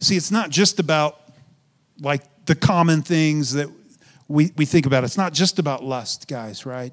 See, 0.00 0.16
it's 0.16 0.30
not 0.30 0.50
just 0.50 0.78
about 0.78 1.20
like 2.00 2.22
the 2.46 2.54
common 2.54 3.02
things 3.02 3.52
that 3.54 3.68
we, 4.28 4.52
we 4.56 4.64
think 4.64 4.86
about. 4.86 5.04
It's 5.04 5.16
not 5.16 5.32
just 5.32 5.58
about 5.58 5.84
lust, 5.84 6.28
guys, 6.28 6.66
right? 6.66 6.92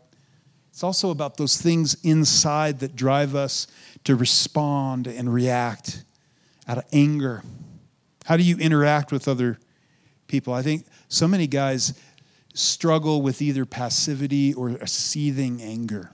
It's 0.70 0.84
also 0.84 1.12
about 1.12 1.38
those 1.38 1.62
things 1.62 1.96
inside 2.04 2.80
that 2.80 2.96
drive 2.96 3.36
us 3.36 3.68
to 4.06 4.16
respond 4.16 5.08
and 5.08 5.32
react 5.32 6.04
out 6.68 6.80
of 6.80 6.86
anger. 6.92 7.44
How 8.24 8.38
do 8.38 8.44
you 8.44 8.58
interact 8.58 9.12
with 9.12 9.28
other 9.28 9.60
people? 10.28 10.54
I 10.54 10.62
think 10.62 10.86
so 11.08 11.28
many 11.28 11.48
guys 11.48 11.94
struggle 12.54 13.22
with 13.22 13.42
either 13.42 13.66
passivity 13.66 14.54
or 14.54 14.70
a 14.70 14.88
seething 14.88 15.62
anger. 15.62 16.12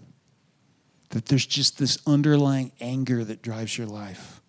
That 1.10 1.26
there's 1.26 1.46
just 1.46 1.80
this 1.80 1.98
underlying 2.06 2.72
anger 2.80 3.24
that 3.24 3.42
drives 3.42 3.78
your 3.78 3.88
life. 3.88 4.42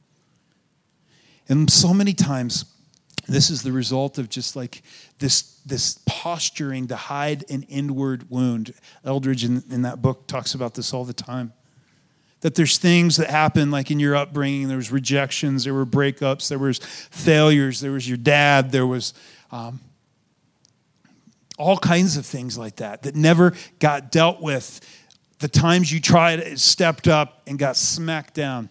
And 1.48 1.70
so 1.70 1.92
many 1.92 2.12
times, 2.12 2.64
this 3.26 3.50
is 3.50 3.62
the 3.62 3.72
result 3.72 4.18
of 4.18 4.28
just 4.28 4.56
like 4.56 4.82
this, 5.18 5.60
this 5.66 5.98
posturing 6.06 6.88
to 6.88 6.96
hide 6.96 7.44
an 7.50 7.62
inward 7.64 8.30
wound. 8.30 8.74
Eldredge 9.04 9.44
in, 9.44 9.62
in 9.70 9.82
that 9.82 10.02
book 10.02 10.26
talks 10.26 10.54
about 10.54 10.74
this 10.74 10.92
all 10.92 11.04
the 11.04 11.12
time. 11.12 11.52
That 12.40 12.54
there's 12.54 12.78
things 12.78 13.16
that 13.18 13.28
happen 13.28 13.70
like 13.70 13.90
in 13.90 14.00
your 14.00 14.16
upbringing, 14.16 14.68
there 14.68 14.78
was 14.78 14.90
rejections, 14.90 15.64
there 15.64 15.74
were 15.74 15.84
breakups, 15.84 16.48
there 16.48 16.58
was 16.58 16.78
failures, 16.78 17.80
there 17.80 17.92
was 17.92 18.08
your 18.08 18.16
dad, 18.16 18.72
there 18.72 18.86
was 18.86 19.12
um, 19.50 19.80
all 21.58 21.76
kinds 21.76 22.16
of 22.16 22.24
things 22.24 22.56
like 22.56 22.76
that 22.76 23.02
that 23.02 23.14
never 23.14 23.52
got 23.78 24.10
dealt 24.10 24.40
with. 24.40 24.80
The 25.40 25.48
times 25.48 25.92
you 25.92 26.00
tried, 26.00 26.38
it 26.38 26.58
stepped 26.58 27.08
up 27.08 27.42
and 27.46 27.58
got 27.58 27.76
smacked 27.76 28.34
down. 28.34 28.70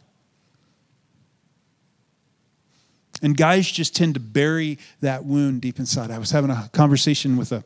And 3.21 3.35
guys 3.35 3.69
just 3.69 3.95
tend 3.95 4.13
to 4.15 4.19
bury 4.19 4.79
that 5.01 5.25
wound 5.25 5.61
deep 5.61 5.77
inside. 5.77 6.09
I 6.09 6.17
was 6.17 6.31
having 6.31 6.49
a 6.49 6.69
conversation 6.71 7.37
with 7.37 7.51
a 7.51 7.63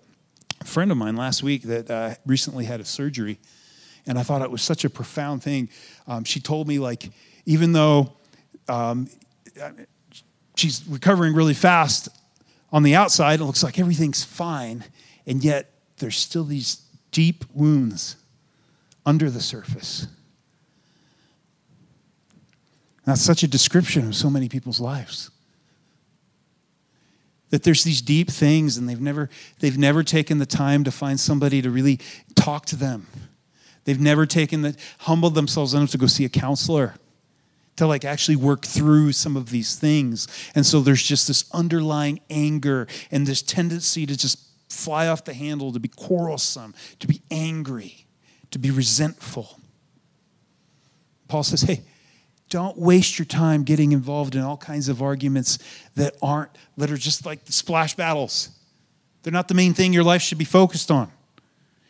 friend 0.65 0.91
of 0.91 0.97
mine 0.97 1.15
last 1.15 1.43
week 1.43 1.63
that 1.63 1.91
uh, 1.91 2.15
recently 2.25 2.65
had 2.65 2.79
a 2.79 2.85
surgery, 2.85 3.39
and 4.05 4.17
I 4.17 4.23
thought 4.23 4.41
it 4.41 4.51
was 4.51 4.61
such 4.61 4.85
a 4.85 4.89
profound 4.89 5.43
thing. 5.43 5.69
Um, 6.07 6.23
she 6.23 6.39
told 6.39 6.67
me, 6.67 6.79
like, 6.79 7.09
even 7.45 7.73
though 7.73 8.13
um, 8.67 9.09
she's 10.55 10.85
recovering 10.87 11.33
really 11.33 11.53
fast 11.53 12.09
on 12.71 12.83
the 12.83 12.95
outside, 12.95 13.39
it 13.39 13.45
looks 13.45 13.63
like 13.63 13.79
everything's 13.79 14.23
fine, 14.23 14.83
and 15.25 15.43
yet 15.43 15.71
there's 15.97 16.17
still 16.17 16.43
these 16.43 16.81
deep 17.11 17.45
wounds 17.53 18.15
under 19.05 19.29
the 19.29 19.41
surface. 19.41 20.07
That's 23.05 23.21
such 23.21 23.43
a 23.43 23.47
description 23.47 24.07
of 24.07 24.15
so 24.15 24.29
many 24.29 24.49
people's 24.49 24.79
lives 24.79 25.29
that 27.53 27.61
there's 27.61 27.83
these 27.83 28.01
deep 28.01 28.31
things 28.31 28.77
and 28.77 28.89
they've 28.89 28.99
never 28.99 29.29
they've 29.59 29.77
never 29.77 30.01
taken 30.01 30.39
the 30.39 30.45
time 30.45 30.83
to 30.83 30.91
find 30.91 31.19
somebody 31.19 31.61
to 31.61 31.69
really 31.69 31.99
talk 32.33 32.65
to 32.65 32.75
them 32.75 33.05
they've 33.85 33.99
never 33.99 34.25
taken 34.25 34.61
the 34.61 34.75
humbled 34.99 35.35
themselves 35.35 35.73
enough 35.73 35.91
to 35.91 35.97
go 35.97 36.07
see 36.07 36.25
a 36.25 36.29
counselor 36.29 36.95
to 37.75 37.87
like 37.87 38.05
actually 38.05 38.35
work 38.35 38.65
through 38.65 39.11
some 39.11 39.35
of 39.35 39.49
these 39.49 39.75
things 39.75 40.27
and 40.55 40.65
so 40.65 40.79
there's 40.79 41.03
just 41.03 41.27
this 41.27 41.45
underlying 41.53 42.19
anger 42.29 42.87
and 43.11 43.25
this 43.25 43.41
tendency 43.41 44.05
to 44.05 44.17
just 44.17 44.39
fly 44.69 45.07
off 45.07 45.23
the 45.23 45.33
handle 45.33 45.71
to 45.71 45.79
be 45.79 45.87
quarrelsome 45.87 46.73
to 46.99 47.07
be 47.07 47.21
angry 47.31 48.05
to 48.51 48.59
be 48.59 48.71
resentful 48.71 49.59
paul 51.27 51.43
says 51.43 51.61
hey 51.61 51.83
don't 52.53 52.77
waste 52.77 53.17
your 53.17 53.25
time 53.25 53.63
getting 53.63 53.93
involved 53.93 54.35
in 54.35 54.41
all 54.41 54.57
kinds 54.57 54.87
of 54.87 55.01
arguments 55.01 55.57
that 55.95 56.15
aren't, 56.21 56.51
that 56.77 56.91
are 56.91 56.97
just 56.97 57.25
like 57.25 57.45
the 57.45 57.51
splash 57.51 57.95
battles. 57.95 58.49
They're 59.23 59.33
not 59.33 59.47
the 59.47 59.55
main 59.55 59.73
thing 59.73 59.91
your 59.91 60.03
life 60.03 60.21
should 60.21 60.37
be 60.37 60.45
focused 60.45 60.91
on. 60.91 61.11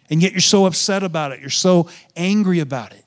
And 0.10 0.22
yet 0.22 0.32
you're 0.32 0.42
so 0.42 0.66
upset 0.66 1.04
about 1.04 1.32
it. 1.32 1.40
You're 1.40 1.50
so 1.50 1.90
angry 2.16 2.60
about 2.60 2.92
it. 2.94 3.04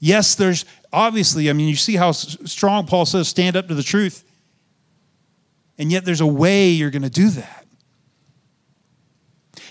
Yes, 0.00 0.34
there's 0.34 0.64
obviously, 0.92 1.50
I 1.50 1.52
mean, 1.52 1.68
you 1.68 1.76
see 1.76 1.96
how 1.96 2.12
strong 2.12 2.86
Paul 2.86 3.06
says, 3.06 3.28
stand 3.28 3.56
up 3.56 3.68
to 3.68 3.74
the 3.74 3.82
truth. 3.82 4.24
And 5.78 5.90
yet 5.90 6.04
there's 6.04 6.20
a 6.20 6.26
way 6.26 6.70
you're 6.70 6.90
going 6.90 7.02
to 7.02 7.10
do 7.10 7.30
that. 7.30 7.66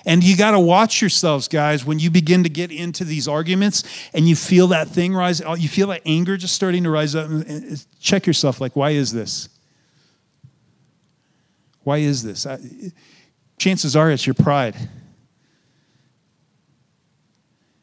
And 0.06 0.24
you 0.24 0.36
got 0.36 0.52
to 0.52 0.60
watch 0.60 1.02
yourselves, 1.02 1.48
guys, 1.48 1.86
when 1.86 2.00
you 2.00 2.10
begin 2.10 2.44
to 2.44 2.50
get 2.50 2.72
into 2.72 3.04
these 3.04 3.28
arguments 3.28 3.84
and 4.14 4.28
you 4.28 4.36
feel 4.36 4.68
that 4.68 4.88
thing 4.88 5.14
rise, 5.14 5.42
uh, 5.42 5.56
you 5.58 5.70
feel 5.70 5.88
that 5.88 6.02
anger 6.06 6.38
just 6.38 6.56
starting 6.56 6.84
to 6.86 6.90
rise 6.90 7.14
up. 7.14 7.30
Check 8.00 8.26
yourself 8.26 8.60
like, 8.60 8.76
why 8.76 8.92
is 8.92 9.12
this? 9.12 9.50
Why 11.84 11.98
is 11.98 12.24
this? 12.24 12.48
I, 12.48 12.60
chances 13.58 13.96
are 13.96 14.10
it's 14.10 14.26
your 14.26 14.34
pride. 14.34 14.76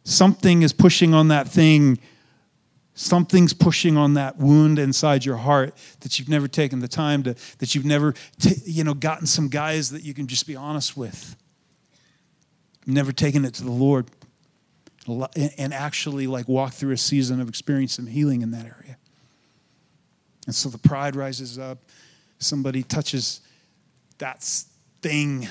Something 0.09 0.63
is 0.63 0.73
pushing 0.73 1.13
on 1.13 1.29
that 1.29 1.49
thing. 1.49 1.99
Something's 2.95 3.53
pushing 3.53 3.97
on 3.97 4.15
that 4.15 4.39
wound 4.39 4.79
inside 4.79 5.25
your 5.25 5.37
heart 5.37 5.77
that 6.01 6.19
you've 6.19 6.29
never 6.29 6.49
taken 6.49 6.81
the 6.81 6.89
time 6.89 7.23
to, 7.25 7.37
that 7.59 7.75
you've 7.75 7.85
never, 7.85 8.15
t- 8.41 8.57
you 8.65 8.85
know, 8.85 8.95
gotten 8.95 9.27
some 9.27 9.49
guys 9.49 9.91
that 9.91 10.03
you 10.03 10.15
can 10.15 10.27
just 10.27 10.47
be 10.47 10.57
honest 10.57 10.97
with 10.97 11.37
never 12.89 13.13
taken 13.13 13.45
it 13.45 13.55
to 13.55 13.65
the 13.65 13.71
Lord 13.71 14.07
and 15.07 15.73
actually 15.73 16.27
like 16.27 16.49
walk 16.49 16.73
through 16.73 16.93
a 16.93 16.97
season 16.97 17.41
of 17.41 17.49
experiencing 17.49 18.07
healing 18.07 18.43
in 18.43 18.51
that 18.53 18.65
area. 18.65 18.97
And 20.47 20.55
so 20.55 20.69
the 20.71 20.79
pride 20.79 21.15
rises 21.15 21.59
up. 21.59 21.79
Somebody 22.39 22.83
touches 22.83 23.41
that 24.19 24.43
thing, 25.03 25.47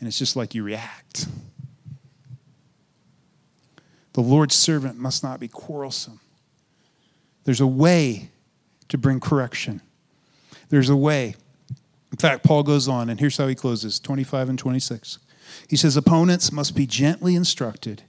and 0.00 0.08
it's 0.08 0.18
just 0.18 0.36
like 0.36 0.54
you 0.54 0.62
react. 0.62 1.26
The 4.16 4.22
Lord's 4.22 4.54
servant 4.54 4.96
must 4.98 5.22
not 5.22 5.40
be 5.40 5.46
quarrelsome. 5.46 6.20
There's 7.44 7.60
a 7.60 7.66
way 7.66 8.30
to 8.88 8.96
bring 8.96 9.20
correction. 9.20 9.82
There's 10.70 10.88
a 10.88 10.96
way. 10.96 11.34
In 12.10 12.16
fact, 12.16 12.42
Paul 12.42 12.62
goes 12.62 12.88
on, 12.88 13.10
and 13.10 13.20
here's 13.20 13.36
how 13.36 13.46
he 13.46 13.54
closes 13.54 14.00
25 14.00 14.48
and 14.48 14.58
26. 14.58 15.18
He 15.68 15.76
says, 15.76 15.98
Opponents 15.98 16.50
must 16.50 16.74
be 16.74 16.86
gently 16.86 17.34
instructed 17.34 18.04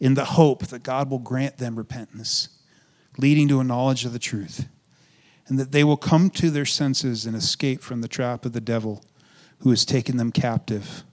in 0.00 0.14
the 0.14 0.24
hope 0.24 0.66
that 0.66 0.82
God 0.82 1.10
will 1.10 1.20
grant 1.20 1.58
them 1.58 1.76
repentance, 1.76 2.48
leading 3.16 3.46
to 3.46 3.60
a 3.60 3.64
knowledge 3.64 4.04
of 4.04 4.12
the 4.12 4.18
truth, 4.18 4.66
and 5.46 5.60
that 5.60 5.70
they 5.70 5.84
will 5.84 5.96
come 5.96 6.28
to 6.30 6.50
their 6.50 6.66
senses 6.66 7.24
and 7.24 7.36
escape 7.36 7.82
from 7.82 8.00
the 8.00 8.08
trap 8.08 8.44
of 8.44 8.52
the 8.52 8.60
devil 8.60 9.04
who 9.60 9.70
has 9.70 9.84
taken 9.84 10.16
them 10.16 10.32
captive 10.32 11.04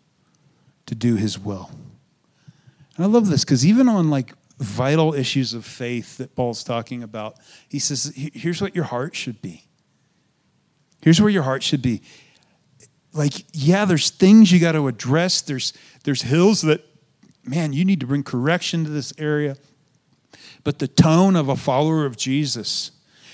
to 0.87 0.95
do 0.95 1.17
his 1.17 1.37
will. 1.37 1.69
I 2.97 3.05
love 3.05 3.27
this 3.27 3.43
because 3.43 3.65
even 3.65 3.87
on 3.89 4.09
like 4.09 4.33
vital 4.59 5.13
issues 5.13 5.53
of 5.53 5.65
faith 5.65 6.17
that 6.17 6.35
Paul's 6.35 6.63
talking 6.63 7.03
about, 7.03 7.37
he 7.67 7.79
says, 7.79 8.13
here's 8.15 8.61
what 8.61 8.75
your 8.75 8.85
heart 8.85 9.15
should 9.15 9.41
be. 9.41 9.65
Here's 11.01 11.19
where 11.19 11.29
your 11.29 11.43
heart 11.43 11.63
should 11.63 11.81
be. 11.81 12.01
Like 13.11 13.33
yeah 13.51 13.85
there's 13.85 14.09
things 14.09 14.51
you 14.51 14.59
got 14.59 14.71
to 14.71 14.87
address. 14.87 15.41
There's 15.41 15.73
there's 16.03 16.23
hills 16.23 16.61
that 16.61 16.83
man 17.45 17.73
you 17.73 17.85
need 17.85 17.99
to 17.99 18.07
bring 18.07 18.23
correction 18.23 18.85
to 18.85 18.89
this 18.89 19.13
area. 19.17 19.57
But 20.63 20.79
the 20.79 20.87
tone 20.87 21.35
of 21.35 21.49
a 21.49 21.55
follower 21.55 22.05
of 22.05 22.15
jesus 22.15 22.91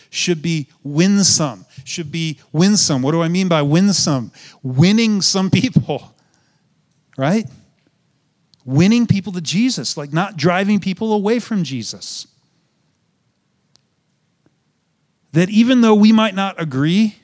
should 0.10 0.42
be 0.42 0.68
winsome 0.84 1.66
should 1.86 2.12
be 2.12 2.40
winsome. 2.52 3.02
What 3.02 3.12
do 3.12 3.22
i 3.22 3.28
mean 3.28 3.48
by 3.48 3.62
winsome? 3.62 4.32
Winning 4.64 5.22
some 5.22 5.50
people 5.50 6.14
right 7.18 7.46
winning 8.70 9.08
people 9.08 9.34
to 9.34 9.42
jesus 9.42 9.98
like 9.98 10.14
not 10.14 10.38
driving 10.38 10.80
people 10.80 11.14
away 11.14 11.40
from 11.40 11.64
jesus. 11.64 12.28
That 15.32 15.50
even 15.50 15.82
though 15.82 15.94
we 15.94 16.12
might 16.12 16.34
not 16.34 16.60
agree 16.60 17.20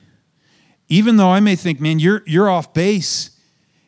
even 0.88 1.16
though 1.16 1.30
I 1.30 1.40
may 1.40 1.56
think, 1.56 1.80
man, 1.80 1.98
you're, 1.98 2.22
you're 2.26 2.48
off 2.48 2.72
base, 2.72 3.30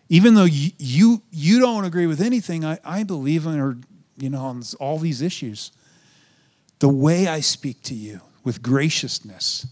even 0.09 0.35
though 0.35 0.45
you, 0.45 0.71
you, 0.79 1.23
you 1.31 1.61
don't 1.61 1.85
agree 1.85 2.07
with 2.07 2.21
anything 2.21 2.65
I, 2.65 2.79
I 2.85 3.05
believe 3.05 3.47
in 3.47 3.59
or, 3.59 3.79
you 4.17 4.31
know, 4.31 4.45
on 4.47 4.63
all 4.81 4.99
these 4.99 5.23
issues, 5.23 5.71
the 6.81 6.89
way 6.89 7.29
I 7.29 7.41
speak 7.41 7.83
to 7.85 7.95
you 7.95 8.21
with 8.45 8.63
graciousness, 8.63 9.67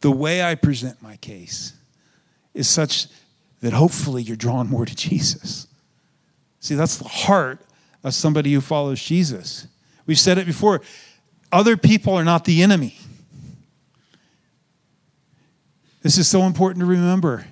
the 0.00 0.10
way 0.10 0.42
I 0.42 0.54
present 0.54 1.00
my 1.00 1.16
case 1.16 1.74
is 2.54 2.68
such 2.68 3.06
that 3.64 3.72
hopefully 3.72 4.22
you're 4.22 4.36
drawn 4.36 4.68
more 4.68 4.84
to 4.84 4.94
Jesus. 4.94 5.66
See, 6.60 6.74
that's 6.74 6.98
the 6.98 7.08
heart 7.08 7.64
of 8.02 8.12
somebody 8.12 8.52
who 8.52 8.60
follows 8.60 9.02
Jesus. 9.02 9.66
We've 10.04 10.18
said 10.18 10.36
it 10.36 10.44
before 10.44 10.82
other 11.50 11.78
people 11.78 12.12
are 12.12 12.24
not 12.24 12.44
the 12.44 12.62
enemy. 12.62 12.94
This 16.02 16.18
is 16.18 16.28
so 16.28 16.42
important 16.42 16.80
to 16.80 16.86
remember. 16.86 17.46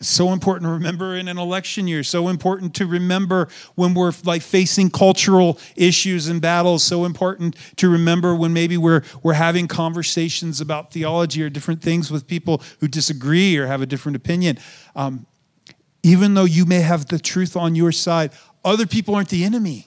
So 0.00 0.32
important 0.32 0.64
to 0.64 0.72
remember 0.72 1.14
in 1.14 1.28
an 1.28 1.36
election 1.36 1.86
year 1.86 2.02
so 2.02 2.28
important 2.28 2.74
to 2.74 2.86
remember 2.86 3.48
when 3.74 3.92
we're 3.92 4.12
like 4.24 4.40
facing 4.40 4.90
cultural 4.90 5.58
issues 5.76 6.26
and 6.26 6.40
battles 6.40 6.82
so 6.82 7.04
important 7.04 7.54
to 7.76 7.88
remember 7.90 8.34
when 8.34 8.52
maybe 8.52 8.78
we're 8.78 9.02
we're 9.22 9.34
having 9.34 9.68
conversations 9.68 10.60
about 10.60 10.90
theology 10.90 11.42
or 11.42 11.50
different 11.50 11.82
things 11.82 12.10
with 12.10 12.26
people 12.26 12.62
who 12.80 12.88
disagree 12.88 13.56
or 13.58 13.66
have 13.66 13.82
a 13.82 13.86
different 13.86 14.16
opinion. 14.16 14.58
Um, 14.96 15.26
even 16.02 16.32
though 16.32 16.44
you 16.44 16.64
may 16.64 16.80
have 16.80 17.06
the 17.08 17.18
truth 17.18 17.54
on 17.54 17.74
your 17.74 17.92
side 17.92 18.32
other 18.64 18.86
people 18.86 19.14
aren't 19.14 19.28
the 19.28 19.44
enemy. 19.44 19.86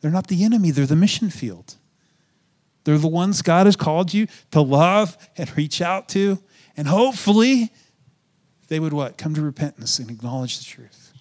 They're 0.00 0.10
not 0.10 0.26
the 0.26 0.44
enemy 0.44 0.72
they're 0.72 0.84
the 0.84 0.96
mission 0.96 1.30
field. 1.30 1.76
They're 2.82 2.98
the 2.98 3.06
ones 3.06 3.40
god 3.42 3.66
has 3.66 3.76
called 3.76 4.12
you 4.12 4.26
to 4.50 4.60
love 4.60 5.16
and 5.36 5.56
reach 5.56 5.80
out 5.80 6.08
to 6.08 6.40
and 6.76 6.86
hopefully, 6.88 7.72
they 8.68 8.80
would 8.80 8.92
what? 8.92 9.16
Come 9.16 9.34
to 9.34 9.40
repentance 9.40 9.98
and 9.98 10.10
acknowledge 10.10 10.58
the 10.58 10.64
truth. 10.64 11.12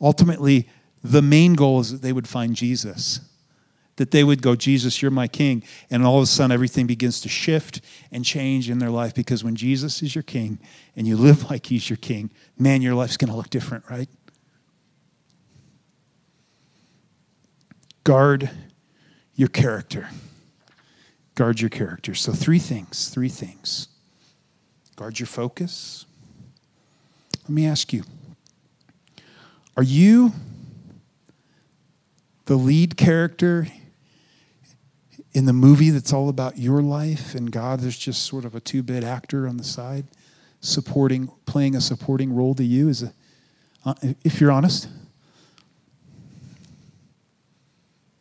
Ultimately, 0.00 0.68
the 1.02 1.22
main 1.22 1.54
goal 1.54 1.80
is 1.80 1.92
that 1.92 2.02
they 2.02 2.12
would 2.12 2.28
find 2.28 2.54
Jesus. 2.54 3.20
That 3.96 4.12
they 4.12 4.22
would 4.22 4.42
go, 4.42 4.54
Jesus, 4.54 5.02
you're 5.02 5.10
my 5.10 5.26
king. 5.26 5.64
And 5.90 6.04
all 6.04 6.18
of 6.18 6.22
a 6.22 6.26
sudden, 6.26 6.52
everything 6.52 6.86
begins 6.86 7.20
to 7.22 7.28
shift 7.28 7.80
and 8.12 8.24
change 8.24 8.70
in 8.70 8.78
their 8.78 8.90
life 8.90 9.14
because 9.14 9.42
when 9.42 9.56
Jesus 9.56 10.02
is 10.02 10.14
your 10.14 10.22
king 10.22 10.60
and 10.94 11.06
you 11.06 11.16
live 11.16 11.50
like 11.50 11.66
he's 11.66 11.90
your 11.90 11.96
king, 11.96 12.30
man, 12.56 12.80
your 12.80 12.94
life's 12.94 13.16
going 13.16 13.30
to 13.30 13.36
look 13.36 13.50
different, 13.50 13.84
right? 13.90 14.08
Guard 18.04 18.50
your 19.34 19.48
character. 19.48 20.08
Guard 21.38 21.60
your 21.60 21.70
character. 21.70 22.16
So, 22.16 22.32
three 22.32 22.58
things, 22.58 23.10
three 23.10 23.28
things. 23.28 23.86
Guard 24.96 25.20
your 25.20 25.28
focus. 25.28 26.04
Let 27.44 27.50
me 27.50 27.64
ask 27.64 27.92
you 27.92 28.02
Are 29.76 29.84
you 29.84 30.32
the 32.46 32.56
lead 32.56 32.96
character 32.96 33.68
in 35.32 35.44
the 35.44 35.52
movie 35.52 35.90
that's 35.90 36.12
all 36.12 36.28
about 36.28 36.58
your 36.58 36.82
life 36.82 37.36
and 37.36 37.52
God 37.52 37.84
is 37.84 37.96
just 37.96 38.24
sort 38.24 38.44
of 38.44 38.56
a 38.56 38.60
two 38.60 38.82
bit 38.82 39.04
actor 39.04 39.46
on 39.46 39.58
the 39.58 39.64
side, 39.64 40.06
supporting, 40.60 41.30
playing 41.46 41.76
a 41.76 41.80
supporting 41.80 42.34
role 42.34 42.56
to 42.56 42.64
you? 42.64 42.88
Is 42.88 43.04
a, 43.04 43.12
uh, 43.84 43.94
if 44.24 44.40
you're 44.40 44.50
honest? 44.50 44.88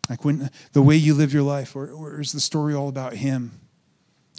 Like 0.10 0.24
when 0.24 0.50
the 0.74 0.82
way 0.82 0.96
you 0.96 1.14
live 1.14 1.34
your 1.34 1.44
life, 1.44 1.76
or, 1.76 1.90
or 1.90 2.22
is 2.22 2.32
the 2.32 2.40
story 2.40 2.74
all 2.74 2.88
about 2.88 3.14
him? 3.14 3.52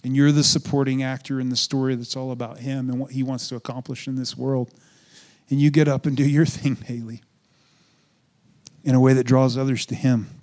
And 0.05 0.15
you're 0.15 0.33
the 0.33 0.45
supporting 0.45 1.03
actor 1.03 1.41
in 1.41 1.49
the 1.49 1.57
story 1.57 1.95
that's 1.97 2.17
all 2.17 2.31
about 2.31 2.59
him 2.59 2.89
and 2.89 3.01
what 3.01 3.13
he 3.13 3.23
wants 3.23 3.49
to 3.49 3.57
accomplish 3.57 4.07
in 4.07 4.15
this 4.15 4.37
world. 4.37 4.73
And 5.51 5.61
you 5.61 5.71
get 5.71 5.89
up 5.89 6.07
and 6.07 6.17
do 6.17 6.29
your 6.29 6.47
thing 6.47 6.75
daily 6.75 7.23
in 8.85 8.95
a 8.95 9.01
way 9.01 9.13
that 9.13 9.25
draws 9.25 9.57
others 9.57 9.85
to 9.87 9.95
him. 9.95 10.43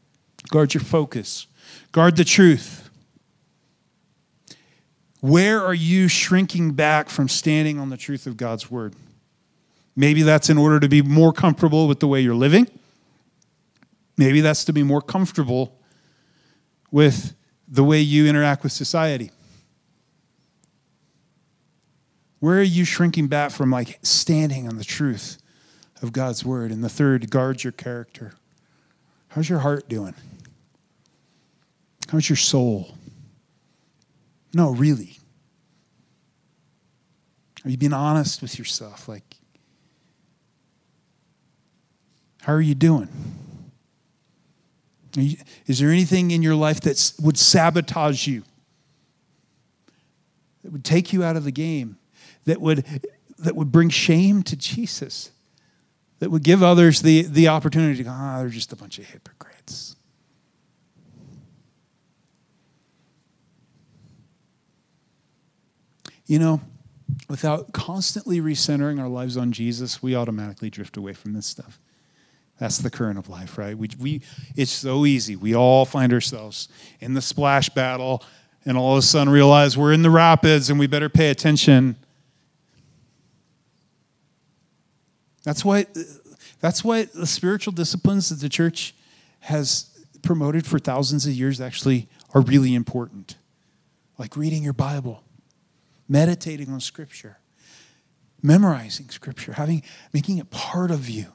Guard 0.50 0.74
your 0.74 0.84
focus, 0.84 1.48
guard 1.92 2.18
the 2.18 2.26
truth. 2.26 2.90
Where 5.22 5.60
are 5.66 5.74
you 5.74 6.08
shrinking 6.08 6.74
back 6.74 7.10
from 7.10 7.28
standing 7.28 7.80
on 7.80 7.90
the 7.90 7.98
truth 7.98 8.28
of 8.28 8.38
God's 8.38 8.70
word? 8.70 8.94
Maybe 9.96 10.22
that's 10.22 10.52
in 10.52 10.58
order 10.58 10.80
to 10.80 10.88
be 10.88 11.02
more 11.02 11.34
comfortable 11.34 11.88
with 11.88 12.00
the 12.00 12.08
way 12.08 12.22
you're 12.22 12.36
living. 12.36 12.68
Maybe 14.18 14.42
that's 14.42 14.66
to 14.66 14.74
be 14.74 14.84
more 14.84 15.02
comfortable 15.02 15.80
with 16.92 17.36
the 17.68 17.84
way 17.84 18.00
you 18.00 18.28
interact 18.28 18.64
with 18.64 18.72
society. 18.72 19.32
Where 22.40 22.60
are 22.60 22.64
you 22.64 22.86
shrinking 22.86 23.28
back 23.28 23.52
from 23.52 23.72
like 23.72 24.00
standing 24.04 24.68
on 24.68 24.78
the 24.78 24.84
truth 24.84 25.40
of 26.02 26.14
God's 26.14 26.46
word? 26.46 26.72
And 26.72 26.84
the 26.84 26.90
third, 26.90 27.30
guard 27.30 27.64
your 27.64 27.74
character. 27.74 28.34
How's 29.30 29.50
your 29.50 29.60
heart 29.60 29.90
doing? 29.90 30.14
How's 32.10 32.30
your 32.30 32.36
soul? 32.36 32.96
No, 34.54 34.72
really. 34.72 35.18
Are 37.66 37.70
you 37.70 37.78
being 37.78 37.94
honest 37.94 38.42
with 38.42 38.60
yourself? 38.60 39.10
Like, 39.10 39.38
how 42.42 42.54
are 42.54 42.62
you 42.62 42.76
doing? 42.76 43.10
Is 45.16 45.80
there 45.80 45.90
anything 45.90 46.32
in 46.32 46.42
your 46.42 46.56
life 46.56 46.82
that 46.82 47.14
would 47.22 47.38
sabotage 47.38 48.28
you? 48.28 48.44
That 50.64 50.72
would 50.72 50.84
take 50.84 51.14
you 51.14 51.24
out 51.24 51.36
of 51.36 51.44
the 51.44 51.52
game? 51.52 51.98
That 52.46 52.60
would, 52.60 52.86
that 53.40 53.56
would 53.56 53.72
bring 53.72 53.90
shame 53.90 54.44
to 54.44 54.56
Jesus? 54.56 55.32
That 56.20 56.32
would 56.32 56.44
give 56.44 56.64
others 56.64 57.02
the, 57.02 57.24
the 57.24 57.48
opportunity 57.48 57.98
to 57.98 58.04
go, 58.04 58.10
ah, 58.12 58.36
oh, 58.36 58.40
they're 58.40 58.50
just 58.50 58.72
a 58.72 58.76
bunch 58.76 59.00
of 59.00 59.06
hypocrites. 59.06 59.96
You 66.26 66.40
know, 66.40 66.62
without 67.30 67.72
constantly 67.72 68.42
recentering 68.42 69.00
our 69.00 69.08
lives 69.08 69.38
on 69.38 69.52
Jesus, 69.52 70.02
we 70.02 70.16
automatically 70.16 70.70
drift 70.70 70.98
away 70.98 71.14
from 71.14 71.34
this 71.34 71.46
stuff. 71.46 71.80
That's 72.58 72.78
the 72.78 72.90
current 72.90 73.20
of 73.20 73.28
life, 73.28 73.58
right? 73.58 73.78
We, 73.78 73.90
we, 74.00 74.22
it's 74.56 74.72
so 74.72 75.06
easy. 75.06 75.36
We 75.36 75.56
all 75.56 75.86
find 75.86 76.14
ourselves 76.14 76.70
in 77.02 77.14
the 77.14 77.22
splash 77.22 77.70
battle 77.70 78.24
and 78.66 78.78
all 78.78 78.94
of 78.94 79.00
a 79.00 79.02
sudden 79.02 79.32
realize 79.32 79.78
we're 79.78 79.94
in 79.94 80.02
the 80.02 80.10
rapids 80.10 80.70
and 80.70 80.80
we 80.80 80.88
better 80.88 81.10
pay 81.10 81.30
attention. 81.30 81.98
That's 85.44 85.64
why, 85.66 85.86
that's 86.62 86.84
why 86.84 87.04
the 87.04 87.28
spiritual 87.28 87.74
disciplines 87.74 88.30
that 88.30 88.40
the 88.40 88.50
church 88.50 88.96
has 89.42 89.90
promoted 90.24 90.66
for 90.66 90.80
thousands 90.80 91.28
of 91.28 91.34
years 91.34 91.62
actually 91.62 92.08
are 92.34 92.42
really 92.42 92.74
important. 92.74 93.36
Like 94.18 94.36
reading 94.36 94.64
your 94.64 94.74
Bible, 94.74 95.24
meditating 96.08 96.72
on 96.72 96.80
Scripture, 96.80 97.38
memorizing 98.42 99.10
Scripture, 99.10 99.54
having, 99.54 99.84
making 100.14 100.38
it 100.38 100.50
part 100.50 100.90
of 100.90 101.10
you. 101.10 101.28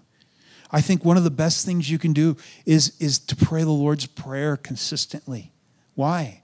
I 0.73 0.81
think 0.81 1.05
one 1.05 1.17
of 1.17 1.25
the 1.25 1.31
best 1.31 1.67
things 1.67 1.91
you 1.91 1.99
can 1.99 2.13
do 2.13 2.37
is, 2.65 2.97
is 3.01 3.19
to 3.19 3.37
pray 3.37 3.63
the 3.63 3.71
Lord's 3.71 4.07
Prayer 4.07 4.57
consistently. 4.57 5.53
Why? 5.95 6.43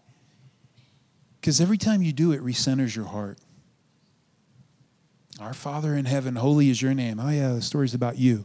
Because 1.41 1.61
every 1.61 1.79
time 1.79 2.03
you 2.03 2.13
do 2.13 2.33
it, 2.33 2.41
recenters 2.41 2.97
your 2.97 3.05
heart. 3.07 3.39
Our 5.41 5.55
Father 5.55 5.95
in 5.95 6.07
heaven, 6.07 6.37
holy 6.37 6.71
is 6.71 6.83
your 6.83 6.95
name. 6.95 7.21
Oh, 7.21 7.29
yeah, 7.29 7.53
the 7.53 7.63
story's 7.63 7.95
about 7.95 8.19
you. 8.19 8.45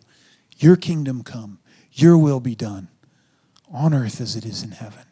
Your 0.58 0.76
kingdom 0.76 1.24
come, 1.24 1.60
your 1.92 2.18
will 2.18 2.40
be 2.40 2.54
done 2.54 2.90
on 3.72 3.94
earth 3.94 4.22
as 4.22 4.36
it 4.36 4.46
is 4.46 4.62
in 4.64 4.72
heaven. 4.72 5.06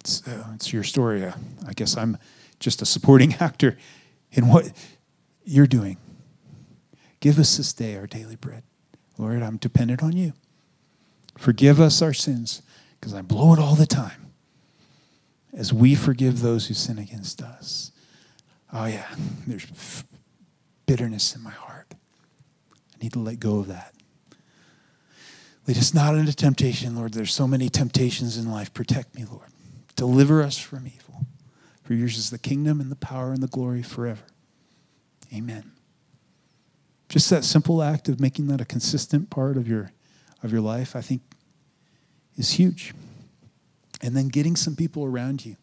It's, 0.00 0.26
uh, 0.26 0.44
it's 0.54 0.72
your 0.72 0.82
story. 0.82 1.24
Uh, 1.24 1.32
I 1.66 1.72
guess 1.72 1.96
I'm 1.96 2.18
just 2.60 2.82
a 2.82 2.86
supporting 2.86 3.34
actor 3.40 3.78
in 4.32 4.48
what 4.48 4.70
you're 5.44 5.66
doing. 5.66 5.96
Give 7.20 7.38
us 7.38 7.56
this 7.56 7.72
day 7.72 7.96
our 7.96 8.06
daily 8.06 8.36
bread. 8.36 8.62
Lord, 9.18 9.42
I'm 9.42 9.56
dependent 9.56 10.02
on 10.02 10.16
you. 10.16 10.32
Forgive 11.38 11.80
us 11.80 12.02
our 12.02 12.12
sins 12.12 12.62
because 12.98 13.14
I 13.14 13.22
blow 13.22 13.52
it 13.52 13.58
all 13.58 13.74
the 13.74 13.86
time 13.86 14.32
as 15.52 15.72
we 15.72 15.94
forgive 15.94 16.40
those 16.40 16.68
who 16.68 16.74
sin 16.74 16.98
against 16.98 17.42
us. 17.42 17.92
Oh, 18.72 18.86
yeah, 18.86 19.06
there's 19.46 20.04
bitterness 20.86 21.34
in 21.34 21.42
my 21.42 21.50
heart. 21.50 21.86
I 21.92 23.02
need 23.02 23.12
to 23.14 23.18
let 23.18 23.40
go 23.40 23.58
of 23.58 23.68
that. 23.68 23.94
Lead 25.66 25.78
us 25.78 25.92
not 25.92 26.14
into 26.14 26.34
temptation, 26.34 26.94
Lord. 26.94 27.12
There's 27.14 27.34
so 27.34 27.48
many 27.48 27.68
temptations 27.68 28.36
in 28.36 28.50
life. 28.50 28.72
Protect 28.72 29.14
me, 29.14 29.24
Lord. 29.24 29.48
Deliver 29.96 30.42
us 30.42 30.58
from 30.58 30.86
evil. 30.86 31.26
For 31.82 31.94
yours 31.94 32.18
is 32.18 32.30
the 32.30 32.38
kingdom 32.38 32.80
and 32.80 32.90
the 32.90 32.96
power 32.96 33.32
and 33.32 33.42
the 33.42 33.48
glory 33.48 33.82
forever. 33.82 34.22
Amen. 35.34 35.72
Just 37.08 37.30
that 37.30 37.44
simple 37.44 37.82
act 37.82 38.08
of 38.08 38.20
making 38.20 38.48
that 38.48 38.60
a 38.60 38.64
consistent 38.64 39.30
part 39.30 39.56
of 39.56 39.68
your 39.68 39.92
of 40.42 40.52
your 40.52 40.60
life, 40.60 40.96
I 40.96 41.00
think, 41.00 41.22
is 42.36 42.52
huge. 42.52 42.94
And 44.02 44.16
then 44.16 44.28
getting 44.28 44.56
some 44.56 44.76
people 44.76 45.04
around 45.04 45.44
you. 45.44 45.56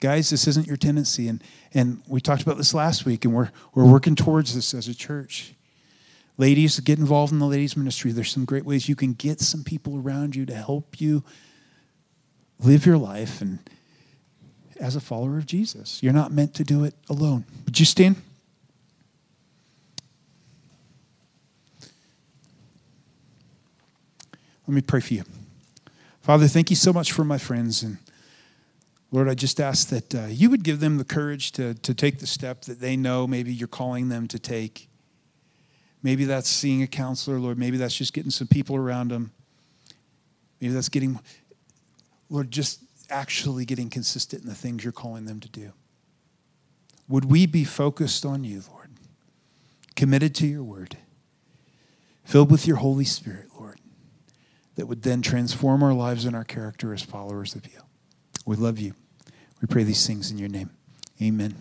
Guys, 0.00 0.30
this 0.30 0.46
isn't 0.46 0.66
your 0.66 0.76
tendency. 0.76 1.28
And, 1.28 1.42
and 1.74 2.02
we 2.06 2.20
talked 2.20 2.42
about 2.42 2.56
this 2.56 2.72
last 2.72 3.04
week, 3.04 3.24
and 3.24 3.34
we're, 3.34 3.50
we're 3.74 3.90
working 3.90 4.14
towards 4.14 4.54
this 4.54 4.72
as 4.72 4.88
a 4.88 4.94
church. 4.94 5.54
Ladies, 6.36 6.78
get 6.80 6.98
involved 6.98 7.32
in 7.32 7.40
the 7.40 7.46
ladies' 7.46 7.76
ministry. 7.76 8.12
There's 8.12 8.30
some 8.30 8.44
great 8.44 8.64
ways 8.64 8.88
you 8.88 8.94
can 8.94 9.12
get 9.12 9.40
some 9.40 9.64
people 9.64 9.98
around 9.98 10.36
you 10.36 10.46
to 10.46 10.54
help 10.54 11.00
you 11.00 11.24
live 12.60 12.86
your 12.86 12.98
life 12.98 13.40
and 13.40 13.58
as 14.80 14.94
a 14.94 15.00
follower 15.00 15.38
of 15.38 15.46
Jesus. 15.46 16.00
You're 16.02 16.12
not 16.12 16.32
meant 16.32 16.54
to 16.54 16.64
do 16.64 16.84
it 16.84 16.94
alone. 17.10 17.44
Would 17.64 17.80
you 17.80 17.86
stand? 17.86 18.16
Let 24.68 24.74
me 24.74 24.82
pray 24.82 25.00
for 25.00 25.14
you. 25.14 25.24
Father, 26.20 26.46
thank 26.46 26.68
you 26.68 26.76
so 26.76 26.92
much 26.92 27.10
for 27.12 27.24
my 27.24 27.38
friends. 27.38 27.82
And 27.82 27.96
Lord, 29.10 29.26
I 29.26 29.32
just 29.32 29.60
ask 29.60 29.88
that 29.88 30.14
uh, 30.14 30.26
you 30.26 30.50
would 30.50 30.62
give 30.62 30.80
them 30.80 30.98
the 30.98 31.04
courage 31.04 31.52
to, 31.52 31.72
to 31.72 31.94
take 31.94 32.18
the 32.18 32.26
step 32.26 32.66
that 32.66 32.78
they 32.78 32.94
know 32.94 33.26
maybe 33.26 33.50
you're 33.50 33.66
calling 33.66 34.10
them 34.10 34.28
to 34.28 34.38
take. 34.38 34.90
Maybe 36.02 36.26
that's 36.26 36.50
seeing 36.50 36.82
a 36.82 36.86
counselor, 36.86 37.38
Lord. 37.38 37.58
Maybe 37.58 37.78
that's 37.78 37.96
just 37.96 38.12
getting 38.12 38.30
some 38.30 38.46
people 38.46 38.76
around 38.76 39.10
them. 39.10 39.30
Maybe 40.60 40.74
that's 40.74 40.90
getting, 40.90 41.18
Lord, 42.28 42.50
just 42.50 42.80
actually 43.08 43.64
getting 43.64 43.88
consistent 43.88 44.42
in 44.42 44.50
the 44.50 44.54
things 44.54 44.84
you're 44.84 44.92
calling 44.92 45.24
them 45.24 45.40
to 45.40 45.48
do. 45.48 45.72
Would 47.08 47.24
we 47.24 47.46
be 47.46 47.64
focused 47.64 48.26
on 48.26 48.44
you, 48.44 48.62
Lord, 48.70 48.90
committed 49.96 50.34
to 50.34 50.46
your 50.46 50.62
word, 50.62 50.98
filled 52.22 52.50
with 52.50 52.66
your 52.66 52.76
Holy 52.76 53.06
Spirit, 53.06 53.47
that 54.78 54.86
would 54.86 55.02
then 55.02 55.20
transform 55.20 55.82
our 55.82 55.92
lives 55.92 56.24
and 56.24 56.36
our 56.36 56.44
character 56.44 56.94
as 56.94 57.02
followers 57.02 57.56
of 57.56 57.66
you? 57.66 57.80
We 58.46 58.54
love 58.54 58.78
you. 58.78 58.94
We 59.60 59.66
pray 59.66 59.82
these 59.82 60.06
things 60.06 60.30
in 60.30 60.38
your 60.38 60.48
name. 60.48 60.70
Amen. 61.20 61.56